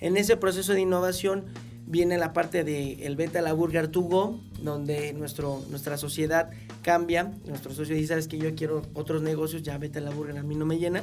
En 0.00 0.16
ese 0.16 0.36
proceso 0.36 0.72
de 0.74 0.80
innovación 0.80 1.44
viene 1.86 2.18
la 2.18 2.32
parte 2.32 2.64
de 2.64 3.06
el 3.06 3.16
Beta 3.16 3.40
la 3.40 3.52
Burger 3.52 3.88
to 3.88 4.02
go, 4.02 4.40
donde 4.62 5.12
nuestro, 5.12 5.62
nuestra 5.70 5.96
sociedad 5.96 6.50
cambia, 6.82 7.32
nuestro 7.46 7.72
socio 7.72 7.94
dice, 7.94 8.08
sabes 8.08 8.28
que 8.28 8.38
yo 8.38 8.54
quiero 8.54 8.82
otros 8.94 9.22
negocios, 9.22 9.62
ya 9.62 9.78
Beta 9.78 10.00
la 10.00 10.10
Burger 10.10 10.38
a 10.38 10.42
mí 10.42 10.54
no 10.54 10.66
me 10.66 10.78
llena. 10.78 11.02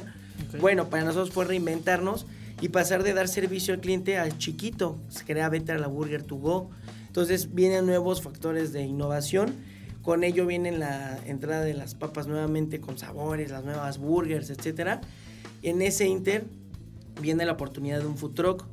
Bueno, 0.60 0.88
para 0.90 1.04
nosotros 1.04 1.30
fue 1.30 1.44
reinventarnos 1.46 2.26
y 2.60 2.68
pasar 2.68 3.02
de 3.02 3.14
dar 3.14 3.28
servicio 3.28 3.74
al 3.74 3.80
cliente 3.80 4.18
al 4.18 4.38
chiquito. 4.38 4.98
Se 5.08 5.24
crea 5.24 5.48
Beta 5.48 5.76
la 5.78 5.86
Burger 5.86 6.22
to 6.22 6.36
go. 6.36 6.70
Entonces 7.06 7.54
vienen 7.54 7.86
nuevos 7.86 8.22
factores 8.22 8.72
de 8.72 8.82
innovación. 8.82 9.54
Con 10.02 10.22
ello 10.22 10.46
viene 10.46 10.70
la 10.72 11.18
entrada 11.26 11.62
de 11.62 11.72
las 11.72 11.94
papas 11.94 12.26
nuevamente 12.26 12.80
con 12.80 12.98
sabores, 12.98 13.50
las 13.50 13.64
nuevas 13.64 13.98
burgers, 13.98 14.50
etc. 14.50 15.00
En 15.62 15.80
ese 15.80 16.06
inter 16.06 16.44
viene 17.22 17.46
la 17.46 17.52
oportunidad 17.52 18.00
de 18.00 18.06
un 18.06 18.18
food 18.18 18.34
truck. 18.34 18.64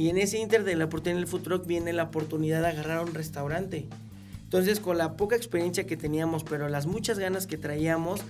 Y 0.00 0.08
en 0.08 0.16
ese 0.16 0.38
inter 0.38 0.64
de 0.64 0.76
la 0.76 0.86
oportunidad 0.86 1.18
del 1.18 1.28
food 1.28 1.42
truck 1.42 1.66
viene 1.66 1.92
la 1.92 2.04
oportunidad 2.04 2.62
de 2.62 2.68
agarrar 2.68 3.04
un 3.04 3.12
restaurante. 3.12 3.86
Entonces, 4.44 4.80
con 4.80 4.96
la 4.96 5.18
poca 5.18 5.36
experiencia 5.36 5.84
que 5.84 5.98
teníamos, 5.98 6.42
pero 6.42 6.70
las 6.70 6.86
muchas 6.86 7.18
ganas 7.18 7.46
que 7.46 7.58
traíamos, 7.58 8.22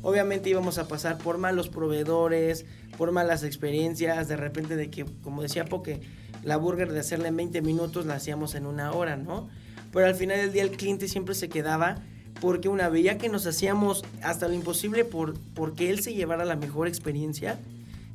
obviamente 0.00 0.48
íbamos 0.48 0.78
a 0.78 0.88
pasar 0.88 1.18
por 1.18 1.36
malos 1.36 1.68
proveedores, 1.68 2.64
por 2.96 3.12
malas 3.12 3.42
experiencias, 3.42 4.26
de 4.26 4.38
repente 4.38 4.74
de 4.74 4.88
que, 4.88 5.04
como 5.22 5.42
decía 5.42 5.66
Poque, 5.66 6.00
la 6.44 6.56
burger 6.56 6.90
de 6.92 7.00
hacerla 7.00 7.28
en 7.28 7.36
20 7.36 7.60
minutos 7.60 8.06
la 8.06 8.14
hacíamos 8.14 8.54
en 8.54 8.64
una 8.64 8.92
hora, 8.92 9.18
¿no? 9.18 9.50
Pero 9.92 10.06
al 10.06 10.14
final 10.14 10.38
del 10.38 10.52
día 10.52 10.62
el 10.62 10.70
cliente 10.70 11.08
siempre 11.08 11.34
se 11.34 11.50
quedaba 11.50 11.96
porque 12.40 12.70
una 12.70 12.88
veía 12.88 13.18
que 13.18 13.28
nos 13.28 13.46
hacíamos 13.46 14.02
hasta 14.22 14.48
lo 14.48 14.54
imposible 14.54 15.04
por 15.04 15.34
porque 15.54 15.90
él 15.90 16.00
se 16.00 16.14
llevara 16.14 16.46
la 16.46 16.56
mejor 16.56 16.88
experiencia 16.88 17.58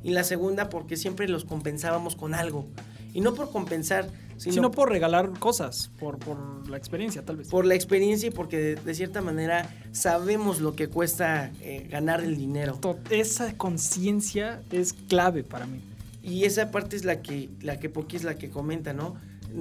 y 0.02 0.10
la 0.10 0.24
segunda 0.24 0.68
porque 0.68 0.96
siempre 0.96 1.28
los 1.28 1.44
compensábamos 1.44 2.16
con 2.16 2.34
algo. 2.34 2.66
Y 3.14 3.22
no 3.22 3.34
por 3.34 3.50
compensar, 3.50 4.10
sino, 4.36 4.54
Sino 4.54 4.70
por 4.72 4.90
regalar 4.90 5.30
cosas, 5.38 5.90
por, 5.98 6.18
por 6.18 6.68
la 6.68 6.76
experiencia, 6.76 7.24
tal 7.24 7.36
vez. 7.36 7.48
por 7.48 7.64
la 7.64 7.74
experiencia 7.76 8.28
y 8.28 8.30
porque 8.30 8.58
de, 8.58 8.74
de 8.74 8.94
cierta 8.94 9.20
manera 9.22 9.72
sabemos 9.92 10.60
lo 10.60 10.74
que 10.74 10.88
cuesta 10.88 11.52
eh, 11.60 11.86
ganar 11.88 12.20
el 12.20 12.36
dinero. 12.36 12.78
Esa 13.10 13.56
conciencia 13.56 14.60
es 14.72 14.92
clave 14.92 15.44
para 15.44 15.66
mí. 15.66 15.80
Y 16.22 16.44
esa 16.44 16.70
parte 16.70 16.96
es 16.96 17.04
la 17.04 17.22
que, 17.22 17.48
la 17.60 17.78
que 17.78 17.88
Poqui 17.88 18.16
es 18.16 18.24
la 18.24 18.36
que 18.36 18.50
comenta, 18.50 18.92
¿no? 18.92 19.14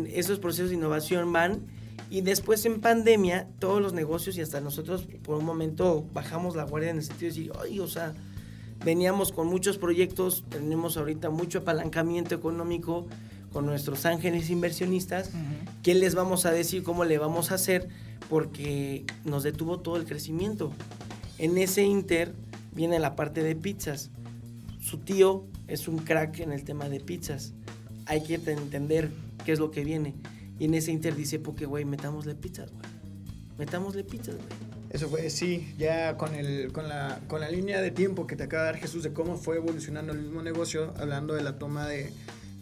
Esos 0.08 0.39
procesos 0.39 0.70
de 0.70 0.76
innovación 0.76 1.32
van 1.32 1.60
y 2.10 2.22
después 2.22 2.66
en 2.66 2.82
pandemia 2.82 3.48
todos 3.60 3.82
los 3.82 3.94
negocios 3.94 4.38
y 4.38 4.42
hasta 4.42 4.60
nosotros 4.62 5.06
por 5.24 5.38
un 5.38 5.46
momento 5.46 6.06
bajamos 6.13 6.56
la 6.56 6.63
guardia 6.63 6.89
en 6.89 6.98
el 6.98 7.04
sentido 7.04 7.32
de 7.34 7.39
decir, 7.39 7.52
ay, 7.62 7.80
o 7.80 7.88
sea, 7.88 8.13
veníamos 8.84 9.32
con 9.32 9.48
muchos 9.48 9.78
proyectos, 9.78 10.46
tenemos 10.50 10.98
ahorita 10.98 11.30
mucho 11.30 11.60
apalancamiento 11.60 12.34
económico 12.34 13.08
con 13.54 13.66
nuestros 13.66 14.06
ángeles 14.06 14.50
inversionistas, 14.50 15.30
¿qué 15.84 15.94
les 15.94 16.16
vamos 16.16 16.46
a 16.46 16.52
decir? 16.52 16.84
¿Cómo 16.84 17.06
le 17.06 17.18
vamos 17.20 17.52
a 17.52 17.56
hacer? 17.56 17.88
Porque 18.30 19.06
nos 19.26 19.44
detuvo 19.44 19.80
todo 19.80 19.96
el 19.98 20.06
crecimiento. 20.06 20.72
En 21.38 21.58
ese 21.58 21.84
inter 21.84 22.34
viene 22.74 23.00
la 23.00 23.16
parte 23.16 23.44
de 23.44 23.56
pizzas. 23.56 24.10
Su 24.82 24.98
tío 24.98 25.46
es 25.68 25.88
un 25.88 26.00
crack 26.00 26.39
en 26.39 26.52
el 26.52 26.63
tema 26.63 26.89
de 26.89 27.00
pizzas. 27.00 27.54
Hay 28.06 28.24
que 28.24 28.39
te- 28.39 28.54
entender 28.54 29.12
qué 29.46 29.52
es 29.54 29.60
lo 29.60 29.72
que 29.72 29.84
viene. 29.84 30.16
Y 30.60 30.66
en 30.66 30.74
ese 30.74 30.92
inter 30.92 31.16
dice, 31.16 31.39
porque, 31.39 31.66
güey, 31.66 31.86
metámosle 31.86 32.36
pizzas, 32.36 32.72
güey. 32.72 32.84
Metámosle 33.58 34.04
pizzas, 34.04 34.36
güey. 34.36 34.48
Eso 34.89 35.08
fue, 35.10 35.30
sí, 35.32 35.74
ya 35.78 36.18
con, 36.18 36.36
el, 36.36 36.72
con, 36.72 36.88
la, 36.88 37.20
con 37.28 37.42
la 37.42 37.50
línea 37.50 37.82
de 37.82 37.89
tiempo 37.89 38.28
que 38.28 38.36
te 38.36 38.44
acaba 38.44 38.63
de 38.66 38.72
dar 38.74 38.80
Jesús 38.82 39.04
de 39.04 39.12
cómo 39.12 39.38
fue 39.38 39.56
evolucionando 39.58 40.13
el 40.13 40.20
mismo 40.22 40.44
negocio, 40.44 40.94
hablando 41.00 41.34
de 41.34 41.42
la 41.42 41.58
toma 41.58 41.88
de, 41.88 42.13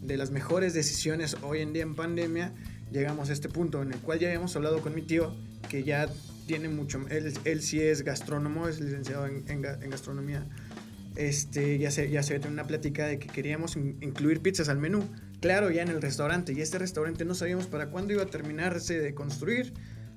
de 0.02 0.16
las 0.16 0.30
mejores 0.30 0.74
decisiones 0.74 1.36
hoy 1.42 1.60
en 1.60 1.72
día 1.72 1.82
en 1.84 1.94
pandemia, 1.94 2.52
llegamos 2.90 3.30
a 3.30 3.32
este 3.32 3.48
punto 3.48 3.82
en 3.82 3.92
el 3.92 3.98
cual 4.00 4.18
ya 4.18 4.28
habíamos 4.28 4.54
hablado 4.56 4.80
con 4.80 4.94
mi 4.94 5.02
tío, 5.02 5.34
que 5.68 5.84
ya 5.84 6.08
tiene 6.46 6.68
mucho, 6.68 7.00
él, 7.08 7.32
él 7.44 7.62
sí 7.62 7.80
es 7.80 8.02
gastrónomo, 8.02 8.68
es 8.68 8.80
licenciado 8.80 9.26
en, 9.26 9.44
en 9.48 9.62
ga- 9.62 9.82
en 9.82 9.90
gastronomía, 9.90 10.46
este, 11.16 11.78
ya 11.78 11.90
se, 11.90 12.10
ya 12.10 12.22
se 12.22 12.38
una 12.48 12.66
plática 12.66 13.06
de 13.06 13.18
que 13.18 13.28
queríamos 13.28 13.76
in- 13.76 13.96
incluir 14.00 14.40
pizzas 14.40 14.68
al 14.68 14.78
menú. 14.78 15.04
Claro, 15.40 15.70
ya 15.70 15.82
en 15.82 15.88
el 15.88 16.00
restaurante. 16.00 16.52
Y 16.52 16.60
este 16.60 16.78
restaurante 16.78 17.24
no 17.24 17.34
sabíamos 17.34 17.66
para 17.66 17.90
cuándo 17.90 18.12
iba 18.14 18.22
a 18.22 18.26
terminarse 18.26 18.98
de 18.98 19.14
construir. 19.14 19.74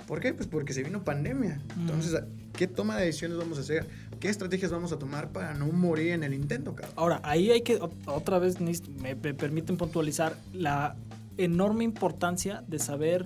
¿Por 0.08 0.20
qué? 0.20 0.34
Pues 0.34 0.48
porque 0.48 0.74
se 0.74 0.84
vino 0.84 1.04
pandemia. 1.04 1.60
Entonces, 1.80 2.22
¿qué 2.54 2.68
toma 2.68 2.96
de 2.98 3.06
decisiones 3.08 3.38
vamos 3.38 3.58
a 3.58 3.62
hacer? 3.62 3.88
¿Qué 4.20 4.30
estrategias 4.30 4.72
vamos 4.72 4.91
a 4.91 5.00
tomar 5.00 5.30
para 5.32 5.54
no 5.54 5.68
morir 5.68 6.12
en 6.13 6.24
el 6.24 6.34
intento, 6.34 6.76
cabrón? 6.76 6.94
Ahora, 6.96 7.20
ahí 7.24 7.52
hay 7.52 7.62
que, 7.62 7.80
ot- 7.80 7.91
otra 8.06 8.38
vez, 8.39 8.60
me, 8.62 8.72
me 9.15 9.34
permiten 9.34 9.78
puntualizar 9.78 10.38
la 10.54 10.96
enorme 11.38 11.84
importancia 11.84 12.63
de 12.68 12.80
saber, 12.80 13.26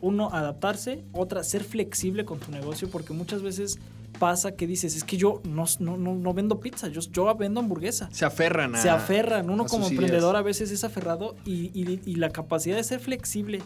uno, 0.00 0.30
adaptarse, 0.32 1.04
otra, 1.12 1.42
ser 1.44 1.64
flexible 1.64 2.24
con 2.24 2.38
tu 2.38 2.50
negocio, 2.50 2.88
porque 2.90 3.12
muchas 3.12 3.42
veces 3.42 3.78
pasa 4.18 4.52
que 4.52 4.66
dices, 4.66 4.94
es 4.96 5.04
que 5.04 5.16
yo 5.16 5.42
no, 5.44 5.64
no, 5.80 5.96
no, 5.96 6.34
vendo 6.34 6.60
pizza, 6.60 6.86
yo, 6.88 7.00
yo 7.12 7.34
vendo 7.34 7.60
hamburguesa. 7.60 8.08
Se 8.12 8.24
aferran 8.24 8.74
a. 8.74 8.78
Se 8.80 8.88
aferran, 8.90 9.50
uno 9.50 9.64
a 9.64 9.66
como 9.66 9.88
emprendedor 9.88 10.30
ideas. 10.34 10.40
a 10.40 10.42
veces 10.42 10.70
es 10.70 10.84
aferrado 10.84 11.34
y, 11.44 11.70
y- 11.78 12.00
y 12.06 12.14
la 12.16 12.30
capacidad 12.30 12.76
de 12.76 12.84
ser 12.84 13.00
flexible 13.00 13.60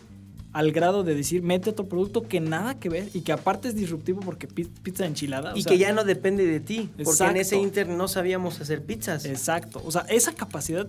al 0.57 0.73
grado 0.73 1.05
de 1.05 1.15
decir, 1.15 1.43
mete 1.43 1.69
otro 1.69 1.85
producto 1.87 2.23
que 2.23 2.41
nada 2.41 2.79
que 2.79 2.89
ver 2.89 3.11
y 3.13 3.21
que 3.21 3.33
aparte 3.33 3.69
es 3.69 3.75
disruptivo 3.75 4.21
porque 4.21 4.47
pi- 4.47 4.65
pizza 4.83 5.05
enchilada. 5.05 5.53
o 5.53 5.57
Y 5.57 5.63
sea, 5.63 5.71
que 5.71 5.77
ya 5.79 5.93
no 5.93 6.03
depende 6.03 6.47
de 6.47 6.61
ti. 6.61 6.89
Porque 6.97 7.03
en 7.03 7.09
Exacto. 7.09 7.41
ese 7.41 7.57
inter 7.59 7.89
no 7.89 8.09
sabíamos 8.09 8.59
hacer 8.61 8.83
pizzas. 8.83 9.27
Exacto. 9.27 9.83
O 9.85 9.93
sea, 9.93 10.03
esa 10.09 10.33
capacidad 10.35 10.89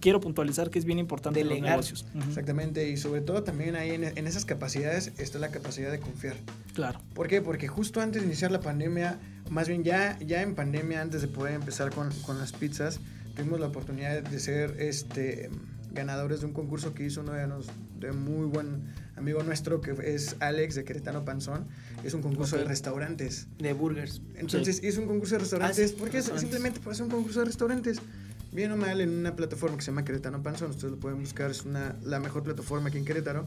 quiero 0.00 0.18
puntualizar 0.20 0.70
que 0.70 0.78
es 0.78 0.86
bien 0.86 0.98
importante 0.98 1.40
en 1.40 1.48
los 1.50 1.60
negocios. 1.60 2.06
Exactamente. 2.26 2.88
Y 2.88 2.96
sobre 2.96 3.20
todo 3.20 3.42
también 3.42 3.76
ahí 3.76 3.90
en, 3.90 4.04
en 4.04 4.26
esas 4.26 4.46
capacidades 4.46 5.12
está 5.18 5.38
la 5.38 5.50
capacidad 5.50 5.90
de 5.92 6.00
confiar. 6.00 6.36
Claro. 6.72 6.98
¿Por 7.12 7.28
qué? 7.28 7.42
Porque 7.42 7.68
justo 7.68 8.00
antes 8.00 8.22
de 8.22 8.28
iniciar 8.28 8.50
la 8.50 8.60
pandemia, 8.60 9.18
más 9.50 9.68
bien 9.68 9.84
ya, 9.84 10.18
ya 10.20 10.40
en 10.40 10.54
pandemia, 10.54 11.02
antes 11.02 11.20
de 11.20 11.28
poder 11.28 11.52
empezar 11.52 11.90
con, 11.94 12.08
con 12.22 12.38
las 12.38 12.52
pizzas, 12.52 12.98
tuvimos 13.36 13.60
la 13.60 13.66
oportunidad 13.66 14.22
de 14.22 14.40
ser 14.40 14.74
este, 14.78 15.50
ganadores 15.92 16.40
de 16.40 16.46
un 16.46 16.52
concurso 16.54 16.94
que 16.94 17.04
hizo 17.04 17.20
uno 17.20 17.32
de, 17.32 17.46
nos, 17.46 17.66
de 18.00 18.10
muy 18.12 18.46
buen 18.46 18.82
amigo 19.16 19.42
nuestro, 19.42 19.80
que 19.80 19.94
es 20.14 20.36
Alex 20.40 20.74
de 20.74 20.84
Queretano 20.84 21.24
Panzón. 21.24 21.66
Es 22.04 22.14
un 22.14 22.22
concurso 22.22 22.56
de 22.56 22.64
restaurantes. 22.64 23.46
De 23.58 23.72
burgers. 23.72 24.20
Entonces 24.36 24.82
hizo 24.82 25.00
un 25.00 25.06
concurso 25.06 25.34
de 25.34 25.40
restaurantes. 25.40 25.78
Ah, 25.78 25.88
sí, 25.88 25.94
¿Por 25.94 26.08
qué? 26.10 26.18
restaurantes. 26.18 26.40
Simplemente 26.40 26.80
por 26.80 26.92
hacer 26.92 27.04
un 27.04 27.10
concurso 27.10 27.40
de 27.40 27.46
restaurantes. 27.46 27.98
Bien 28.52 28.70
o 28.70 28.76
mal, 28.76 29.00
en 29.00 29.10
una 29.10 29.34
plataforma 29.34 29.76
que 29.76 29.82
se 29.82 29.90
llama 29.90 30.04
Queretano 30.04 30.42
Panzón, 30.42 30.70
ustedes 30.70 30.92
lo 30.92 31.00
pueden 31.00 31.18
buscar, 31.20 31.50
es 31.50 31.64
una, 31.64 31.96
la 32.02 32.20
mejor 32.20 32.42
plataforma 32.42 32.88
aquí 32.88 32.98
en 32.98 33.06
Querétaro. 33.06 33.46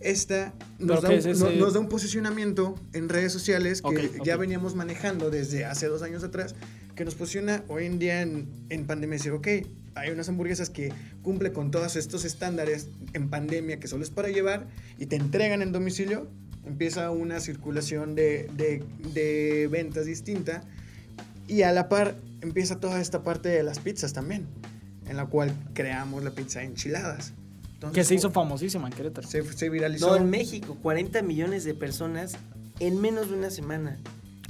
Esta 0.00 0.54
nos 0.78 1.00
¿Pero 1.00 1.00
da, 1.02 1.08
un, 1.10 1.14
es 1.14 1.26
ese? 1.26 1.56
nos 1.56 1.74
da 1.74 1.80
un 1.80 1.88
posicionamiento 1.88 2.74
en 2.92 3.08
redes 3.08 3.32
sociales 3.32 3.82
que 3.82 4.10
ya 4.24 4.36
veníamos 4.36 4.74
manejando 4.74 5.30
desde 5.30 5.64
hace 5.64 5.86
dos 5.86 6.02
años 6.02 6.24
atrás, 6.24 6.54
que 6.94 7.04
nos 7.04 7.14
posiciona 7.14 7.64
hoy 7.68 7.86
en 7.86 7.98
día 7.98 8.22
en, 8.22 8.48
en 8.68 8.86
pandemia. 8.86 9.18
Decir, 9.18 9.32
ok, 9.32 9.48
hay 9.94 10.10
unas 10.10 10.28
hamburguesas 10.28 10.70
que 10.70 10.92
cumplen 11.22 11.52
con 11.52 11.70
todos 11.70 11.96
estos 11.96 12.24
estándares 12.24 12.88
en 13.12 13.28
pandemia 13.28 13.78
que 13.78 13.88
solo 13.88 14.02
es 14.02 14.10
para 14.10 14.28
llevar 14.28 14.66
y 14.98 15.06
te 15.06 15.16
entregan 15.16 15.62
en 15.62 15.72
domicilio. 15.72 16.28
Empieza 16.64 17.10
una 17.10 17.40
circulación 17.40 18.14
de, 18.14 18.48
de, 18.56 18.84
de 19.12 19.68
ventas 19.70 20.06
distinta 20.06 20.62
y 21.48 21.62
a 21.62 21.72
la 21.72 21.88
par 21.88 22.14
empieza 22.40 22.78
toda 22.78 23.00
esta 23.00 23.22
parte 23.22 23.48
de 23.48 23.62
las 23.62 23.78
pizzas 23.80 24.12
también, 24.12 24.46
en 25.08 25.16
la 25.16 25.26
cual 25.26 25.52
creamos 25.74 26.22
la 26.22 26.30
pizza 26.30 26.62
enchiladas. 26.62 27.32
Entonces, 27.74 27.94
Que 27.94 28.04
se 28.04 28.14
hizo 28.14 28.30
famosísima 28.30 28.86
en 28.88 28.94
Querétaro. 28.94 29.26
se, 29.26 29.42
se 29.52 29.68
viralizó. 29.68 30.10
No, 30.10 30.16
en 30.16 30.30
México, 30.30 30.78
40 30.80 31.22
millones 31.22 31.64
de 31.64 31.74
personas 31.74 32.36
en 32.78 33.00
menos 33.00 33.28
de 33.28 33.36
una 33.36 33.50
semana. 33.50 33.98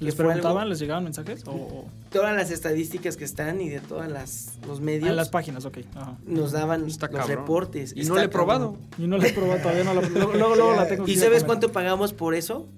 ¿Les 0.02 0.14
algo- 0.18 0.28
preguntaban, 0.28 0.68
les 0.68 0.78
llegaban 0.78 1.04
mensajes? 1.04 1.42
O, 1.46 1.50
o- 1.52 1.84
Todas 2.10 2.34
las 2.36 2.50
estadísticas 2.50 3.16
que 3.16 3.24
están 3.24 3.60
y 3.60 3.68
de 3.68 3.80
todas 3.80 4.10
las 4.10 4.52
los 4.66 4.78
Ah, 4.78 4.82
medios 4.82 5.08
en 5.10 5.16
las 5.16 5.28
páginas, 5.30 5.64
ok. 5.64 5.78
Ajá. 5.94 6.16
nos 6.26 6.52
daban 6.52 6.86
Está 6.86 7.06
los 7.08 7.20
cabrón. 7.20 7.38
reportes. 7.38 7.92
Y 7.96 8.04
no 8.04 8.14
lo 8.14 8.20
he 8.20 8.28
probado. 8.28 8.76
Y 8.98 9.06
no 9.06 9.18
la 9.18 9.26
he 9.28 9.32
probado 9.32 9.60
todavía, 9.60 9.84
no 9.84 9.94
la, 9.94 10.00
luego, 10.08 10.32
luego, 10.34 10.54
luego 10.56 10.74
la 10.76 10.86
tengo 10.88 11.04
que 11.04 11.12
¿Y 11.12 11.16
sabes 11.16 11.30
comer. 11.42 11.46
cuánto 11.46 11.72
pagamos 11.72 12.12
por 12.12 12.34
eso? 12.34 12.68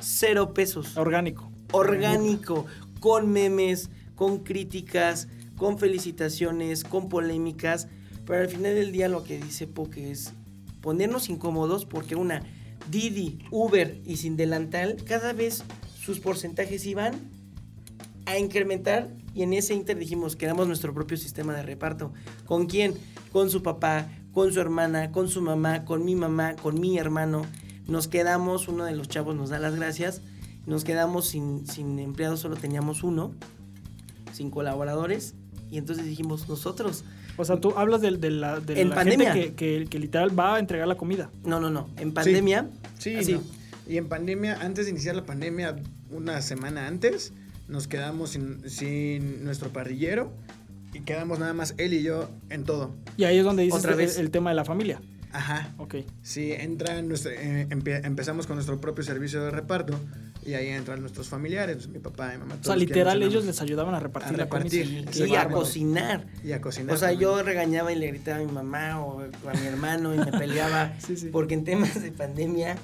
Cero 0.00 0.54
pesos. 0.54 0.96
Orgánico. 0.96 1.50
Orgánico. 1.72 2.66
con 3.00 3.30
memes, 3.32 3.88
con 4.14 4.38
críticas, 4.40 5.28
con 5.56 5.78
felicitaciones, 5.78 6.84
con 6.84 7.08
polémicas, 7.08 7.88
pero 8.26 8.40
al 8.42 8.48
final 8.48 8.74
del 8.74 8.92
día 8.92 9.08
lo 9.08 9.24
que 9.24 9.38
dice 9.40 9.66
Poke 9.66 10.10
es 10.10 10.32
ponernos 10.82 11.28
incómodos 11.30 11.84
porque 11.86 12.14
una 12.16 12.42
Didi, 12.90 13.38
Uber 13.50 14.00
y 14.04 14.16
sin 14.16 14.36
delantal, 14.36 14.96
cada 15.06 15.32
vez 15.32 15.62
sus 16.10 16.18
porcentajes 16.20 16.84
iban 16.86 17.14
a 18.26 18.36
incrementar 18.36 19.08
y 19.32 19.42
en 19.44 19.52
ese 19.52 19.74
inter 19.74 19.96
dijimos, 19.96 20.34
queramos 20.34 20.66
nuestro 20.66 20.92
propio 20.92 21.16
sistema 21.16 21.54
de 21.54 21.62
reparto. 21.62 22.12
¿Con 22.46 22.66
quién? 22.66 22.94
Con 23.32 23.48
su 23.48 23.62
papá, 23.62 24.08
con 24.32 24.52
su 24.52 24.60
hermana, 24.60 25.12
con 25.12 25.28
su 25.28 25.40
mamá, 25.40 25.84
con 25.84 26.04
mi 26.04 26.16
mamá, 26.16 26.56
con 26.56 26.80
mi 26.80 26.98
hermano. 26.98 27.42
Nos 27.86 28.08
quedamos, 28.08 28.66
uno 28.66 28.84
de 28.84 28.96
los 28.96 29.08
chavos 29.08 29.36
nos 29.36 29.50
da 29.50 29.60
las 29.60 29.76
gracias, 29.76 30.22
nos 30.66 30.82
quedamos 30.82 31.26
sin, 31.28 31.64
sin 31.68 32.00
empleados, 32.00 32.40
solo 32.40 32.56
teníamos 32.56 33.04
uno, 33.04 33.32
sin 34.32 34.50
colaboradores, 34.50 35.34
y 35.70 35.78
entonces 35.78 36.04
dijimos, 36.06 36.48
nosotros, 36.48 37.04
O 37.36 37.44
sea, 37.44 37.60
tú 37.60 37.72
hablas 37.76 38.00
de, 38.00 38.10
de 38.16 38.30
la, 38.30 38.58
de 38.58 38.80
En 38.80 38.88
la 38.90 38.96
pandemia. 38.96 39.32
gente 39.32 39.54
que, 39.54 39.78
que- 39.84 39.86
que 39.88 39.98
literal 40.00 40.36
va 40.36 40.56
a 40.56 40.58
entregar 40.58 40.88
la 40.88 40.96
comida. 40.96 41.30
no, 41.44 41.60
no, 41.60 41.70
no, 41.70 41.88
en 41.98 42.12
pandemia, 42.12 42.68
Sí, 42.98 43.14
así, 43.14 43.34
no. 43.34 43.42
Y 43.88 43.96
en 43.96 44.08
pandemia, 44.08 44.58
antes 44.60 44.84
de 44.86 44.90
iniciar 44.92 45.14
la 45.16 45.24
pandemia, 45.24 45.76
una 46.10 46.40
semana 46.42 46.86
antes, 46.86 47.32
nos 47.68 47.86
quedamos 47.88 48.30
sin, 48.30 48.68
sin 48.68 49.44
nuestro 49.44 49.70
parrillero 49.70 50.32
y 50.92 51.00
quedamos 51.00 51.38
nada 51.38 51.52
más 51.54 51.74
él 51.78 51.94
y 51.94 52.02
yo 52.02 52.28
en 52.50 52.64
todo. 52.64 52.92
Y 53.16 53.24
ahí 53.24 53.38
es 53.38 53.44
donde 53.44 53.62
dices 53.62 53.78
Otra 53.78 53.92
el, 53.92 53.98
vez. 53.98 54.18
el 54.18 54.30
tema 54.30 54.50
de 54.50 54.56
la 54.56 54.64
familia. 54.64 55.00
Ajá. 55.32 55.72
Ok. 55.78 55.94
Sí, 56.22 56.50
entra 56.52 57.00
nuestro, 57.02 57.30
eh, 57.30 57.68
empe- 57.70 58.04
empezamos 58.04 58.48
con 58.48 58.56
nuestro 58.56 58.80
propio 58.80 59.04
servicio 59.04 59.40
de 59.44 59.52
reparto 59.52 59.96
y 60.44 60.54
ahí 60.54 60.66
entran 60.68 61.00
nuestros 61.00 61.28
familiares, 61.28 61.86
mi 61.86 62.00
papá 62.00 62.34
y 62.34 62.38
mamá. 62.38 62.56
O 62.60 62.64
sea, 62.64 62.74
literal, 62.74 63.22
ellos 63.22 63.44
les 63.44 63.60
ayudaban 63.62 63.94
a 63.94 64.00
repartir 64.00 64.34
A 64.34 64.38
la 64.38 64.44
repartir, 64.44 65.04
comida. 65.04 65.26
y 65.28 65.36
a 65.36 65.48
cocinar. 65.48 66.26
Y 66.42 66.50
a 66.50 66.60
cocinar. 66.60 66.96
O 66.96 66.98
sea, 66.98 67.10
también. 67.10 67.30
yo 67.30 67.42
regañaba 67.44 67.92
y 67.92 67.96
le 68.00 68.08
gritaba 68.08 68.38
a 68.38 68.40
mi 68.44 68.50
mamá 68.50 69.00
o 69.04 69.20
a 69.20 69.54
mi 69.54 69.66
hermano 69.68 70.12
y 70.12 70.18
me 70.18 70.32
peleaba. 70.32 70.94
Sí, 71.06 71.16
sí. 71.16 71.28
Porque 71.30 71.54
en 71.54 71.62
temas 71.62 72.02
de 72.02 72.10
pandemia, 72.10 72.74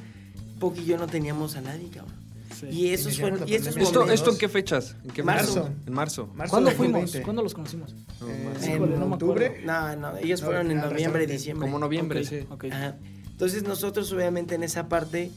Poki 0.61 0.83
y 0.83 0.85
yo 0.85 0.99
no 0.99 1.09
teníamos 1.09 1.57
a 1.57 1.62
nadie, 1.62 1.89
cabrón. 1.89 2.14
Sí. 2.61 2.66
Y 2.70 2.88
esos 2.90 3.18
fueron. 3.20 3.46
Y 3.48 3.54
esos. 3.54 3.76
¿Esto, 3.76 4.11
¿Esto 4.11 4.30
en 4.30 4.38
qué 4.38 4.48
fechas? 4.48 4.96
¿En 5.04 5.11
qué 5.11 5.22
Marzo. 5.22 5.68
En 5.86 5.92
marzo. 5.92 6.28
Marzo 6.34 6.50
¿Cuándo 6.50 6.70
fuimos? 6.70 7.00
2020. 7.02 7.22
¿Cuándo 7.22 7.42
los 7.42 7.54
conocimos? 7.54 7.94
No, 8.20 8.28
Eh. 8.28 8.54
En 8.64 8.98
no 9.00 9.07
octubre. 9.07 9.62
No, 9.64 9.96
no, 9.96 10.16
ellos 10.16 10.40
No, 10.40 10.46
fueron 10.46 10.70
en 10.70 10.78
noviembre 10.78 10.94
y 10.96 11.02
restaurante. 11.26 11.32
diciembre. 11.32 11.66
Como 11.66 11.78
noviembre, 11.78 12.20
Ok, 12.50 12.62
sí. 12.64 12.70
Ajá. 12.70 12.96
Entonces 13.30 13.62
nosotros 13.64 14.11
obviamente 14.12 14.54
en 14.54 14.62
esa 14.62 14.88
parte 14.88 15.30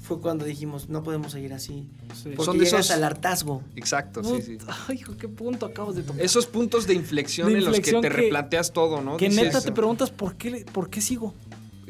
fue 0.00 0.20
cuando 0.20 0.44
dijimos, 0.44 0.88
no 0.88 1.02
podemos 1.02 1.30
seguir 1.32 1.52
así. 1.52 1.88
Sí. 2.14 2.30
Porque 2.30 2.44
Son 2.44 2.58
de 2.58 2.64
llegas 2.64 2.86
esos- 2.86 2.96
al 2.96 3.04
hartazgo. 3.04 3.62
Exacto, 3.76 4.24
sí, 4.24 4.42
sí. 4.42 4.58
Ay, 4.88 4.96
hijo, 4.98 5.16
qué 5.16 5.28
punto 5.28 5.66
acabas 5.66 5.94
de 5.94 6.02
tocar. 6.02 6.20
Esos 6.24 6.46
puntos 6.46 6.86
de 6.88 6.94
inflexión 6.94 7.48
De 7.52 7.58
en 7.58 7.64
los 7.66 7.76
que 7.78 7.92
te 7.92 8.00
que- 8.00 8.08
replanteas 8.08 8.72
todo, 8.72 9.00
¿no? 9.00 9.16
que 9.16 9.28
Dices, 9.28 9.44
neta 9.44 9.60
te 9.60 9.70
preguntas 9.72 10.10
por 10.10 10.34
qué, 10.36 10.64
por 10.72 10.88
qué 10.90 11.00
sigo. 11.00 11.34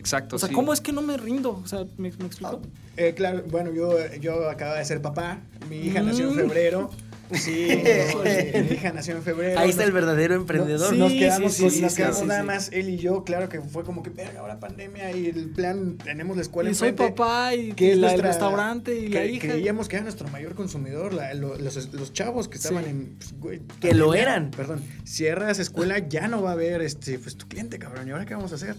Exacto, 0.02 0.34
O 0.34 0.38
sea, 0.40 0.48
sí. 0.48 0.54
¿cómo 0.54 0.72
es 0.72 0.80
que 0.80 0.92
no 0.92 1.00
me 1.00 1.16
rindo? 1.16 1.60
O 1.62 1.66
sea, 1.68 1.84
¿me, 1.96 2.10
me 2.10 2.26
explico? 2.26 2.60
Eh, 2.96 3.14
claro, 3.16 3.44
bueno, 3.48 3.72
yo, 3.72 3.96
yo 4.20 4.50
acababa 4.50 4.78
de 4.78 4.84
ser 4.84 5.00
papá. 5.00 5.38
Mi 5.70 5.76
hija 5.78 6.02
nació 6.02 6.26
en 6.28 6.34
Mm. 6.34 6.38
febrero. 6.38 6.90
Sí, 7.32 7.68
no, 8.14 8.60
mi 8.64 8.72
hija 8.74 8.92
nació 8.92 9.16
en 9.16 9.22
febrero. 9.22 9.58
Ahí 9.60 9.70
está 9.70 9.82
Nos- 9.82 9.88
el 9.88 9.92
verdadero 9.94 10.34
emprendedor. 10.34 10.90
Sí, 10.92 10.98
nos 10.98 11.12
quedamos, 11.12 11.52
sí, 11.54 11.62
con- 11.62 11.70
sí, 11.70 11.80
nos 11.82 11.94
quedamos 11.94 12.18
sí, 12.18 12.26
nada 12.26 12.40
sí. 12.40 12.46
más 12.46 12.70
él 12.72 12.88
y 12.90 12.96
yo, 12.98 13.22
claro 13.24 13.48
que 13.48 13.60
fue 13.60 13.84
como 13.84 14.02
que, 14.02 14.10
verga, 14.10 14.40
ahora 14.40 14.58
pandemia 14.58 15.12
y 15.16 15.26
el 15.28 15.48
plan, 15.50 15.96
tenemos 15.98 16.36
la 16.36 16.42
escuela 16.42 16.68
y 16.70 16.74
soy 16.74 16.92
papá 16.92 17.54
y 17.54 17.72
que 17.72 17.92
es 17.92 17.98
la, 17.98 18.12
el 18.12 18.20
restaurante 18.22 18.98
y 18.98 19.08
la 19.08 19.20
cre- 19.22 19.30
hija. 19.34 19.48
Creíamos 19.52 19.88
que 19.88 19.96
era 19.96 20.02
nuestro 20.02 20.28
mayor 20.28 20.54
consumidor, 20.56 21.14
la- 21.14 21.32
lo- 21.32 21.56
los, 21.56 21.94
los 21.94 22.12
chavos 22.12 22.48
que 22.48 22.56
estaban 22.58 22.84
Sí. 22.84 22.90
en... 22.90 23.14
pues, 23.18 23.34
güey, 23.38 23.60
Que 23.80 23.94
lo 23.94 24.12
eran. 24.14 24.50
Perdón, 24.50 24.82
cierras 25.04 25.58
escuela, 25.60 26.00
ya 26.00 26.26
no 26.28 26.42
va 26.42 26.50
a 26.50 26.54
haber 26.54 26.82
este, 26.82 27.18
pues, 27.20 27.36
tu 27.36 27.46
cliente, 27.48 27.78
cabrón. 27.78 28.08
¿Y 28.08 28.10
ahora 28.10 28.26
qué 28.26 28.34
vamos 28.34 28.50
a 28.52 28.56
hacer? 28.56 28.74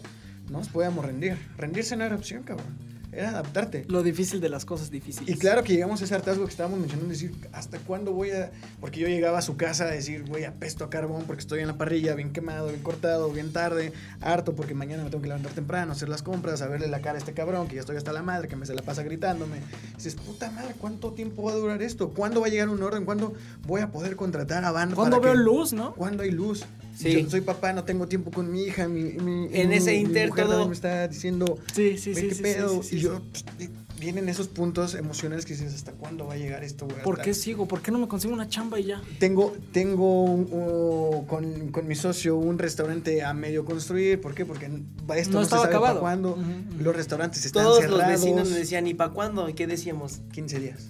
No 0.54 0.60
nos 0.60 0.70
podíamos 0.70 1.04
rendir. 1.04 1.36
Rendirse 1.58 1.98
no 1.98 2.04
era 2.06 2.16
opción, 2.16 2.44
cabrón. 2.44 2.68
Era 3.12 3.30
adaptarte. 3.30 3.86
Lo 3.90 4.04
difícil 4.04 4.40
de 4.40 4.50
las 4.50 4.66
cosas 4.66 4.92
difíciles. 4.92 5.36
Y 5.36 5.40
claro 5.40 5.64
que 5.64 5.74
llegamos 5.74 6.02
a 6.02 6.06
ese 6.06 6.14
hartazgo 6.14 6.46
que 6.46 6.52
estábamos 6.52 6.80
mencionando, 6.80 7.10
decir, 7.12 7.32
¿hasta 7.52 7.80
cuándo 7.80 8.12
voy 8.14 8.30
a...? 8.32 8.52
Porque 8.80 9.00
yo 9.00 9.08
llegaba 9.08 9.40
a 9.40 9.42
su 9.42 9.58
casa 9.58 9.86
a 9.86 9.88
decir, 9.92 10.26
güey, 10.28 10.46
apesto 10.46 10.84
a 10.84 10.92
carbón 10.92 11.24
porque 11.26 11.40
estoy 11.42 11.62
en 11.62 11.68
la 11.68 11.78
parrilla, 11.78 12.14
bien 12.14 12.32
quemado, 12.34 12.68
bien 12.68 12.82
cortado, 12.84 13.32
bien 13.32 13.52
tarde, 13.52 13.94
harto 14.22 14.54
porque 14.56 14.76
mañana 14.76 15.04
me 15.04 15.10
tengo 15.10 15.24
que 15.24 15.28
levantar 15.28 15.54
temprano, 15.54 15.92
hacer 15.92 16.08
las 16.10 16.22
compras, 16.22 16.62
a 16.62 16.68
verle 16.68 16.88
la 16.88 17.02
cara 17.02 17.16
a 17.16 17.18
este 17.18 17.34
cabrón 17.34 17.68
que 17.68 17.76
ya 17.76 17.82
estoy 17.82 17.98
hasta 17.98 18.14
la 18.14 18.22
madre, 18.22 18.48
que 18.48 18.56
me 18.56 18.68
se 18.68 18.76
la 18.76 18.84
pasa 18.84 19.02
gritándome. 19.02 19.58
dices, 19.96 20.16
puta 20.16 20.52
madre, 20.52 20.76
¿cuánto 20.80 21.14
tiempo 21.14 21.42
va 21.44 21.52
a 21.52 21.56
durar 21.56 21.82
esto? 21.82 22.10
¿Cuándo 22.10 22.42
va 22.42 22.48
a 22.48 22.50
llegar 22.52 22.70
un 22.70 22.82
orden? 22.82 23.06
¿Cuándo 23.06 23.34
voy 23.66 23.82
a 23.82 23.92
poder 23.92 24.16
contratar 24.16 24.66
a 24.66 24.72
banda? 24.72 24.96
Cuando 24.96 25.20
para 25.20 25.34
veo 25.34 25.40
que- 25.40 25.44
luz, 25.44 25.74
¿no? 25.74 25.94
¿Cuándo 25.96 26.22
hay 26.24 26.32
luz? 26.32 26.64
Sí. 26.96 27.24
Yo 27.24 27.30
soy 27.30 27.42
papá, 27.42 27.74
no 27.74 27.84
tengo 27.84 28.08
tiempo 28.08 28.32
con 28.32 28.52
mi 28.52 28.64
hija, 28.64 28.88
mi, 28.88 29.04
mi- 29.04 29.50
En 29.52 29.70
mi- 29.70 29.76
ese 29.76 29.96
inter 29.96 30.30
todo- 30.32 30.68
me 30.68 30.74
está 30.74 31.08
diciendo, 31.08 31.58
Sí, 31.74 31.98
sí, 31.98 32.14
sí. 32.14 32.28
qué 32.30 32.36
sí, 32.36 32.42
pedo. 32.44 32.84
sí, 32.84 32.98
y 32.98 33.00
yo, 33.00 33.22
pues, 33.32 33.44
vi- 33.58 33.70
vienen 34.00 34.28
esos 34.30 34.48
puntos 34.50 34.96
emocionales 34.96 35.46
que 35.46 35.54
dices, 35.54 35.74
¿hasta 35.74 35.94
cuándo 35.94 36.28
va 36.28 36.34
a 36.34 36.38
llegar 36.38 36.64
esto, 36.64 36.86
güey? 36.86 37.02
¿Por 37.04 37.22
qué 37.22 37.34
sigo? 37.34 37.68
¿Por 37.68 37.82
qué 37.82 37.90
no 37.92 37.98
me 38.00 38.08
consigo 38.08 38.34
una 38.34 38.48
chamba 38.50 38.80
y 38.80 38.84
ya? 38.86 39.02
Tengo, 39.20 39.56
tengo 39.72 40.24
un- 40.24 41.26
con, 41.26 41.70
con 41.72 41.88
mi 41.88 41.96
socio 41.96 42.36
un 42.38 42.60
restaurante 42.60 43.24
a 43.24 43.34
medio 43.34 43.66
construir. 43.66 44.20
¿Por 44.22 44.36
qué? 44.36 44.46
Porque 44.46 44.66
esto 44.66 44.82
No 45.08 45.16
no, 45.16 45.40
se 45.40 45.44
estaba 45.46 45.64
sabe 45.64 45.68
acabado. 45.76 45.94
para 45.96 46.00
cuándo. 46.02 46.32
Ujú, 46.34 46.42
ujú. 46.42 46.84
Los 46.84 46.96
restaurantes 46.96 47.46
están 47.46 47.64
Todos 47.64 47.80
cerrados. 47.80 48.02
los 48.02 48.10
vecinos 48.10 48.50
nos 48.50 48.58
decían, 48.58 48.86
¿y 48.88 48.94
para 48.94 49.12
cuándo? 49.12 49.48
¿Y 49.50 49.54
qué 49.54 49.68
decíamos? 49.68 50.20
15 50.32 50.60
días. 50.60 50.90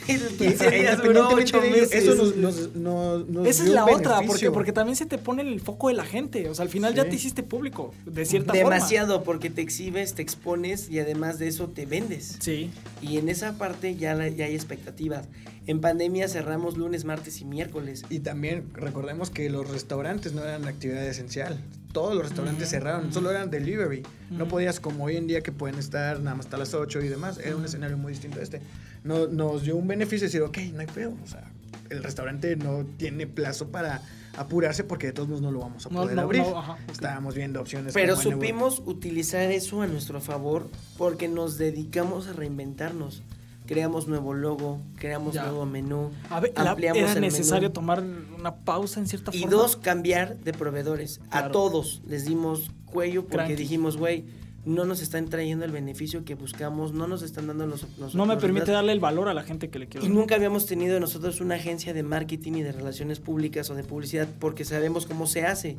15 0.00 0.70
días 0.70 1.02
duró 1.02 1.28
8 1.28 1.60
de 1.60 1.68
ello, 1.68 1.76
meses. 1.76 1.92
Eso 1.92 2.14
nos, 2.14 2.36
nos- 2.36 2.74
nos- 2.74 3.28
nos 3.28 3.46
Esa 3.46 3.64
es 3.64 3.68
la 3.70 3.84
otra, 3.86 4.20
porque, 4.52 4.72
también 4.72 4.96
se 4.96 5.06
te 5.06 5.18
pone 5.18 5.42
el 5.42 5.60
foco 5.60 5.88
de 5.88 5.94
la 5.94 6.04
gente. 6.04 6.48
O 6.48 6.54
sea, 6.54 6.64
al 6.64 6.68
final 6.68 6.94
ya 6.94 7.04
te 7.08 7.14
hiciste 7.14 7.42
público, 7.42 7.92
de 8.06 8.24
cierta 8.24 8.52
Demasiado, 8.52 9.22
porque 9.24 9.50
te 9.50 9.62
exhibes, 9.62 10.14
te 10.14 10.22
expones 10.22 10.88
y 10.90 10.98
además 10.98 11.38
de 11.38 11.48
eso 11.48 11.68
te 11.68 11.86
vendes. 11.86 12.26
forma. 12.28 12.44
Sí. 12.44 12.70
Y 13.02 13.18
en 13.18 13.28
esa 13.28 13.56
parte 13.58 13.94
ya, 13.96 14.14
la- 14.14 14.28
ya 14.28 14.46
hay 14.46 14.54
expectativas. 14.54 15.26
En 15.66 15.80
pandemia 15.80 16.28
cerramos 16.28 16.76
lunes, 16.76 17.04
martes 17.06 17.40
y 17.40 17.44
miércoles. 17.46 18.04
Y 18.10 18.18
también 18.20 18.64
recordemos 18.74 19.30
que 19.30 19.48
los 19.48 19.70
restaurantes 19.70 20.32
no 20.34 20.42
eran 20.42 20.66
actividad 20.66 21.06
esencial. 21.06 21.58
Todos 21.92 22.14
los 22.14 22.24
restaurantes 22.24 22.68
cerraron, 22.68 23.12
solo 23.14 23.30
eran 23.30 23.50
delivery. 23.50 24.02
No 24.30 24.48
podías 24.48 24.80
como 24.80 25.04
hoy 25.04 25.16
en 25.16 25.26
día 25.28 25.42
que 25.42 25.52
pueden 25.52 25.78
estar 25.78 26.18
nada 26.20 26.34
más 26.36 26.46
hasta 26.46 26.58
las 26.58 26.74
8 26.74 27.00
y 27.00 27.08
demás. 27.08 27.38
Era 27.38 27.54
un 27.56 27.64
escenario 27.64 27.96
muy 27.96 28.12
distinto 28.12 28.40
a 28.40 28.42
este. 28.42 28.60
No, 29.04 29.26
nos 29.28 29.62
dio 29.62 29.76
un 29.76 29.86
beneficio 29.86 30.26
decir, 30.26 30.42
ok, 30.42 30.58
no 30.72 30.80
hay 30.80 30.86
pedo. 30.86 31.14
O 31.22 31.26
sea, 31.26 31.50
el 31.90 32.02
restaurante 32.02 32.56
no 32.56 32.84
tiene 32.96 33.26
plazo 33.26 33.68
para 33.68 34.02
apurarse 34.36 34.82
porque 34.82 35.06
de 35.08 35.12
todos 35.12 35.28
modos 35.28 35.42
no 35.42 35.52
lo 35.52 35.60
vamos 35.60 35.86
a 35.86 35.90
poder 35.90 36.16
no, 36.16 36.22
abrir. 36.22 36.42
no, 36.42 36.58
ajá, 36.58 36.72
ok. 36.72 36.90
Estábamos 36.90 37.34
viendo 37.34 37.60
opciones. 37.60 37.92
Pero 37.94 38.16
supimos 38.16 38.82
utilizar 38.84 39.50
eso 39.52 39.82
a 39.82 39.86
nuestro 39.86 40.20
favor 40.20 40.68
porque 40.98 41.28
nos 41.28 41.56
dedicamos 41.58 42.26
a 42.28 42.32
reinventarnos. 42.32 43.22
Creamos 43.66 44.08
nuevo 44.08 44.34
logo, 44.34 44.80
creamos 44.96 45.34
Ya. 45.34 45.44
nuevo 45.44 45.64
menú, 45.64 46.10
A 46.28 46.38
ver, 46.40 46.52
ampliamos 46.56 47.02
era 47.02 47.12
el 47.12 47.20
necesario 47.22 47.68
menú. 47.68 47.72
tomar 47.72 48.02
una 48.38 48.56
pausa 48.56 49.00
en 49.00 49.06
cierta 49.06 49.30
Y 49.34 49.40
forma. 49.40 49.56
dos, 49.56 49.76
cambiar 49.76 50.36
de 50.38 50.52
proveedores. 50.52 51.20
Claro. 51.30 51.46
A 51.46 51.50
todos 51.52 52.02
les 52.06 52.26
dimos 52.26 52.70
cuello 52.84 53.22
porque 53.22 53.36
Cranky. 53.36 53.54
dijimos, 53.54 53.96
güey, 53.96 54.24
no 54.66 54.84
nos 54.84 55.02
están 55.02 55.26
trayendo 55.28 55.64
el 55.64 55.72
beneficio 55.72 56.24
que 56.24 56.34
buscamos, 56.34 56.92
no 56.92 57.06
nos 57.06 57.22
están 57.22 57.46
dando 57.46 57.66
los... 57.66 57.86
los 57.98 58.14
no 58.14 58.24
me 58.26 58.36
permite 58.36 58.70
darle 58.72 58.92
el 58.92 59.00
valor 59.00 59.28
a 59.28 59.34
la 59.34 59.42
gente 59.42 59.68
que 59.68 59.78
le 59.78 59.88
quiero. 59.88 60.06
Y 60.06 60.08
nunca 60.08 60.34
habíamos 60.36 60.66
tenido 60.66 60.98
nosotros 61.00 61.40
una 61.40 61.56
agencia 61.56 61.92
de 61.92 62.02
marketing 62.02 62.52
y 62.54 62.62
de 62.62 62.72
relaciones 62.72 63.20
públicas 63.20 63.68
o 63.70 63.74
de 63.74 63.84
publicidad 63.84 64.28
porque 64.38 64.64
sabemos 64.64 65.06
cómo 65.06 65.26
se 65.26 65.44
hace. 65.44 65.76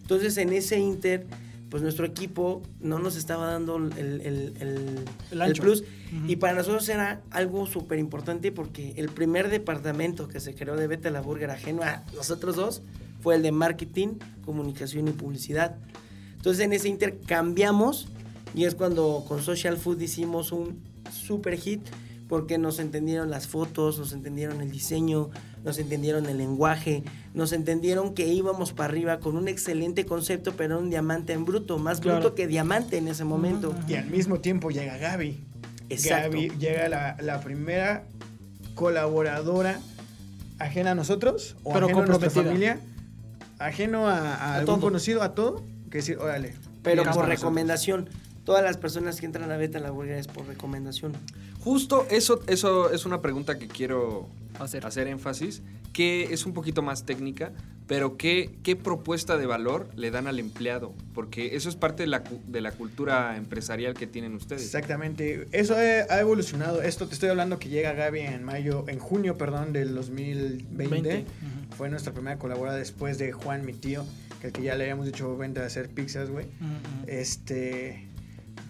Entonces, 0.00 0.36
en 0.38 0.52
ese 0.52 0.78
inter, 0.78 1.26
pues 1.70 1.82
nuestro 1.82 2.04
equipo 2.06 2.62
no 2.80 2.98
nos 2.98 3.16
estaba 3.16 3.46
dando 3.46 3.76
el, 3.76 3.92
el- 3.98 4.20
el- 4.20 4.54
El 4.60 5.04
el 5.30 5.42
ancho. 5.42 5.62
plus. 5.62 5.84
Y 6.26 6.36
para 6.36 6.54
nosotros 6.54 6.86
era 6.88 7.22
algo 7.30 7.66
súper 7.66 7.98
importante 7.98 8.52
porque 8.52 8.92
el 8.96 9.08
primer 9.08 9.48
departamento 9.48 10.28
que 10.28 10.40
se 10.40 10.54
creó 10.54 10.76
de 10.76 10.86
Vete 10.86 11.08
a 11.08 11.10
la 11.10 11.20
Burger 11.22 11.50
ajeno 11.50 11.82
a 11.82 12.02
nosotros 12.14 12.56
dos 12.56 12.82
fue 13.22 13.36
el 13.36 13.42
de 13.42 13.52
marketing, 13.52 14.08
comunicación 14.44 15.08
y 15.08 15.12
publicidad. 15.12 15.76
Entonces, 16.36 16.64
en 16.64 16.72
ese 16.72 16.88
inter 16.88 17.18
cambiamos 17.24 18.08
y 18.54 18.64
es 18.64 18.74
cuando 18.74 19.24
con 19.28 19.42
Social 19.42 19.76
Food 19.78 20.00
hicimos 20.00 20.52
un 20.52 20.80
super 21.10 21.56
hit 21.58 21.80
porque 22.28 22.56
nos 22.56 22.78
entendieron 22.78 23.30
las 23.30 23.46
fotos, 23.46 23.98
nos 23.98 24.12
entendieron 24.14 24.62
el 24.62 24.70
diseño, 24.70 25.28
nos 25.64 25.78
entendieron 25.78 26.24
el 26.26 26.38
lenguaje, 26.38 27.02
nos 27.34 27.52
entendieron 27.52 28.14
que 28.14 28.26
íbamos 28.28 28.72
para 28.72 28.88
arriba 28.90 29.20
con 29.20 29.36
un 29.36 29.48
excelente 29.48 30.06
concepto, 30.06 30.54
pero 30.56 30.78
un 30.78 30.88
diamante 30.88 31.34
en 31.34 31.44
bruto, 31.44 31.78
más 31.78 32.00
Claro. 32.00 32.20
bruto 32.20 32.34
que 32.34 32.46
diamante 32.46 32.96
en 32.96 33.08
ese 33.08 33.24
momento. 33.24 33.74
Y 33.86 33.94
al 33.96 34.06
mismo 34.06 34.40
tiempo 34.40 34.70
llega 34.70 34.96
Gaby. 34.96 35.38
Exacto. 35.90 36.30
Gaby 36.30 36.52
llega 36.58 36.88
la, 36.88 37.16
la 37.20 37.40
primera 37.42 38.04
colaboradora 38.74 39.78
ajena 40.58 40.92
a 40.92 40.94
nosotros 40.94 41.56
o 41.64 41.72
Pero 41.74 41.86
ajeno 41.86 42.02
a 42.02 42.06
nuestra 42.06 42.30
familia, 42.30 42.80
ajeno 43.58 44.08
a, 44.08 44.34
a 44.36 44.54
algún 44.54 44.76
todo. 44.76 44.80
conocido, 44.86 45.22
a 45.22 45.34
todo, 45.34 45.62
que 45.90 45.98
decir, 45.98 46.16
órale. 46.18 46.54
Pero 46.82 47.02
por 47.02 47.28
nosotros. 47.28 47.40
Todas 48.44 48.64
las 48.64 48.76
personas 48.76 49.20
que 49.20 49.26
entran 49.26 49.50
a 49.52 49.56
Beta 49.56 49.78
la 49.78 49.90
Burger 49.90 50.16
es 50.18 50.26
por 50.26 50.46
recomendación. 50.46 51.12
Justo 51.60 52.06
eso, 52.10 52.40
eso 52.48 52.90
es 52.90 53.06
una 53.06 53.20
pregunta 53.22 53.58
que 53.58 53.68
quiero 53.68 54.28
Hacer. 54.58 54.84
hacer 54.84 55.06
énfasis. 55.06 55.62
qué 55.92 56.24
es 56.32 56.44
un 56.46 56.52
poquito 56.52 56.82
más 56.82 57.04
técnica, 57.04 57.52
pero 57.86 58.16
qué, 58.16 58.50
qué 58.62 58.74
propuesta 58.76 59.36
de 59.36 59.46
valor 59.46 59.88
le 59.94 60.10
dan 60.10 60.26
al 60.26 60.38
empleado, 60.40 60.92
porque 61.14 61.54
eso 61.56 61.68
es 61.68 61.76
parte 61.76 62.02
de 62.04 62.06
la, 62.08 62.24
de 62.48 62.60
la 62.62 62.72
cultura 62.72 63.36
empresarial 63.36 63.94
que 63.94 64.06
tienen 64.06 64.34
ustedes. 64.34 64.62
Exactamente. 64.62 65.46
Eso 65.52 65.74
ha, 65.76 65.78
ha 66.14 66.20
evolucionado. 66.20 66.80
Esto 66.82 67.06
te 67.06 67.14
estoy 67.14 67.28
hablando 67.28 67.58
que 67.58 67.68
llega 67.68 67.92
Gaby 67.92 68.20
en 68.20 68.42
mayo, 68.42 68.84
en 68.88 68.98
junio, 68.98 69.36
perdón, 69.38 69.72
del 69.72 69.94
2020. 69.94 70.74
20. 70.88 71.18
Ujú. 71.20 71.76
Fue 71.76 71.90
nuestra 71.90 72.12
primera 72.12 72.38
colaborada 72.38 72.76
después 72.78 73.18
de 73.18 73.32
Juan, 73.32 73.64
mi 73.66 73.72
tío, 73.72 74.04
que 74.40 74.48
al 74.48 74.52
que 74.52 74.62
ya 74.62 74.74
le 74.74 74.84
habíamos 74.84 75.06
dicho 75.06 75.36
vente 75.36 75.60
a 75.60 75.66
hacer 75.66 75.88
pizzas, 75.90 76.30
güey. 76.30 76.46
Este, 77.06 78.06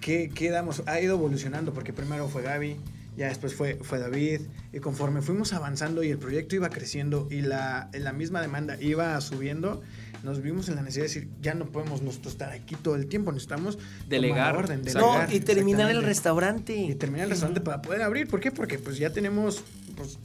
¿qué, 0.02 0.30
qué 0.34 0.50
damos? 0.50 0.82
Ha 0.84 1.00
ido 1.00 1.14
evolucionando 1.14 1.72
porque 1.72 1.94
primero 1.94 2.28
fue 2.28 2.42
Gaby, 2.42 2.76
ya 3.16 3.28
después 3.28 3.54
fue, 3.54 3.76
fue 3.82 3.98
David, 3.98 4.42
y 4.72 4.80
conforme 4.80 5.22
fuimos 5.22 5.54
avanzando 5.54 6.02
y 6.02 6.10
el 6.10 6.18
proyecto 6.18 6.56
iba 6.56 6.68
creciendo 6.68 7.28
y 7.30 7.40
la, 7.40 7.88
la 7.92 8.12
misma 8.12 8.42
demanda 8.42 8.76
iba 8.80 9.18
subiendo, 9.20 9.82
nos 10.22 10.40
vimos 10.42 10.68
en 10.68 10.76
la 10.76 10.82
necesidad 10.82 11.04
de 11.04 11.08
decir, 11.08 11.28
ya 11.40 11.54
no 11.54 11.66
podemos 11.66 12.02
nosotros 12.02 12.34
estar 12.34 12.52
aquí 12.52 12.74
todo 12.76 12.94
el 12.94 13.06
tiempo, 13.06 13.32
necesitamos 13.32 13.78
Delegar. 14.08 14.56
orden. 14.56 14.82
No, 14.94 15.16
y 15.30 15.40
terminar 15.40 15.90
el 15.90 16.02
restaurante. 16.02 16.74
Y 16.76 16.94
terminar 16.94 17.24
el 17.24 17.30
restaurante 17.30 17.60
para 17.60 17.82
poder 17.82 18.02
abrir. 18.02 18.28
¿Por 18.28 18.40
qué? 18.40 18.50
Porque 18.50 18.78
pues 18.78 18.98
ya 18.98 19.10
tenemos, 19.10 19.64
pues, 19.96 20.18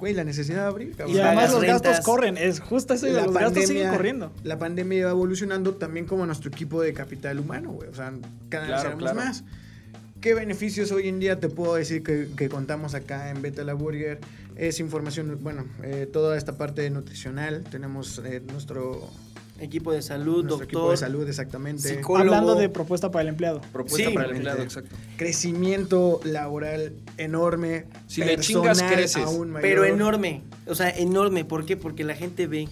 güey, 0.00 0.14
la 0.14 0.24
necesidad 0.24 0.62
de 0.62 0.66
abrir. 0.66 0.96
cabrón. 0.96 1.14
Y 1.14 1.20
además 1.20 1.52
los 1.52 1.62
gastos 1.62 1.82
rentas. 1.86 2.04
corren. 2.04 2.36
Es 2.36 2.58
justo 2.58 2.94
eso. 2.94 3.06
Los 3.06 3.32
gastos 3.32 3.66
siguen 3.66 3.90
corriendo. 3.90 4.32
La 4.42 4.58
pandemia 4.58 4.98
iba 4.98 5.10
evolucionando 5.10 5.74
también 5.74 6.06
como 6.06 6.26
nuestro 6.26 6.50
equipo 6.50 6.82
de 6.82 6.92
capital 6.92 7.38
humano, 7.38 7.70
güey. 7.70 7.88
O 7.88 7.94
sea, 7.94 8.12
cada 8.48 8.66
vez 8.66 8.80
Claro, 8.80 8.96
claro. 8.98 9.16
más. 9.16 9.44
¿Qué 10.20 10.34
beneficios 10.34 10.90
hoy 10.92 11.08
en 11.08 11.18
día 11.20 11.38
te 11.40 11.48
puedo 11.48 11.76
decir 11.76 12.02
que, 12.02 12.28
que 12.36 12.48
contamos 12.48 12.94
acá 12.94 13.30
en 13.30 13.40
Beta 13.40 13.62
La 13.64 13.74
Burger? 13.74 14.18
Es 14.56 14.78
información, 14.80 15.38
bueno, 15.40 15.64
eh, 15.82 16.06
toda 16.12 16.36
esta 16.36 16.58
parte 16.58 16.88
nutricional. 16.90 17.64
Tenemos 17.70 18.20
eh, 18.24 18.42
nuestro, 18.52 19.08
Equipo 19.60 19.92
de 19.92 20.00
salud, 20.02 20.44
nuestro 20.44 20.64
equipo 20.64 20.78
doctor. 20.80 20.90
de 20.92 20.96
salud, 20.96 21.28
exactamente. 21.28 21.82
psicólogo. 21.96 22.18
Hablando 22.34 22.54
de 22.54 22.68
propuesta 22.68 23.10
para 23.10 23.22
el 23.22 23.28
empleado. 23.28 23.60
Propuesta 23.72 24.08
Sí. 24.08 24.14
para 24.14 24.28
el 24.28 24.36
empleado, 24.36 24.62
exacto. 24.62 24.96
Crecimiento 25.16 26.20
laboral 26.24 26.92
enorme. 27.18 27.84
Si 28.06 28.22
le 28.22 28.38
chingas, 28.38 28.78
personal 28.78 28.94
creces. 28.94 29.22
aún 29.22 29.50
mayor. 29.50 29.62
Pero 29.62 29.84
enorme. 29.84 30.42
O 30.66 30.74
sea, 30.74 30.90
enorme. 30.90 31.44
¿Por 31.44 31.66
qué? 31.66 31.76
Porque 31.76 32.04
la 32.04 32.14
gente 32.14 32.46
ve. 32.46 32.68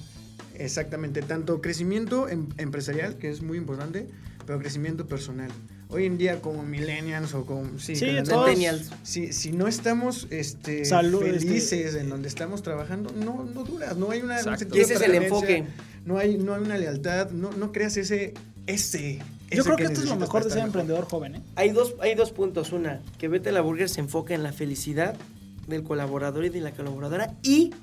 Exactamente, 0.55 1.23
tanto 1.23 1.61
crecimiento 1.61 2.29
em- 2.29 2.49
empresarial, 2.59 3.17
que 3.17 3.31
es 3.31 3.43
muy 3.43 3.59
importante, 3.59 4.09
pero 4.47 4.59
crecimiento 4.59 5.07
personal. 5.07 5.51
Hoy 5.91 6.05
en 6.05 6.19
día 6.19 6.43
como 6.43 6.65
millennials 6.65 7.33
o 7.35 7.47
como... 7.47 7.79
Sí, 7.79 7.97
Sí, 7.97 8.07
todos- 8.29 8.59
si, 9.05 9.33
si 9.33 9.53
no 9.53 9.69
estamos 9.69 10.27
este, 10.31 10.85
Salud, 10.85 11.21
felices 11.23 11.95
en 11.95 12.09
donde 12.11 12.29
estamos 12.29 12.63
trabajando, 12.63 13.11
no, 13.17 13.45
no 13.45 13.65
duras, 13.65 13.97
no 13.97 14.11
hay 14.11 14.21
una... 14.21 14.37
Exacto. 14.37 14.77
Y 14.77 14.81
ese 14.81 14.95
es 14.95 15.01
el 15.01 15.15
enfoque. 15.15 15.65
No 16.09 16.17
hay, 16.17 16.39
no 16.39 16.55
hay 16.55 16.63
una 16.63 16.79
lealtad, 16.79 17.31
no, 17.33 17.51
no 17.53 17.71
creas 17.71 17.99
ese... 17.99 18.33
ese 18.67 19.19
Yo 19.19 19.25
ese 19.51 19.63
creo 19.63 19.77
que 19.77 19.85
esto 19.85 20.01
es 20.01 20.09
lo 20.09 20.17
mejor 20.17 20.43
de 20.43 20.49
ser 20.49 20.57
mejor. 20.57 20.69
emprendedor 20.69 21.05
joven, 21.05 21.35
¿eh? 21.37 21.43
Hay 21.55 21.71
dos, 21.71 21.95
hay 22.01 22.15
dos 22.15 22.33
puntos. 22.33 22.73
Una, 22.73 23.01
que 23.19 23.29
Vete 23.29 23.51
a 23.51 23.53
la 23.53 23.61
Burger 23.61 23.91
se 23.91 24.01
enfoca 24.01 24.35
en 24.35 24.43
la 24.43 24.53
felicidad 24.53 25.17
del 25.67 25.83
colaborador 25.83 26.47
y 26.47 26.49
de 26.49 26.63
la 26.63 26.73
colaboradora 26.73 27.35
y 27.43 27.75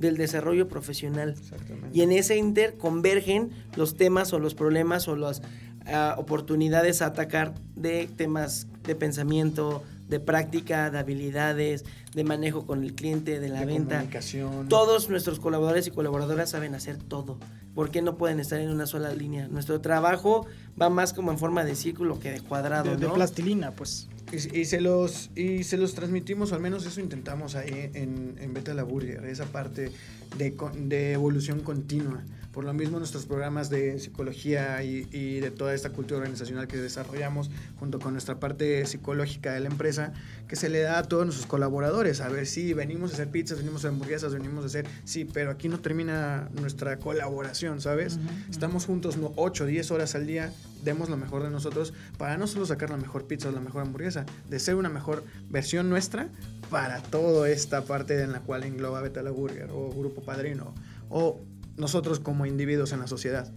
del 0.00 0.16
desarrollo 0.16 0.66
profesional. 0.66 1.36
Exactamente. 1.38 1.90
Y 1.92 2.02
en 2.02 2.10
ese 2.10 2.36
inter 2.36 2.76
convergen 2.76 3.50
los 3.76 3.96
temas 3.96 4.32
o 4.32 4.40
los 4.40 4.56
problemas 4.56 5.06
o 5.06 5.14
las 5.14 5.40
ah, 5.86 6.16
oportunidades 6.18 7.00
a 7.00 7.06
atacar 7.06 7.54
de 7.76 8.08
temas 8.16 8.66
de 8.82 8.96
pensamiento, 8.96 9.84
de 10.08 10.18
práctica, 10.18 10.90
de 10.90 10.98
habilidades, 10.98 11.84
de 12.14 12.24
manejo 12.24 12.66
con 12.66 12.82
el 12.82 12.94
cliente, 12.94 13.38
de 13.38 13.48
la 13.50 13.60
De 13.60 13.66
venta. 13.66 13.96
comunicación. 13.98 14.68
Todos 14.68 15.10
nuestros 15.10 15.38
colaboradores 15.38 15.86
y 15.86 15.90
colaboradoras 15.90 16.50
saben 16.50 16.74
hacer 16.74 16.96
todo. 16.96 17.38
¿Por 17.74 17.90
qué 17.90 18.02
no 18.02 18.16
pueden 18.16 18.40
estar 18.40 18.58
en 18.60 18.70
una 18.70 18.86
sola 18.86 19.12
línea? 19.14 19.46
Nuestro 19.48 19.80
trabajo 19.80 20.46
va 20.80 20.90
más 20.90 21.12
como 21.12 21.30
en 21.30 21.38
forma 21.38 21.64
de 21.64 21.74
círculo 21.76 22.18
que 22.18 22.30
de 22.32 22.40
cuadrado, 22.40 22.96
De, 22.96 23.08
plastilina, 23.08 23.70
pues. 23.72 24.08
Y, 24.32 24.60
y 24.60 24.64
se 24.66 24.80
los, 24.80 25.30
y 25.36 25.62
se 25.64 25.76
los 25.76 25.94
transmitimos, 25.94 26.52
o 26.52 26.54
al 26.56 26.60
menos 26.60 26.84
eso 26.86 27.00
intentamos 27.00 27.54
ahí 27.54 27.90
en, 27.94 28.36
en 28.40 28.52
Beta 28.52 28.74
La 28.74 28.82
Burger, 28.82 29.24
esa 29.26 29.46
parte 29.46 29.90
de, 30.36 30.54
con- 30.54 30.88
de 30.88 31.12
evolución 31.12 31.60
continua. 31.60 32.24
Por 32.58 32.64
lo 32.64 32.74
mismo 32.74 32.98
nuestros 32.98 33.24
programas 33.24 33.70
de 33.70 34.00
psicología 34.00 34.82
y, 34.82 35.06
y 35.12 35.38
de 35.38 35.52
toda 35.52 35.74
esta 35.74 35.90
cultura 35.90 36.18
organizacional 36.18 36.66
que 36.66 36.76
desarrollamos 36.76 37.52
junto 37.78 38.00
con 38.00 38.14
nuestra 38.14 38.40
parte 38.40 38.84
psicológica 38.84 39.52
de 39.52 39.60
la 39.60 39.68
empresa, 39.68 40.12
que 40.48 40.56
se 40.56 40.68
le 40.68 40.80
da 40.80 40.98
a 40.98 41.04
todos 41.04 41.24
nuestros 41.24 41.46
colaboradores. 41.46 42.20
A 42.20 42.28
ver, 42.28 42.48
sí, 42.48 42.74
venimos 42.74 43.12
a 43.12 43.14
hacer 43.14 43.28
pizzas, 43.28 43.58
venimos 43.58 43.84
a 43.84 43.90
hamburguesas, 43.90 44.34
venimos 44.34 44.64
a 44.64 44.66
hacer... 44.66 44.88
Sí, 45.04 45.24
pero 45.24 45.52
aquí 45.52 45.68
no 45.68 45.78
termina 45.78 46.50
nuestra 46.60 46.98
colaboración, 46.98 47.80
¿sabes? 47.80 48.18
Estamos 48.50 48.86
juntos 48.86 49.18
no, 49.18 49.32
8 49.36 49.62
o 49.62 49.66
10 49.68 49.92
horas 49.92 50.16
al 50.16 50.26
día, 50.26 50.52
demos 50.82 51.08
lo 51.08 51.16
mejor 51.16 51.44
de 51.44 51.50
nosotros 51.50 51.94
para 52.16 52.38
no 52.38 52.48
solo 52.48 52.66
sacar 52.66 52.90
la 52.90 52.96
mejor 52.96 53.28
pizza 53.28 53.50
o 53.50 53.52
la 53.52 53.60
mejor 53.60 53.82
hamburguesa, 53.82 54.26
de 54.50 54.58
ser 54.58 54.74
una 54.74 54.88
mejor 54.88 55.22
versión 55.48 55.88
nuestra 55.88 56.28
para 56.70 57.02
toda 57.02 57.48
esta 57.50 57.84
parte 57.84 58.20
en 58.20 58.32
la 58.32 58.40
cual 58.40 58.64
engloba 58.64 59.00
Beta 59.00 59.22
La 59.22 59.30
Burger 59.30 59.70
o 59.70 59.90
Grupo 59.90 60.22
Padrino 60.22 60.74
o 61.08 61.40
nosotros 61.78 62.20
como 62.20 62.46
individuos 62.46 62.92
en 62.92 63.00
la 63.00 63.06
sociedad. 63.06 63.50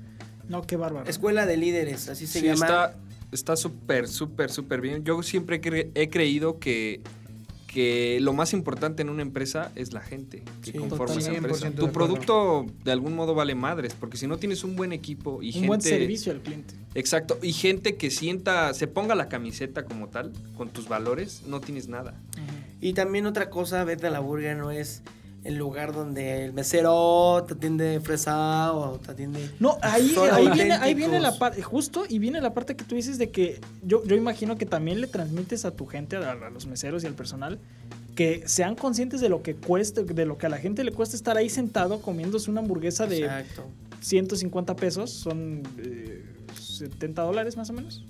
No, 0.47 0.61
qué 0.63 0.76
bárbaro. 0.76 1.09
Escuela 1.09 1.45
de 1.45 1.57
líderes, 1.57 2.09
así 2.09 2.28
se 2.28 2.39
Sí, 2.39 2.45
llama. 2.45 2.65
está 2.65 2.95
está 3.32 3.55
súper, 3.55 4.07
súper, 4.09 4.51
súper 4.51 4.82
bien. 4.82 5.03
Yo 5.05 5.24
siempre 5.24 5.55
he, 5.57 5.61
cre- 5.61 5.91
he 5.95 6.09
creído 6.09 6.59
que, 6.59 6.99
que 7.65 8.19
lo 8.19 8.34
más 8.34 8.51
importante 8.51 9.01
en 9.01 9.09
una 9.09 9.22
empresa 9.22 9.72
es 9.76 9.93
la 9.93 10.01
gente 10.01 10.43
que 10.61 10.74
Sí, 10.74 10.78
conforma 10.78 11.15
esa 11.15 11.32
empresa. 11.32 11.69
100% 11.69 11.76
de 11.76 11.78
Tu 11.88 11.91
producto 11.93 12.65
de 12.84 12.91
algún 12.91 13.15
modo 13.15 13.34
vale 13.34 13.55
madres, 13.55 13.93
porque 13.97 14.17
si 14.17 14.28
no 14.28 14.36
tienes 14.38 14.65
un 14.65 14.76
buen 14.76 14.91
equipo 14.91 15.41
y 15.41 15.47
Un 15.47 15.53
gente... 15.53 15.67
buen 15.67 15.82
servicio 15.82 16.34
al 16.34 16.41
cliente. 16.41 16.74
Exacto, 16.93 17.39
y 17.41 17.53
gente 17.53 17.95
que 17.95 18.11
sienta, 18.11 18.74
se 18.74 18.88
ponga 18.88 19.15
la 19.15 19.30
camiseta 19.30 19.86
como 19.86 20.09
tal, 20.09 20.34
con 20.57 20.67
tus 20.69 20.89
valores, 20.89 21.43
no 21.47 21.61
tienes 21.61 21.88
nada. 21.88 22.19
Y 22.82 22.91
también 22.91 23.26
otra 23.28 23.49
cosa, 23.49 23.86
vete 23.86 24.07
a 24.07 24.09
la 24.09 24.19
burger 24.19 24.57
no 24.57 24.72
es 24.72 25.03
el 25.44 25.56
lugar 25.56 25.94
donde 25.94 26.46
el 26.46 26.54
mesero 26.54 27.44
te 27.48 27.56
atiende 27.56 28.00
fresa 28.00 28.74
o 28.74 29.00
te 29.00 29.12
atiende... 29.12 29.50
No, 29.60 29.78
ahí, 29.82 30.16
ahí, 30.32 30.50
viene, 30.50 30.74
ahí 30.74 30.94
viene 30.94 31.20
la 31.20 31.38
parte, 31.38 31.62
justo, 31.64 32.04
y 32.08 32.20
viene 32.20 32.42
la 32.42 32.54
parte 32.54 32.76
que 32.76 32.84
tú 32.84 32.96
dices 32.96 33.18
de 33.18 33.32
que 33.32 33.60
yo, 33.84 34.04
yo 34.06 34.16
imagino 34.16 34.58
que 34.58 34.66
también 34.66 35.02
le 35.02 35.08
transmites 35.08 35.66
a 35.66 35.72
tu 35.72 35.88
gente, 35.88 36.16
a, 36.18 36.32
a 36.32 36.50
los 36.50 36.68
meseros 36.68 37.04
y 37.04 37.08
al 37.08 37.14
personal, 37.14 37.60
que 38.16 38.44
sean 38.48 38.76
conscientes 38.76 39.22
de 39.22 39.30
lo 39.30 39.42
que 39.42 39.56
cuesta, 39.56 40.04
de 40.04 40.26
lo 40.26 40.38
que 40.38 40.46
a 40.46 40.50
la 40.50 40.58
gente 40.58 40.84
le 40.84 40.92
cuesta 40.92 41.16
estar 41.16 41.38
ahí 41.38 41.50
sentado 41.50 42.02
comiéndose 42.02 42.52
una 42.52 42.62
hamburguesa 42.62 43.08
de 43.08 43.22
Exacto. 43.22 43.66
150 44.02 44.76
pesos, 44.76 45.12
son 45.12 45.64
eh, 45.78 46.24
70 46.60 47.22
dólares 47.22 47.58
más 47.58 47.70
o 47.70 47.74
menos. 47.74 48.04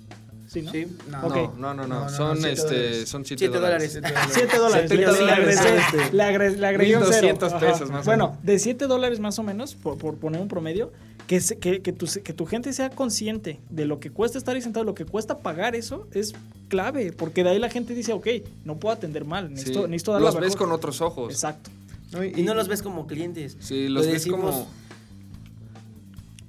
Sí, 0.52 0.62
¿no? 0.62 0.70
Sí. 0.72 0.86
No. 1.10 1.22
No, 1.22 1.28
no, 1.28 1.52
no, 1.56 1.74
no, 1.74 1.86
No, 1.86 2.00
no, 2.04 2.08
son, 2.10 2.40
no, 2.40 2.46
este, 2.48 2.66
dólares. 2.74 3.08
son 3.08 3.24
7 3.24 3.38
Siete 3.38 3.58
dólares. 3.58 3.94
dólares. 3.94 4.18
7 4.34 4.58
dólares. 4.58 4.90
70 4.90 4.94
le- 5.12 5.16
le 5.16 5.20
dólares. 5.20 5.58
agregué- 5.60 6.12
Le 6.12 6.22
agregué, 6.22 6.56
le 6.58 6.66
agregué 6.66 6.96
un 6.96 7.02
cero. 7.04 7.10
1200 7.22 7.52
Ajá. 7.54 7.60
pesos 7.66 7.90
más 7.90 8.02
o 8.02 8.04
Bueno, 8.04 8.28
menos. 8.32 8.44
de 8.44 8.58
7 8.58 8.86
dólares 8.86 9.18
más 9.20 9.38
o 9.38 9.42
menos, 9.42 9.74
por, 9.74 9.96
por 9.96 10.16
poner 10.16 10.40
un 10.42 10.48
promedio, 10.48 10.92
que, 11.26 11.40
se- 11.40 11.56
que, 11.58 11.80
que, 11.80 11.92
tu, 11.94 12.06
que 12.22 12.32
tu 12.34 12.44
gente 12.44 12.72
sea 12.74 12.90
consciente 12.90 13.60
de 13.70 13.86
lo 13.86 13.98
que 13.98 14.10
cuesta 14.10 14.36
estar 14.36 14.54
ahí 14.54 14.60
sentado, 14.60 14.84
lo 14.84 14.94
que 14.94 15.06
cuesta 15.06 15.38
pagar 15.38 15.74
eso, 15.74 16.06
es 16.12 16.34
clave. 16.68 17.12
Porque 17.12 17.44
de 17.44 17.50
ahí 17.50 17.58
la 17.58 17.70
gente 17.70 17.94
dice, 17.94 18.12
ok, 18.12 18.26
no 18.66 18.76
puedo 18.76 18.92
atender 18.94 19.24
mal, 19.24 19.46
Sí, 19.48 19.54
necesito, 19.54 19.88
necesito 19.88 20.12
dar 20.12 20.20
los 20.20 20.34
la 20.34 20.40
ves 20.40 20.50
mejor". 20.52 20.66
con 20.68 20.72
otros 20.76 21.00
ojos. 21.00 21.32
Exacto. 21.32 21.70
¿no? 22.12 22.22
Y 22.24 22.42
no 22.42 22.52
los 22.52 22.68
ves 22.68 22.82
como 22.82 23.06
clientes. 23.06 23.56
Sí, 23.60 23.88
Lo 23.88 24.00
los 24.00 24.06
ves 24.06 24.14
decimos- 24.24 24.40
como... 24.54 24.68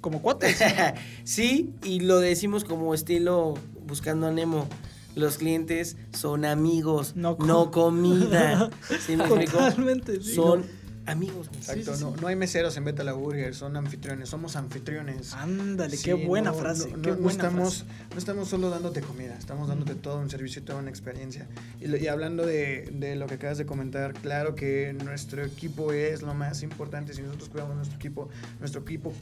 Como 0.00 0.20
cuates. 0.20 0.58
sí, 1.24 1.72
y 1.82 2.00
lo 2.00 2.18
decimos 2.20 2.64
como 2.64 2.92
estilo 2.92 3.54
buscando 3.86 4.26
a 4.26 4.30
Nemo. 4.32 4.66
Los 5.14 5.36
clientes 5.38 5.96
son 6.12 6.44
amigos, 6.44 7.14
No 7.14 7.36
no, 7.38 7.70
com- 7.70 8.00
comida. 8.02 8.68
¿Sí 9.06 9.16
me 9.16 9.24
explico? 9.24 9.52
Totalmente, 9.58 10.20
sí. 10.20 10.34
Son 10.34 10.64
amigos. 11.06 11.48
Exacto, 11.54 11.92
Sí, 11.92 11.98
sí, 11.98 12.04
no, 12.04 12.16
no 12.16 12.26
hay 12.26 12.34
meseros 12.34 12.76
en 12.78 12.84
Beta 12.84 13.04
La 13.04 13.12
Burger, 13.12 13.54
son 13.54 13.76
anfitriones, 13.76 14.28
somos 14.28 14.56
anfitriones. 14.56 15.32
Ándale, 15.34 15.96
Sí, 15.96 16.04
qué 16.06 16.14
buena 16.14 16.50
no, 16.50 16.56
frase. 16.56 16.90
no, 16.90 17.02
qué 17.02 17.10
no, 17.10 17.16
no 17.16 17.22
buena 17.22 17.30
estamos, 17.44 17.84
frase. 17.84 18.04
no 18.10 18.18
estamos 18.18 18.48
solo 18.48 18.70
dándote 18.70 19.02
comida, 19.02 19.36
estamos 19.38 19.68
dándote 19.68 19.94
todo 19.94 20.18
un 20.18 20.30
servicio 20.30 20.62
y 20.62 20.64
toda 20.64 20.78
una 20.80 20.90
experiencia. 20.90 21.46
Y 21.80 22.06
hablando 22.08 22.44
de, 22.44 22.88
de 22.92 23.14
lo 23.16 23.26
que 23.26 23.34
acabas 23.34 23.58
de 23.58 23.66
comentar, 23.66 24.14
claro 24.14 24.54
que 24.56 24.96
nuestro 25.04 25.44
equipo 25.44 25.92
es 25.92 26.22
lo 26.22 26.34
más 26.34 26.62
importante. 26.64 27.14
Si 27.14 27.22
nosotros 27.22 27.50
cuidamos 27.50 27.76
nuestro 27.76 27.96
equipo, 27.98 28.28
nuestro 28.58 28.80
equipo 28.80 29.12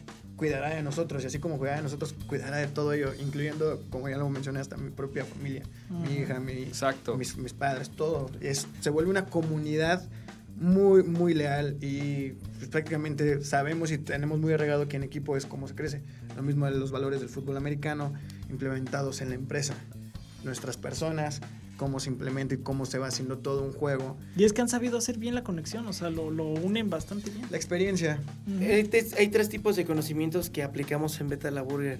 cuidará 0.42 0.70
de 0.70 0.82
nosotros. 0.82 1.22
Y 1.22 1.28
así 1.28 1.38
como 1.38 1.56
cuidará 1.56 1.76
de 1.76 1.84
nosotros, 1.84 2.16
cuidará 2.26 2.56
de 2.56 2.66
todo 2.66 2.92
ello, 2.92 3.14
incluyendo, 3.14 3.80
como 3.90 4.08
ya 4.08 4.16
lo 4.16 4.28
mencioné, 4.28 4.58
hasta 4.58 4.76
mi 4.76 4.90
propia 4.90 5.24
familia, 5.24 5.62
mi 5.88 6.14
hija, 6.14 6.40
mi, 6.40 6.64
Exacto. 6.64 7.16
mis, 7.16 7.36
mis 7.36 7.52
padres, 7.52 7.90
todo. 7.90 8.28
Es, 8.40 8.66
se 8.80 8.90
vuelve 8.90 9.08
una 9.08 9.26
comunidad 9.26 10.02
muy, 10.56 11.04
muy 11.04 11.32
leal 11.32 11.76
y 11.80 12.30
pues, 12.58 12.68
prácticamente 12.70 13.44
sabemos 13.44 13.92
y 13.92 13.98
tenemos 13.98 14.40
muy 14.40 14.52
arraigado 14.52 14.88
que 14.88 14.96
en 14.96 15.04
equipo 15.04 15.36
es 15.36 15.46
como 15.46 15.68
se 15.68 15.76
crece. 15.76 16.02
Lo 16.34 16.42
mismo 16.42 16.66
de 16.66 16.72
los 16.72 16.90
valores 16.90 17.20
del 17.20 17.28
fútbol 17.28 17.56
americano 17.56 18.12
implementados 18.50 19.20
en 19.20 19.28
la 19.28 19.36
empresa. 19.36 19.74
Nuestras 20.42 20.76
personas 20.76 21.40
cómo 21.82 21.98
se 21.98 22.10
implementa 22.10 22.54
y 22.54 22.58
cómo 22.58 22.86
se 22.86 22.98
va 22.98 23.08
haciendo 23.08 23.38
todo 23.38 23.64
un 23.64 23.72
juego. 23.72 24.16
Y 24.36 24.44
es 24.44 24.52
que 24.52 24.60
han 24.62 24.68
sabido 24.68 24.98
hacer 24.98 25.18
bien 25.18 25.34
la 25.34 25.42
conexión, 25.42 25.84
o 25.88 25.92
sea, 25.92 26.10
lo, 26.10 26.30
lo 26.30 26.44
unen 26.46 26.88
bastante 26.90 27.28
bien. 27.30 27.44
La 27.50 27.56
experiencia. 27.56 28.20
Ujú. 28.46 28.62
Hay, 28.64 28.84
tres- 28.84 29.14
hay 29.18 29.26
tres 29.28 29.48
tipos 29.48 29.74
de 29.74 29.84
conocimientos 29.84 30.48
que 30.48 30.62
aplicamos 30.62 31.20
en 31.20 31.28
Beta 31.28 31.50
La 31.50 31.62
Burger. 31.62 31.98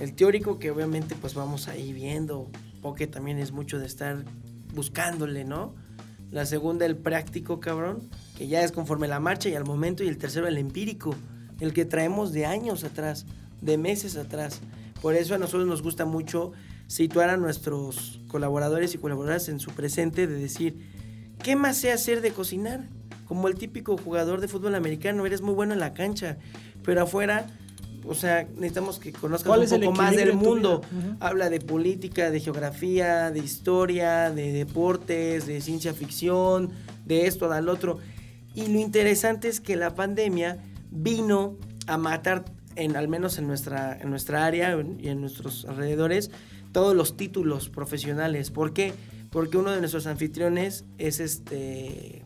El 0.00 0.14
teórico, 0.14 0.58
que 0.58 0.72
obviamente 0.72 1.14
pues 1.20 1.34
vamos 1.34 1.68
ahí 1.68 1.92
viendo, 1.92 2.50
porque 2.82 3.06
también 3.06 3.38
es 3.38 3.52
mucho 3.52 3.78
de 3.78 3.86
estar 3.86 4.24
buscándole, 4.74 5.44
¿no? 5.44 5.72
La 6.32 6.44
segunda, 6.46 6.84
el 6.86 6.96
práctico, 6.96 7.60
cabrón, 7.60 8.00
que 8.36 8.48
ya 8.48 8.64
es 8.64 8.72
conforme 8.72 9.06
la 9.06 9.20
marcha 9.20 9.48
y 9.50 9.54
al 9.54 9.64
momento. 9.64 10.02
Y 10.02 10.08
el 10.08 10.18
tercero, 10.18 10.48
el 10.48 10.58
empírico, 10.58 11.14
el 11.60 11.72
que 11.72 11.84
traemos 11.84 12.32
de 12.32 12.46
años 12.46 12.82
atrás, 12.82 13.24
de 13.60 13.78
meses 13.78 14.16
atrás. 14.16 14.60
Por 15.00 15.14
eso 15.14 15.34
a 15.34 15.38
nosotros 15.38 15.66
nos 15.68 15.82
gusta 15.82 16.06
mucho 16.06 16.52
situar 16.92 17.30
a 17.30 17.38
nuestros 17.38 18.20
colaboradores 18.28 18.94
y 18.94 18.98
colaboradoras 18.98 19.48
en 19.48 19.60
su 19.60 19.70
presente 19.70 20.26
de 20.26 20.34
decir, 20.34 20.76
¿qué 21.42 21.56
más 21.56 21.78
sé 21.78 21.90
hacer 21.90 22.20
de 22.20 22.32
cocinar? 22.32 22.84
Como 23.26 23.48
el 23.48 23.54
típico 23.54 23.96
jugador 23.96 24.42
de 24.42 24.48
fútbol 24.48 24.74
americano, 24.74 25.24
eres 25.24 25.40
muy 25.40 25.54
bueno 25.54 25.72
en 25.72 25.80
la 25.80 25.94
cancha, 25.94 26.36
pero 26.84 27.00
afuera, 27.00 27.46
o 28.04 28.14
sea, 28.14 28.46
necesitamos 28.56 28.98
que 28.98 29.10
conozcas 29.10 29.48
¿Cuál 29.48 29.62
un 29.62 29.80
poco 29.80 29.92
más 29.92 30.14
del 30.16 30.34
mundo. 30.34 30.82
Habla 31.18 31.48
de 31.48 31.60
política, 31.60 32.30
de 32.30 32.40
geografía, 32.40 33.30
de 33.30 33.38
historia, 33.38 34.30
de 34.30 34.52
deportes, 34.52 35.46
de 35.46 35.62
ciencia 35.62 35.94
ficción, 35.94 36.72
de 37.06 37.26
esto, 37.26 37.48
del 37.48 37.70
otro. 37.70 38.00
Y 38.54 38.66
lo 38.66 38.78
interesante 38.78 39.48
es 39.48 39.60
que 39.60 39.76
la 39.76 39.94
pandemia 39.94 40.58
vino 40.90 41.56
a 41.86 41.96
matar, 41.96 42.44
en, 42.76 42.96
al 42.96 43.08
menos 43.08 43.38
en 43.38 43.46
nuestra, 43.46 43.96
en 43.98 44.10
nuestra 44.10 44.44
área 44.44 44.76
y 44.98 45.08
en 45.08 45.22
nuestros 45.22 45.64
alrededores, 45.64 46.30
todos 46.72 46.96
los 46.96 47.16
títulos 47.16 47.68
profesionales. 47.68 48.50
¿Por 48.50 48.72
qué? 48.72 48.92
Porque 49.30 49.56
uno 49.58 49.70
de 49.70 49.80
nuestros 49.80 50.06
anfitriones 50.06 50.84
es 50.98 51.20
este 51.20 52.22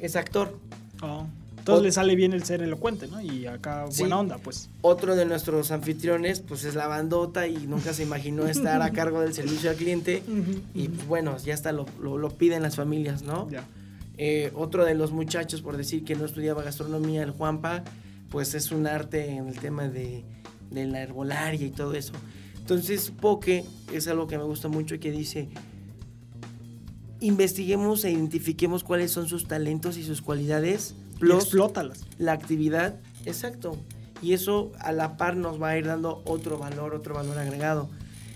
es 0.00 0.16
actor. 0.16 0.58
Oh. 1.02 1.26
Entonces 1.58 1.84
le 1.84 1.92
sale 1.92 2.16
bien 2.16 2.32
el 2.32 2.42
ser 2.42 2.62
elocuente, 2.62 3.06
¿no? 3.06 3.20
Y 3.20 3.46
acá 3.46 3.84
Sí. 3.90 4.00
buena 4.00 4.18
onda, 4.18 4.38
pues. 4.38 4.70
Otro 4.80 5.14
de 5.14 5.26
nuestros 5.26 5.70
anfitriones, 5.72 6.40
pues 6.40 6.64
es 6.64 6.74
la 6.74 6.86
bandota 6.86 7.46
y 7.48 7.66
nunca 7.66 7.92
se 7.92 8.02
imaginó 8.02 8.46
estar 8.46 8.80
a 8.80 8.90
cargo 8.92 9.20
del 9.20 9.34
servicio 9.34 9.68
al 9.68 9.76
cliente. 9.76 10.22
Y 10.74 10.88
pues, 10.88 11.06
bueno, 11.06 11.36
ya 11.38 11.56
lo, 11.72 11.84
lo- 12.00 12.16
lo 12.16 12.30
piden 12.30 12.62
las 12.62 12.76
familias, 12.76 13.22
¿no? 13.22 13.48
Ya. 13.50 13.64
Eh, 14.16 14.50
otro 14.54 14.86
de 14.86 14.94
los 14.94 15.12
muchachos, 15.12 15.60
por 15.60 15.76
decir 15.76 16.02
que 16.02 16.14
no 16.16 16.24
estudiaba 16.24 16.62
gastronomía, 16.62 17.22
el 17.22 17.30
Juanpa, 17.30 17.84
pues 18.30 18.54
es 18.54 18.70
un 18.72 18.86
arte 18.86 19.28
en 19.28 19.48
el 19.48 19.58
tema 19.58 19.86
de, 19.88 20.24
de 20.70 20.86
la 20.86 21.02
herbolaria 21.02 21.66
y 21.66 21.70
todo 21.70 21.92
eso. 21.94 22.12
Entonces, 22.70 23.10
Poke 23.10 23.64
es 23.92 24.06
algo 24.06 24.28
que 24.28 24.38
me 24.38 24.44
gusta 24.44 24.68
mucho 24.68 24.94
y 24.94 25.00
que 25.00 25.10
dice, 25.10 25.48
investiguemos 27.18 28.04
e 28.04 28.12
identifiquemos 28.12 28.84
cuáles 28.84 29.10
son 29.10 29.26
sus 29.26 29.48
talentos 29.48 29.96
y 29.96 30.04
sus 30.04 30.22
cualidades, 30.22 30.94
Y 31.16 31.18
plus 31.18 31.42
explótalas. 31.42 32.04
la 32.18 32.30
actividad, 32.30 33.00
exacto. 33.24 33.76
Y 34.22 34.34
eso 34.34 34.70
a 34.78 34.92
la 34.92 35.16
par 35.16 35.34
nos 35.34 35.60
va 35.60 35.70
a 35.70 35.78
ir 35.78 35.86
dando 35.86 36.22
otro 36.24 36.58
valor, 36.58 36.94
otro 36.94 37.12
valor 37.12 37.38
agregado. 37.38 37.90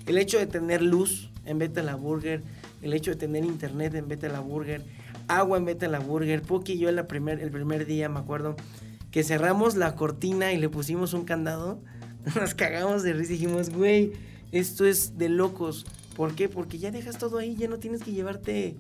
El 0.07 0.19
hecho 0.19 0.41
de 0.41 0.49
tener 0.49 0.83
luz 0.83 1.31
en 1.45 1.61
Beta 1.61 1.85
La 1.85 1.95
Burger, 1.95 2.43
el 2.83 2.93
hecho 2.93 3.13
de 3.13 3.17
tener 3.17 3.45
internet 3.45 3.95
en 3.95 4.09
Beta 4.09 4.29
La 4.29 4.41
Burger, 4.41 4.83
agua 5.29 5.59
en 5.59 5.65
Beta 5.65 5.87
La 5.87 6.01
Burger. 6.01 6.43
Poki 6.43 6.73
y 6.73 6.79
yo 6.79 6.91
la 6.91 7.07
primer, 7.07 7.39
el 7.39 7.53
primer 7.53 7.87
día 7.87 8.09
me 8.09 8.19
acuerdo 8.19 8.57
que 9.13 9.23
cerramos 9.23 9.77
la 9.77 9.95
cortina 9.95 10.53
y 10.53 10.59
le 10.59 10.69
pusimos 10.69 11.15
un 11.15 11.25
candado. 11.25 11.79
Nos 12.35 12.55
cagamos 12.55 13.03
de 13.03 13.13
risa 13.13 13.33
y 13.33 13.37
dijimos, 13.37 13.71
güey, 13.71 14.13
esto 14.53 14.87
es 14.87 15.19
de 15.19 15.29
locos. 15.29 15.87
¿Por 16.17 16.35
qué? 16.35 16.49
Porque 16.49 16.79
ya 16.79 16.91
dejas 16.91 17.19
todo 17.19 17.39
ahí, 17.39 17.57
ya 17.57 17.69
no 17.69 17.79
tienes 17.79 18.03
que 18.03 18.13
llevarte 18.13 18.77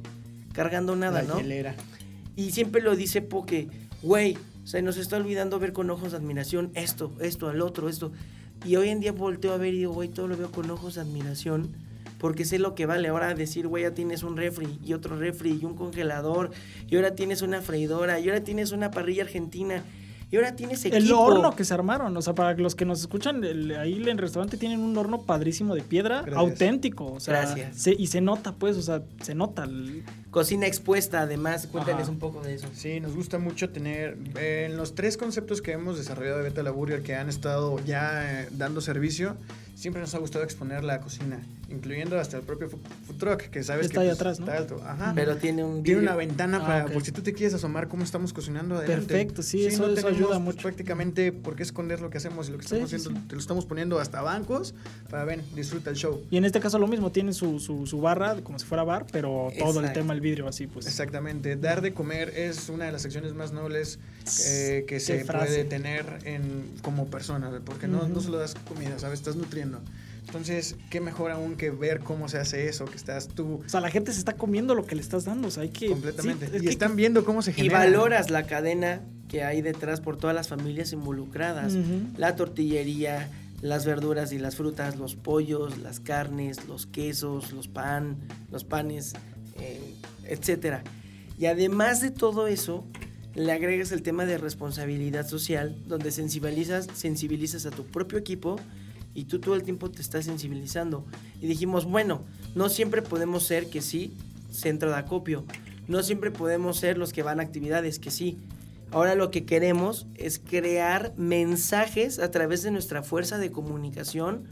cargando 0.53 0.97
nada, 0.97 1.23
la 1.23 1.29
¿no? 1.29 1.39
hielera. 1.39 1.75
Y 2.37 2.53
siempre 2.53 2.81
lo 2.81 2.97
dice 2.97 3.23
porque, 3.23 3.69
güey, 4.03 4.37
se 4.65 4.83
nos 4.83 4.97
está 4.97 5.17
olvidando 5.17 5.59
ver 5.59 5.73
con 5.73 5.91
ojos 5.91 6.13
de 6.13 6.19
admiración 6.19 6.71
esto, 6.75 7.13
esto, 7.21 7.49
al 7.49 7.61
otro, 7.61 7.89
esto. 7.89 8.13
Y 8.65 8.77
hoy 8.77 8.89
en 8.89 9.01
día 9.01 9.13
volteo 9.13 9.53
a 9.53 9.57
ver 9.57 9.75
y 9.75 9.79
digo, 9.79 9.93
güey, 9.93 10.09
todo 10.09 10.29
lo 10.29 10.37
veo 10.37 10.51
con 10.51 10.71
ojos 10.71 10.95
de 10.95 11.03
admiración 11.03 11.75
porque 12.25 12.47
sé 12.47 12.59
lo 12.59 12.75
que 12.75 12.87
vale. 12.87 13.09
Ahora 13.09 13.35
decir, 13.35 13.69
güey, 13.69 13.83
ya 13.83 13.91
tienes 13.91 14.23
un 14.23 14.39
refri 14.39 14.79
y 14.83 14.95
otro 14.95 15.19
refri 15.19 15.59
y 15.61 15.65
un 15.67 15.75
congelador 15.75 16.53
y 16.89 16.97
ahora 16.97 17.15
tienes 17.15 17.43
una 17.43 17.61
freidora 17.61 18.19
y 18.19 18.29
ahora 18.31 18.43
tienes 18.43 18.73
una 18.73 18.91
parrilla 18.91 19.25
argentina 19.25 19.83
y 20.31 20.37
ahora 20.37 20.57
tienes 20.57 20.81
equipo. 20.85 20.97
El 20.97 21.13
horno 21.13 21.55
que 21.55 21.65
se 21.65 21.75
armaron, 21.75 22.17
o 22.17 22.23
sea, 22.23 22.35
para 22.35 22.55
los 22.55 22.75
que 22.75 22.85
nos 22.85 23.01
escuchan, 23.01 23.43
el- 23.45 23.77
ahí 23.77 23.95
en 24.03 24.09
el 24.09 24.19
restaurante 24.19 24.57
tienen 24.57 24.81
un 24.81 24.97
horno 24.97 25.23
padrísimo 25.23 25.75
de 25.75 25.83
piedra, 25.83 26.23
Gracias. 26.23 26.37
auténtico, 26.37 27.07
o 27.13 27.21
sea, 27.21 27.41
Gracias. 27.43 27.77
se- 27.77 27.95
y 27.99 28.07
se 28.09 28.21
nota, 28.21 28.53
pues, 28.53 28.77
o 28.77 28.83
sea, 28.83 29.03
se 29.23 29.35
nota. 29.35 29.65
el- 29.65 30.03
Cocina 30.31 30.67
expuesta, 30.67 31.21
además, 31.21 31.69
cuéntales 31.69 32.03
Ajá. 32.05 32.11
un 32.11 32.19
poco 32.19 32.41
de 32.41 32.55
eso. 32.55 32.67
Sí, 32.75 32.99
nos 32.99 33.15
gusta 33.15 33.39
mucho 33.39 33.71
tener 33.71 34.19
eh, 34.37 34.67
en 34.69 34.77
los 34.77 34.97
tres 34.97 35.17
conceptos 35.17 35.63
que 35.63 35.71
hemos 35.73 35.97
desarrollado 35.97 36.39
de 36.39 36.43
Beta 36.45 36.63
La 36.65 36.73
Burger 36.73 37.03
que 37.03 37.15
han 37.15 37.29
estado 37.29 37.79
ya 37.87 38.43
eh, 38.43 38.49
dando 38.51 38.81
servicio, 38.81 39.37
siempre 39.77 40.01
nos 40.03 40.13
ha 40.15 40.19
gustado 40.19 40.43
exponer 40.45 40.83
la 40.83 41.01
cocina, 41.01 41.41
incluyendo 41.71 42.19
hasta 42.19 42.37
el 42.37 42.43
propio 42.43 42.69
food 42.69 43.17
truck, 43.19 43.41
que 43.43 43.63
sabes 43.63 43.87
Está 43.87 43.95
que 43.95 44.01
ahí 44.01 44.07
pues, 44.09 44.19
atrás, 44.21 44.41
¿no? 44.41 44.47
está 44.47 44.59
alto. 44.59 44.83
Ajá. 44.85 45.13
Pero 45.15 45.37
tiene 45.37 45.65
un 45.65 45.83
Tiene 45.83 46.01
una 46.03 46.15
ventana 46.15 46.59
Ah, 46.63 46.67
para 46.67 46.85
ok. 46.87 46.93
por 46.93 47.05
si 47.05 47.13
tú 47.13 47.23
te 47.23 47.33
quieres 47.33 47.55
asomar 47.55 47.89
cómo 47.89 48.05
estamos 48.05 48.33
cocinando 48.33 48.77
adelante. 48.77 49.07
Perfecto, 49.07 49.43
sí, 49.43 49.65
eso- 49.67 49.85
eso 49.87 49.95
tenemos, 49.95 50.13
ayuda 50.17 50.29
pues, 50.29 50.41
mucho. 50.41 50.63
prácticamente 50.63 51.33
por 51.33 51.57
qué 51.57 51.63
esconder 51.63 52.01
lo 52.01 52.11
que 52.11 52.19
hacemos 52.19 52.49
y 52.49 52.53
lo 52.53 52.59
que 52.59 52.65
Sí, 52.69 52.75
estamos 52.75 52.91
sí, 52.91 52.97
haciendo. 52.97 53.21
sí. 53.21 53.27
Te 53.29 53.35
lo 53.35 53.41
estamos 53.41 53.67
poniendo 53.67 53.99
hasta 53.99 54.21
bancos 54.23 54.75
para 55.11 55.25
ven, 55.25 55.43
disfruta 55.55 55.91
el 55.91 55.97
show. 55.97 56.23
Y 56.31 56.37
en 56.37 56.45
este 56.45 56.61
caso 56.61 56.79
lo 56.79 56.87
mismo, 56.87 57.11
tiene 57.13 57.33
su, 57.33 57.59
su, 57.61 57.87
su 57.87 58.01
barra, 58.01 58.37
como 58.43 58.59
si 58.59 58.67
fuera 58.67 58.85
bar, 58.85 59.07
pero 59.11 59.51
todo 59.59 59.71
el 59.81 59.87
Exacto. 59.87 60.01
tema, 60.01 60.13
el 60.15 60.21
vidrio 60.21 60.47
así, 60.49 60.67
pues. 60.67 60.87
Exactamente. 60.87 61.57
Dar 61.57 61.81
de 61.81 61.93
comer 61.95 62.31
es 62.37 62.69
una 62.69 62.85
de 62.87 62.93
las 62.93 63.05
acciones 63.05 63.35
más 63.35 63.53
nobles 63.53 63.99
eh, 64.47 64.85
que 64.87 65.01
se 65.01 65.25
frase. 65.25 65.47
puede 65.47 65.65
tener 65.65 66.05
en, 66.25 66.65
como 66.83 67.07
persona, 67.07 67.51
porque 67.65 67.89
no, 67.89 67.99
Ujú. 67.99 68.09
no 68.09 68.21
solo 68.21 68.39
das 68.39 68.55
comida, 68.69 68.99
¿sabes? 68.99 69.19
Estás 69.21 69.37
nutriendo. 69.37 69.81
Entonces, 70.27 70.77
qué 70.91 71.01
mejor 71.01 71.31
aún 71.31 71.57
que 71.57 71.71
ver 71.71 72.01
cómo 72.01 72.29
se 72.29 72.39
hace 72.39 72.69
eso, 72.69 72.85
que 72.87 72.97
estás 72.97 73.29
tú 73.29 73.61
O 73.65 73.69
sea, 73.69 73.81
la 73.81 73.91
gente 73.91 74.13
se 74.13 74.19
está 74.19 74.33
comiendo 74.35 74.75
lo 74.75 74.85
que 74.85 74.95
le 74.97 75.01
estás 75.01 75.25
dando, 75.25 75.49
o 75.49 75.51
sea, 75.51 75.63
hay 75.63 75.69
que... 75.69 75.89
completamente. 75.89 76.47
sí, 76.49 76.57
es 76.57 76.63
y 76.63 76.65
que- 76.67 76.71
están 76.71 76.97
viendo 76.97 77.25
cómo 77.25 77.43
se 77.43 77.51
Y 77.53 77.55
genera. 77.55 77.79
valoras 77.81 78.31
la 78.31 78.45
cadena 78.47 79.01
que 79.29 79.45
hay 79.45 79.63
detrás 79.63 80.01
por 80.01 80.17
todas 80.17 80.35
las 80.35 80.49
familias 80.49 80.93
involucradas. 80.93 81.75
La 82.17 82.37
tortillería, 82.37 83.31
las 83.63 83.85
verduras 83.87 84.33
y 84.33 84.39
las 84.39 84.57
frutas, 84.57 84.97
los 84.97 85.15
pollos, 85.17 85.79
las 85.79 86.01
carnes, 86.01 86.67
los 86.69 86.87
quesos, 86.87 87.53
los 87.53 87.69
pan, 87.69 88.17
los 88.51 88.65
panes, 88.65 89.15
eh, 89.61 89.95
etcétera. 90.25 90.83
Y 91.39 91.47
además 91.47 92.01
de 92.01 92.11
todo 92.11 92.47
eso, 92.47 92.85
le 93.35 93.51
agregas 93.53 93.91
el 93.93 94.03
tema 94.03 94.25
de 94.27 94.39
responsabilidad 94.39 95.27
social, 95.27 95.77
donde 95.87 96.11
sensibilizas, 96.13 96.87
sensibilizas 96.95 97.67
a 97.67 97.71
tu 97.71 97.85
propio 97.85 98.19
equipo 98.19 98.61
y 99.15 99.25
tú 99.25 99.39
todo 99.39 99.55
el 99.55 99.63
tiempo 99.63 99.91
te 99.91 100.03
estás 100.03 100.25
sensibilizando. 100.25 101.05
Y 101.41 101.47
dijimos, 101.47 101.85
bueno, 101.85 102.23
no 102.55 102.69
siempre 102.69 103.03
podemos 103.03 103.45
ser 103.45 103.69
que 103.69 103.81
sí, 103.81 104.13
centro 104.51 104.91
de 104.91 104.97
acopio. 104.97 105.45
No 105.87 106.03
siempre 106.03 106.31
podemos 106.31 106.79
ser 106.79 106.99
los 106.99 107.13
que 107.13 107.23
van 107.23 107.41
a 107.41 107.43
actividades, 107.43 107.99
que 107.99 108.11
sí. 108.11 108.39
Ahora 108.91 109.15
lo 109.15 109.31
que 109.31 109.45
queremos 109.45 110.07
es 110.15 110.39
crear 110.39 111.13
mensajes 111.17 112.19
a 112.19 112.31
través 112.31 112.63
de 112.63 112.71
nuestra 112.71 113.03
fuerza 113.03 113.39
de 113.39 113.51
comunicación 113.51 114.45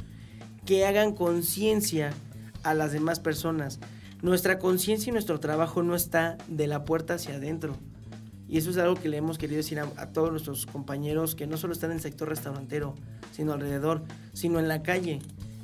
que 0.66 0.84
hagan 0.86 1.14
conciencia 1.14 2.12
a 2.62 2.74
las 2.74 2.92
demás 2.92 3.20
personas. 3.20 3.78
Nuestra 4.20 4.58
conciencia 4.58 5.10
y 5.10 5.12
nuestro 5.12 5.40
trabajo 5.40 5.82
no 5.82 5.94
está 5.94 6.38
de 6.48 6.66
la 6.66 6.84
puerta 6.84 7.14
hacia 7.14 7.36
adentro. 7.36 7.76
Y 8.52 8.58
eso 8.58 8.68
es 8.68 8.76
algo 8.76 8.96
que 8.96 9.08
le 9.08 9.16
hemos 9.16 9.38
querido 9.38 9.56
decir 9.56 9.80
a, 9.80 9.84
a 9.96 10.08
todos 10.12 10.30
nuestros 10.30 10.66
compañeros 10.66 11.34
que 11.34 11.46
no 11.46 11.56
solo 11.56 11.72
están 11.72 11.90
en 11.90 11.96
el 11.96 12.02
sector 12.02 12.28
restaurantero, 12.28 12.94
sino 13.34 13.54
alrededor, 13.54 14.02
sino 14.34 14.58
en 14.58 14.68
la 14.68 14.82
calle. 14.82 15.20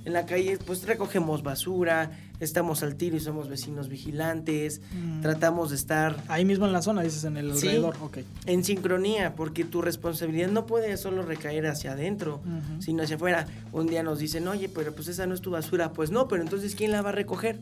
En 0.06 0.14
la 0.14 0.24
calle 0.24 0.56
pues 0.64 0.86
recogemos 0.86 1.42
basura, 1.42 2.10
estamos 2.40 2.82
al 2.82 2.94
tiro 2.96 3.14
y 3.16 3.20
somos 3.20 3.46
vecinos 3.50 3.90
vigilantes, 3.90 4.80
Mm. 4.94 5.20
tratamos 5.20 5.68
de 5.68 5.76
estar 5.76 6.16
Ahí 6.28 6.46
mismo 6.46 6.64
en 6.64 6.72
la 6.72 6.80
zona, 6.80 7.02
dices, 7.02 7.24
en 7.24 7.36
el 7.36 7.54
Sí. 7.56 7.66
alrededor, 7.66 7.96
ok. 8.00 8.18
en 8.46 8.64
sincronía, 8.64 9.34
porque 9.34 9.64
tu 9.66 9.82
responsabilidad 9.82 10.48
no 10.48 10.64
puede 10.64 10.96
solo 10.96 11.20
recaer 11.20 11.66
hacia 11.66 11.92
adentro, 11.92 12.40
sino 12.78 13.02
hacia 13.02 13.16
afuera. 13.16 13.46
Un 13.72 13.86
día 13.88 14.02
nos 14.02 14.18
dicen, 14.18 14.48
oye, 14.48 14.70
pero 14.70 14.94
pues 14.94 15.08
esa 15.08 15.26
no 15.26 15.34
es 15.34 15.42
tu 15.42 15.50
basura. 15.50 15.92
Pues 15.92 16.10
no, 16.10 16.26
pero 16.26 16.42
entonces 16.42 16.74
¿quién 16.74 16.90
la 16.92 17.02
va 17.02 17.10
a 17.10 17.12
recoger? 17.12 17.58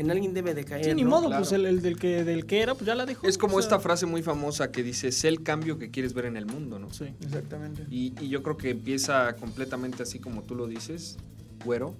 En 0.00 0.10
alguien 0.10 0.32
debe 0.34 0.54
de 0.54 0.64
caer. 0.64 0.84
Sí, 0.86 0.94
ni 0.94 1.02
¿no? 1.02 1.10
modo, 1.10 1.26
Claro. 1.26 1.42
pues 1.42 1.52
el, 1.52 1.66
el 1.66 1.82
del, 1.82 1.98
que, 1.98 2.24
del 2.24 2.46
que 2.46 2.60
era, 2.62 2.74
pues 2.74 2.86
ya 2.86 2.94
la 2.94 3.04
dejó. 3.06 3.26
Es 3.26 3.36
como 3.38 3.56
o 3.56 3.60
sea, 3.60 3.66
esta 3.66 3.80
frase 3.80 4.06
muy 4.06 4.22
famosa 4.22 4.70
que 4.72 4.82
dice, 4.82 5.12
sé 5.12 5.28
el 5.28 5.42
cambio 5.42 5.78
que 5.78 5.90
quieres 5.90 6.14
ver 6.14 6.24
en 6.24 6.36
el 6.36 6.46
mundo, 6.46 6.78
¿no? 6.78 6.90
Sí. 6.92 7.04
Exactamente. 7.22 7.84
Y, 7.90 8.14
y 8.20 8.28
yo 8.28 8.42
creo 8.42 8.56
que 8.56 8.70
empieza 8.70 9.34
completamente 9.36 10.02
así 10.02 10.18
como 10.18 10.42
tú 10.42 10.54
lo 10.54 10.66
dices, 10.66 11.18
güero, 11.64 11.94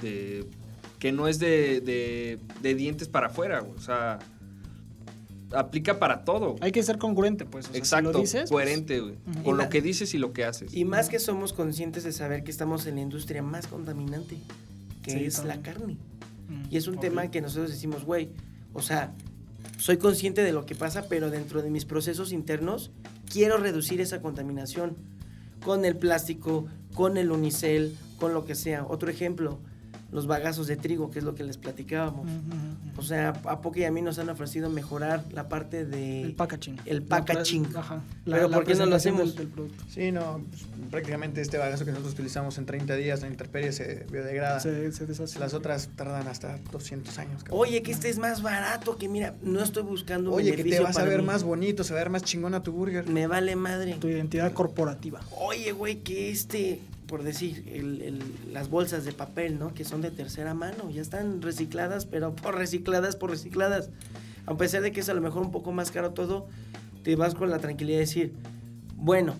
de, 0.00 0.46
que 0.98 1.12
no 1.12 1.28
es 1.28 1.38
de, 1.38 1.80
de- 1.82 2.38
de 2.62 2.74
dientes 2.74 3.08
para 3.08 3.26
afuera, 3.26 3.60
güey, 3.60 3.76
o 3.76 3.80
sea, 3.82 4.18
aplica 5.54 5.98
para 5.98 6.24
todo. 6.24 6.56
Hay 6.60 6.72
que 6.72 6.82
ser 6.82 6.98
congruente, 6.98 7.44
pues. 7.44 7.66
o 7.66 7.68
sea, 7.68 7.72
si 7.74 7.78
Exacto, 7.78 8.12
lo 8.12 8.18
dices, 8.20 8.40
pues, 8.42 8.50
coherente, 8.50 9.00
güey, 9.00 9.14
con 9.44 9.54
Y 9.56 9.62
lo 9.62 9.68
que 9.68 9.82
dices 9.82 10.14
y 10.14 10.18
lo 10.18 10.32
que 10.32 10.44
haces. 10.44 10.72
Y 10.74 10.84
más 10.84 11.08
que 11.10 11.18
somos 11.18 11.52
conscientes 11.52 12.04
de 12.04 12.12
saber 12.12 12.44
que 12.44 12.50
estamos 12.50 12.86
en 12.86 12.94
la 12.96 13.02
industria 13.02 13.42
más 13.42 13.66
contaminante, 13.66 14.38
que 15.02 15.10
Sí, 15.10 15.24
es 15.26 15.36
también. 15.36 15.56
la 15.58 15.62
carne. 15.62 15.96
Mm, 16.48 16.62
Y 16.70 16.76
es 16.76 16.86
un 16.86 16.98
tema 16.98 17.30
que 17.30 17.40
nosotros 17.40 17.70
decimos, 17.70 18.04
güey, 18.04 18.30
o 18.72 18.82
sea, 18.82 19.14
soy 19.78 19.96
consciente 19.96 20.42
de 20.42 20.52
lo 20.52 20.66
que 20.66 20.74
pasa, 20.74 21.06
pero 21.08 21.30
dentro 21.30 21.62
de 21.62 21.70
mis 21.70 21.84
procesos 21.84 22.32
internos 22.32 22.90
quiero 23.30 23.56
reducir 23.56 24.00
esa 24.00 24.20
contaminación 24.20 24.96
con 25.64 25.84
el 25.84 25.96
plástico, 25.96 26.66
con 26.94 27.16
el 27.16 27.30
unicel, 27.30 27.96
con 28.18 28.34
lo 28.34 28.44
que 28.44 28.54
sea. 28.54 28.84
Otro 28.86 29.10
ejemplo, 29.10 29.58
los 30.12 30.26
bagazos 30.26 30.66
de 30.66 30.76
trigo, 30.76 31.10
que 31.10 31.18
es 31.20 31.24
lo 31.24 31.34
que 31.34 31.42
les 31.42 31.56
platicábamos. 31.56 32.28
O 32.96 33.02
sea, 33.02 33.30
a 33.30 33.60
poco 33.62 33.78
y 33.78 33.84
a 33.84 33.90
mí 33.90 34.02
nos 34.02 34.18
han 34.18 34.28
ofrecido 34.28 34.68
mejorar 34.70 35.24
la 35.32 35.48
parte 35.48 35.86
de... 35.86 36.22
El 36.22 36.34
packaging. 36.34 36.78
el 36.84 37.00
La 37.00 37.06
packaging. 37.06 37.74
Ajá. 37.74 38.02
Pero 38.26 38.50
¿por 38.50 38.64
qué 38.64 38.74
no 38.74 38.84
lo 38.86 38.94
hacemos? 38.96 39.34
Del, 39.34 39.36
del 39.36 39.48
producto. 39.48 39.84
Sí, 39.88 40.12
no, 40.12 40.42
pues, 40.50 40.66
prácticamente 40.90 41.40
este 41.40 41.56
bagazo 41.56 41.84
que 41.86 41.92
nosotros 41.92 42.12
utilizamos 42.14 42.58
en 42.58 42.66
30 42.66 42.94
días, 42.96 43.22
la 43.22 43.28
intemperie 43.28 43.72
se 43.72 44.06
biodegrada. 44.12 44.60
Se, 44.60 44.92
se 44.92 45.06
deshace. 45.06 45.38
Las 45.38 45.54
otras 45.54 45.88
tardan 45.96 46.28
hasta 46.28 46.58
200 46.70 47.18
años. 47.18 47.42
cabrón. 47.42 47.60
Oye, 47.62 47.82
que 47.82 47.90
este 47.92 48.10
es 48.10 48.18
más 48.18 48.42
barato, 48.42 48.98
que 48.98 49.08
mira, 49.08 49.34
no 49.42 49.60
estoy 49.60 49.82
buscando 49.82 50.30
un 50.30 50.36
Oye, 50.36 50.54
que 50.54 50.62
te 50.64 50.80
vas 50.80 50.98
a 50.98 51.04
ver 51.04 51.20
mí. 51.20 51.26
más 51.26 51.42
bonito, 51.42 51.84
se 51.84 51.94
va 51.94 52.00
a 52.00 52.02
ver 52.02 52.10
más 52.10 52.22
chingona 52.22 52.62
tu 52.62 52.72
burger. 52.72 53.08
Me 53.08 53.26
vale 53.26 53.56
madre. 53.56 53.94
Tu 53.98 54.08
identidad 54.08 54.52
corporativa. 54.52 55.20
Oye, 55.40 55.72
güey, 55.72 56.00
que 56.02 56.30
este, 56.30 56.80
por 57.12 57.24
decir, 57.24 57.62
el- 57.70 58.00
el- 58.00 58.22
las 58.54 58.70
bolsas 58.70 59.04
de 59.04 59.12
papel, 59.12 59.58
¿no? 59.58 59.74
Que 59.74 59.84
son 59.84 60.00
de 60.00 60.10
tercera 60.10 60.54
mano, 60.54 60.88
ya 60.88 61.02
están 61.02 61.42
recicladas, 61.42 62.06
pero 62.06 62.34
por 62.34 62.54
recicladas, 62.56 63.16
por 63.16 63.28
recicladas. 63.28 63.90
A 64.46 64.56
pesar 64.56 64.80
de 64.80 64.92
que 64.92 65.00
es 65.00 65.10
a 65.10 65.12
lo 65.14 65.20
mejor 65.20 65.42
un 65.42 65.50
poco 65.52 65.72
más 65.72 65.90
caro 65.90 66.12
todo, 66.14 66.48
te 67.04 67.14
vas 67.14 67.34
con 67.34 67.50
la 67.50 67.58
tranquilidad 67.58 67.98
de 67.98 68.04
decir, 68.06 68.32
bueno, 68.96 69.34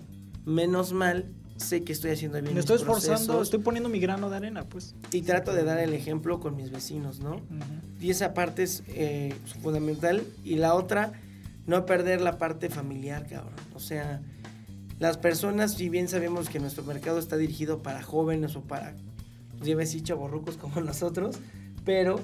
menos 0.45 0.93
mal, 0.93 1.25
sé 1.57 1.83
que 1.83 1.95
estoy 1.95 2.11
haciendo 2.11 2.39
bien 2.43 2.53
Me 2.53 2.61
estoy 2.61 2.75
mis 2.75 2.83
esforzando, 2.83 3.41
estoy 3.41 3.61
poniendo 3.61 3.89
mi 3.89 4.01
grano 4.01 4.29
de 4.29 4.37
arena, 4.37 4.65
pues. 4.65 4.95
y 5.11 5.23
trato 5.23 5.55
de 5.55 5.65
dar 5.65 5.79
el 5.79 5.95
ejemplo 5.95 6.41
con 6.41 6.55
mis 6.57 6.71
vecinos, 6.71 7.21
¿no? 7.21 7.37
Ujú. 7.37 7.43
Y 8.03 8.11
esa 8.11 8.35
parte 8.35 8.65
es 8.65 8.83
eh, 8.89 9.33
fundamental. 9.63 10.23
Y 10.45 10.57
la 10.57 10.75
otra, 10.75 11.13
no 11.67 11.87
perder 11.87 12.21
la 12.21 12.37
parte 12.37 12.69
familiar, 12.69 13.27
cabrón. 13.27 13.55
O 13.75 13.81
sea, 13.81 14.21
las 14.99 15.19
personas, 15.19 15.75
si 15.75 15.89
bien 15.89 16.09
sabemos 16.09 16.49
que 16.49 16.61
nuestro 16.61 16.85
mercado 16.85 17.19
está 17.19 17.37
dirigido 17.37 17.83
para 17.83 18.03
jóvenes 18.03 18.57
o 18.57 18.63
para, 18.63 18.95
pues, 19.57 19.69
ya 19.69 19.77
ves, 19.77 19.91
sí, 19.91 20.03
chavorrucos 20.03 20.57
como 20.57 20.81
nosotros, 20.83 21.37
pero 21.85 22.21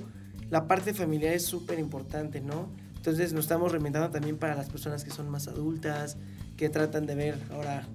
la 0.50 0.66
parte 0.66 0.94
familiar 0.94 1.34
es 1.34 1.44
súper 1.44 1.78
importante, 1.78 2.40
¿no? 2.40 2.68
Entonces 2.96 3.32
nos 3.32 3.44
estamos 3.44 3.72
reinventando 3.72 4.10
también 4.10 4.36
para 4.36 4.54
las 4.54 4.68
personas 4.68 5.04
que 5.04 5.10
son 5.10 5.28
más 5.28 5.48
adultas, 5.48 6.16
que 6.56 6.68
tratan 6.68 7.06
de 7.06 7.14
ver 7.14 7.38
ahora 7.52 7.86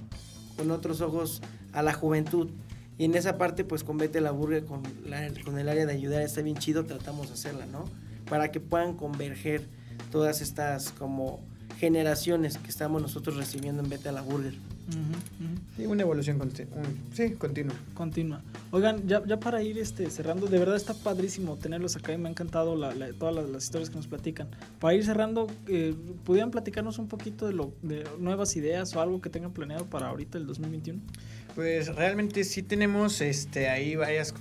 con 0.58 0.72
otros 0.72 1.02
ojos 1.02 1.42
a 1.74 1.82
la 1.82 1.94
juventud. 1.94 2.50
Y 2.98 3.06
en 3.06 3.16
esa 3.16 3.38
parte, 3.38 3.64
pues 3.64 3.84
con 3.84 3.98
Vete 3.98 4.22
la 4.22 4.32
Burger, 4.32 4.66
con, 4.66 4.84
con 5.44 5.60
el 5.60 5.70
área 5.70 5.86
de 5.86 5.94
ayudar, 5.94 6.22
está 6.22 6.42
bien 6.42 6.58
chido, 6.58 6.86
tratamos 6.86 7.28
de 7.28 7.34
hacerla, 7.34 7.66
¿no? 7.66 7.86
Para 8.30 8.52
que 8.52 8.60
puedan 8.60 8.96
converger 8.96 9.68
todas 10.12 10.42
estas 10.42 10.92
como 10.92 11.42
generaciones 11.88 12.58
que 12.58 12.70
estamos 12.70 13.02
nosotros 13.02 13.36
recibiendo 13.36 13.84
en 13.84 13.90
Vete 13.90 14.08
a 14.08 14.14
la 14.14 14.22
Burger. 14.22 14.54
Sí, 15.76 15.86
una 15.86 16.04
evolución 16.04 16.40
conti- 16.40 16.66
un- 16.72 17.14
sí, 17.14 17.32
continua. 17.32 17.76
Continua. 17.94 18.42
Oigan, 18.72 19.06
ya, 19.06 19.22
ya 19.26 19.38
para 19.38 19.62
ir 19.62 19.78
este, 19.78 20.10
cerrando, 20.10 20.48
de 20.48 20.60
verdad 20.60 20.78
está 20.78 20.94
padrísimo 20.94 21.58
tenerlos 21.58 21.98
acá 21.98 22.14
y 22.14 22.18
me 22.18 22.30
ha 22.30 22.32
encantado 22.32 22.78
la- 22.78 22.94
la- 22.96 23.12
todas 23.12 23.36
las, 23.36 23.50
las 23.50 23.64
historias 23.66 23.90
que 23.90 23.98
nos 23.98 24.08
platican. 24.08 24.48
Para 24.80 24.94
ir 24.96 25.04
cerrando, 25.04 25.48
eh, 25.68 25.94
¿pudieran 26.24 26.52
platicarnos 26.52 27.00
un 27.00 27.08
poquito 27.10 27.48
de, 27.48 27.54
lo, 27.54 27.74
de 27.82 28.06
nuevas 28.18 28.56
ideas 28.56 28.96
o 28.96 29.02
algo 29.02 29.20
que 29.22 29.30
tengan 29.30 29.52
planeado 29.52 29.86
para 29.86 30.08
ahorita 30.08 30.38
el 30.38 30.48
2021? 30.48 31.02
Pues 31.54 31.94
realmente 31.94 32.46
sí 32.46 32.64
tenemos 32.64 33.20
este 33.20 33.68
ahí 33.70 33.96
varias, 33.98 34.34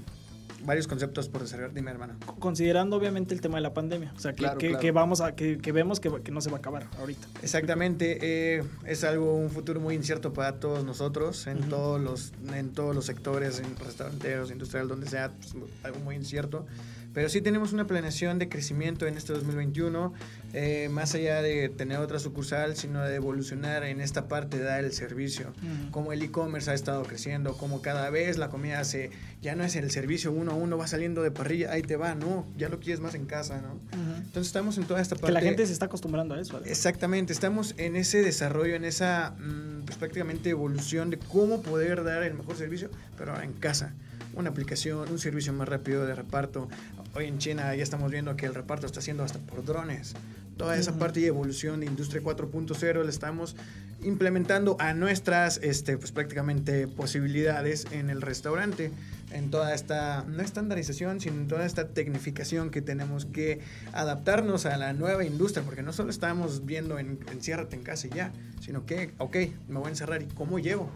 varios 0.65 0.87
conceptos 0.87 1.29
por 1.29 1.43
desarrollar. 1.43 1.73
Dime, 1.75 1.91
hermano. 1.91 2.15
Co- 2.25 2.37
Considerando 2.37 2.97
obviamente 2.97 3.35
el 3.35 3.41
tema 3.41 3.57
de 3.57 3.63
la 3.63 3.75
pandemia, 3.75 4.13
o 4.17 4.19
sea, 4.21 4.33
que, 4.33 4.39
Claro, 4.39 4.59
que- 4.59 4.69
claro. 4.69 4.81
que 4.81 4.91
vamos 4.93 5.21
a, 5.21 5.35
que, 5.35 5.59
que 5.59 5.73
vemos 5.73 6.01
que, 6.01 6.11
no 6.31 6.41
se 6.41 6.51
va 6.51 6.57
a 6.57 6.61
acabar 6.61 6.87
ahorita. 6.99 7.27
Exactamente, 7.43 8.19
eh, 8.23 8.65
es 8.87 9.05
algo, 9.05 9.35
un 9.37 9.51
futuro 9.51 9.81
muy 9.81 9.95
incierto 9.95 10.33
para 10.33 10.59
todos 10.61 10.85
nosotros, 10.85 11.47
en, 11.47 11.59
Ujú. 11.59 11.69
todos, 11.69 12.01
los, 12.01 12.33
en 12.55 12.71
todos 12.73 12.95
los 12.95 13.05
sectores, 13.07 13.61
en 13.61 13.77
restauranteros, 13.77 14.51
industrial, 14.51 14.89
donde 14.89 15.09
sea, 15.09 15.31
pues, 15.31 15.55
algo 15.83 15.99
muy 16.01 16.17
incierto. 16.17 16.67
Pero 17.15 17.29
sí 17.29 17.41
tenemos 17.41 17.73
una 17.73 17.87
planeación 17.87 18.39
de 18.39 18.49
crecimiento 18.49 19.07
en 19.07 19.17
este 19.17 19.33
2021, 19.33 20.15
eh, 20.55 20.89
más 20.91 21.15
allá 21.15 21.43
de 21.43 21.69
tener 21.69 21.99
otra 21.99 22.19
sucursal, 22.19 22.77
sino 22.77 23.03
de 23.03 23.15
evolucionar 23.15 23.85
en 23.85 24.01
esta 24.01 24.29
parte 24.29 24.59
de 24.59 24.65
dar 24.65 24.85
el 24.85 24.93
servicio. 24.93 25.53
Ujú. 25.59 25.91
Como 25.91 26.13
el 26.13 26.23
e-commerce 26.23 26.71
ha 26.71 26.75
estado 26.75 27.03
creciendo, 27.03 27.57
como 27.57 27.83
cada 27.83 28.09
vez 28.11 28.39
la 28.39 28.49
comida 28.49 28.83
se, 28.85 29.11
ya 29.43 29.55
no 29.55 29.65
es 29.65 29.77
el 29.77 29.91
servicio 29.91 30.33
uno 30.33 30.53
a 30.53 30.55
uno, 30.55 30.79
va 30.79 30.87
saliendo 30.87 31.23
de 31.23 31.31
parrilla, 31.31 31.73
ahí 31.73 31.83
te 31.83 31.97
va, 31.97 32.15
no, 32.15 32.47
ya 32.57 32.69
lo 32.69 32.81
quieres 32.81 33.01
más 33.01 33.15
en 33.15 33.27
casa, 33.27 33.61
¿no? 33.61 33.75
Ujú. 33.75 34.17
Entonces 34.17 34.47
estamos 34.47 34.79
en 34.79 34.85
toda 34.85 35.01
esta 35.01 35.17
parte. 35.17 35.27
Que 35.27 35.33
la 35.33 35.41
gente 35.41 35.67
se 35.67 35.73
está 35.73 35.87
acostumbrando 35.87 36.35
a 36.35 36.41
eso. 36.41 36.57
además. 36.57 36.71
Exactamente, 36.71 37.33
estamos 37.33 37.75
en 37.77 37.97
ese 37.97 38.23
desarrollo, 38.23 38.75
en 38.75 38.85
esa 38.85 39.35
mm, 39.39 39.85
pues, 39.85 39.99
prácticamente 39.99 40.51
evolución 40.51 41.11
de 41.11 41.19
cómo 41.19 41.63
poder 41.63 42.05
dar 42.05 42.23
el 42.23 42.35
mejor 42.35 42.57
servicio, 42.57 42.91
pero 43.19 43.33
ahora 43.33 43.45
en 43.45 43.53
casa. 43.53 43.95
Una 44.35 44.51
aplicación, 44.51 45.11
un 45.11 45.19
servicio 45.19 45.53
más 45.53 45.69
rápido 45.69 46.07
de 46.07 46.15
reparto. 46.15 46.69
Hoy 47.15 47.27
en 47.27 47.39
China 47.39 47.75
ya 47.75 47.83
estamos 47.83 48.11
viendo 48.11 48.35
que 48.35 48.47
el 48.47 48.55
reparto 48.55 48.87
está 48.87 49.01
haciendo 49.01 49.25
hasta 49.25 49.39
por 49.39 49.65
drones. 49.65 50.15
Toda 50.57 50.77
esa 50.77 50.91
Ujú. 50.93 51.01
parte 51.01 51.21
de 51.21 51.27
evolución 51.27 51.81
de 51.81 51.87
Industria 51.87 52.23
4.0 52.23 53.03
la 53.03 53.11
estamos 53.11 53.57
implementando 54.03 54.77
a 54.81 54.95
nuestras 54.95 55.59
este, 55.63 55.97
pues, 55.99 56.13
prácticamente 56.13 56.89
posibilidades 56.89 57.87
en 57.93 58.11
el 58.11 58.23
restaurante, 58.23 58.91
en 59.33 59.51
toda 59.51 59.75
esta, 59.75 60.25
no 60.27 60.43
estandarización, 60.43 61.21
sino 61.21 61.37
en 61.37 61.49
toda 61.49 61.65
esta 61.67 61.89
tecnificación 61.89 62.71
que 62.71 62.83
tenemos 62.83 63.27
que 63.27 63.61
adaptarnos 63.93 64.67
a 64.67 64.77
la 64.77 64.93
nueva 64.93 65.25
industria, 65.25 65.65
porque 65.65 65.83
no 65.83 65.93
solo 65.93 66.11
estamos 66.11 66.65
viendo 66.67 66.99
en 66.99 67.19
enciérrate 67.31 67.77
en 67.77 67.83
casa 67.83 68.09
y 68.09 68.11
ya, 68.11 68.33
sino 68.61 68.87
que, 68.87 69.13
ok, 69.19 69.37
me 69.69 69.79
voy 69.79 69.87
a 69.87 69.91
encerrar 69.91 70.23
y 70.23 70.27
cómo 70.27 70.59
llevo. 70.59 70.91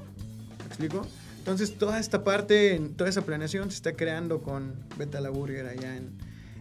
¿Me 0.58 0.66
explico? 0.66 1.06
Entonces 1.46 1.78
toda 1.78 2.00
esta 2.00 2.24
parte, 2.24 2.80
toda 2.96 3.08
esa 3.08 3.22
planeación 3.22 3.70
se 3.70 3.76
está 3.76 3.92
creando 3.92 4.42
con 4.42 4.74
Beta 4.98 5.20
la 5.20 5.30
Burger 5.30 5.68
allá 5.68 5.96
en, 5.96 6.10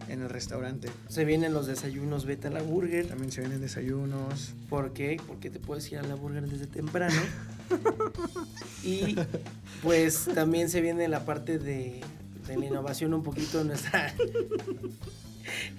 en 0.08 0.22
el 0.22 0.30
restaurante. 0.30 0.88
Se 1.08 1.24
vienen 1.24 1.52
los 1.52 1.66
desayunos 1.66 2.24
Vete 2.24 2.46
a 2.46 2.50
la 2.52 2.62
Burger. 2.62 3.08
También 3.08 3.32
se 3.32 3.40
vienen 3.40 3.60
desayunos. 3.60 4.54
¿Por 4.68 4.92
qué? 4.92 5.20
Porque 5.26 5.50
te 5.50 5.58
puedes 5.58 5.90
ir 5.90 5.98
a 5.98 6.02
la 6.02 6.14
burger 6.14 6.48
desde 6.48 6.68
temprano. 6.68 7.20
y 8.84 9.16
pues 9.82 10.28
también 10.32 10.70
se 10.70 10.80
viene 10.80 11.08
la 11.08 11.24
parte 11.24 11.58
de, 11.58 12.00
de 12.46 12.56
la 12.56 12.66
innovación 12.66 13.12
un 13.12 13.24
poquito 13.24 13.62
en 13.62 13.66
nuestra 13.66 14.14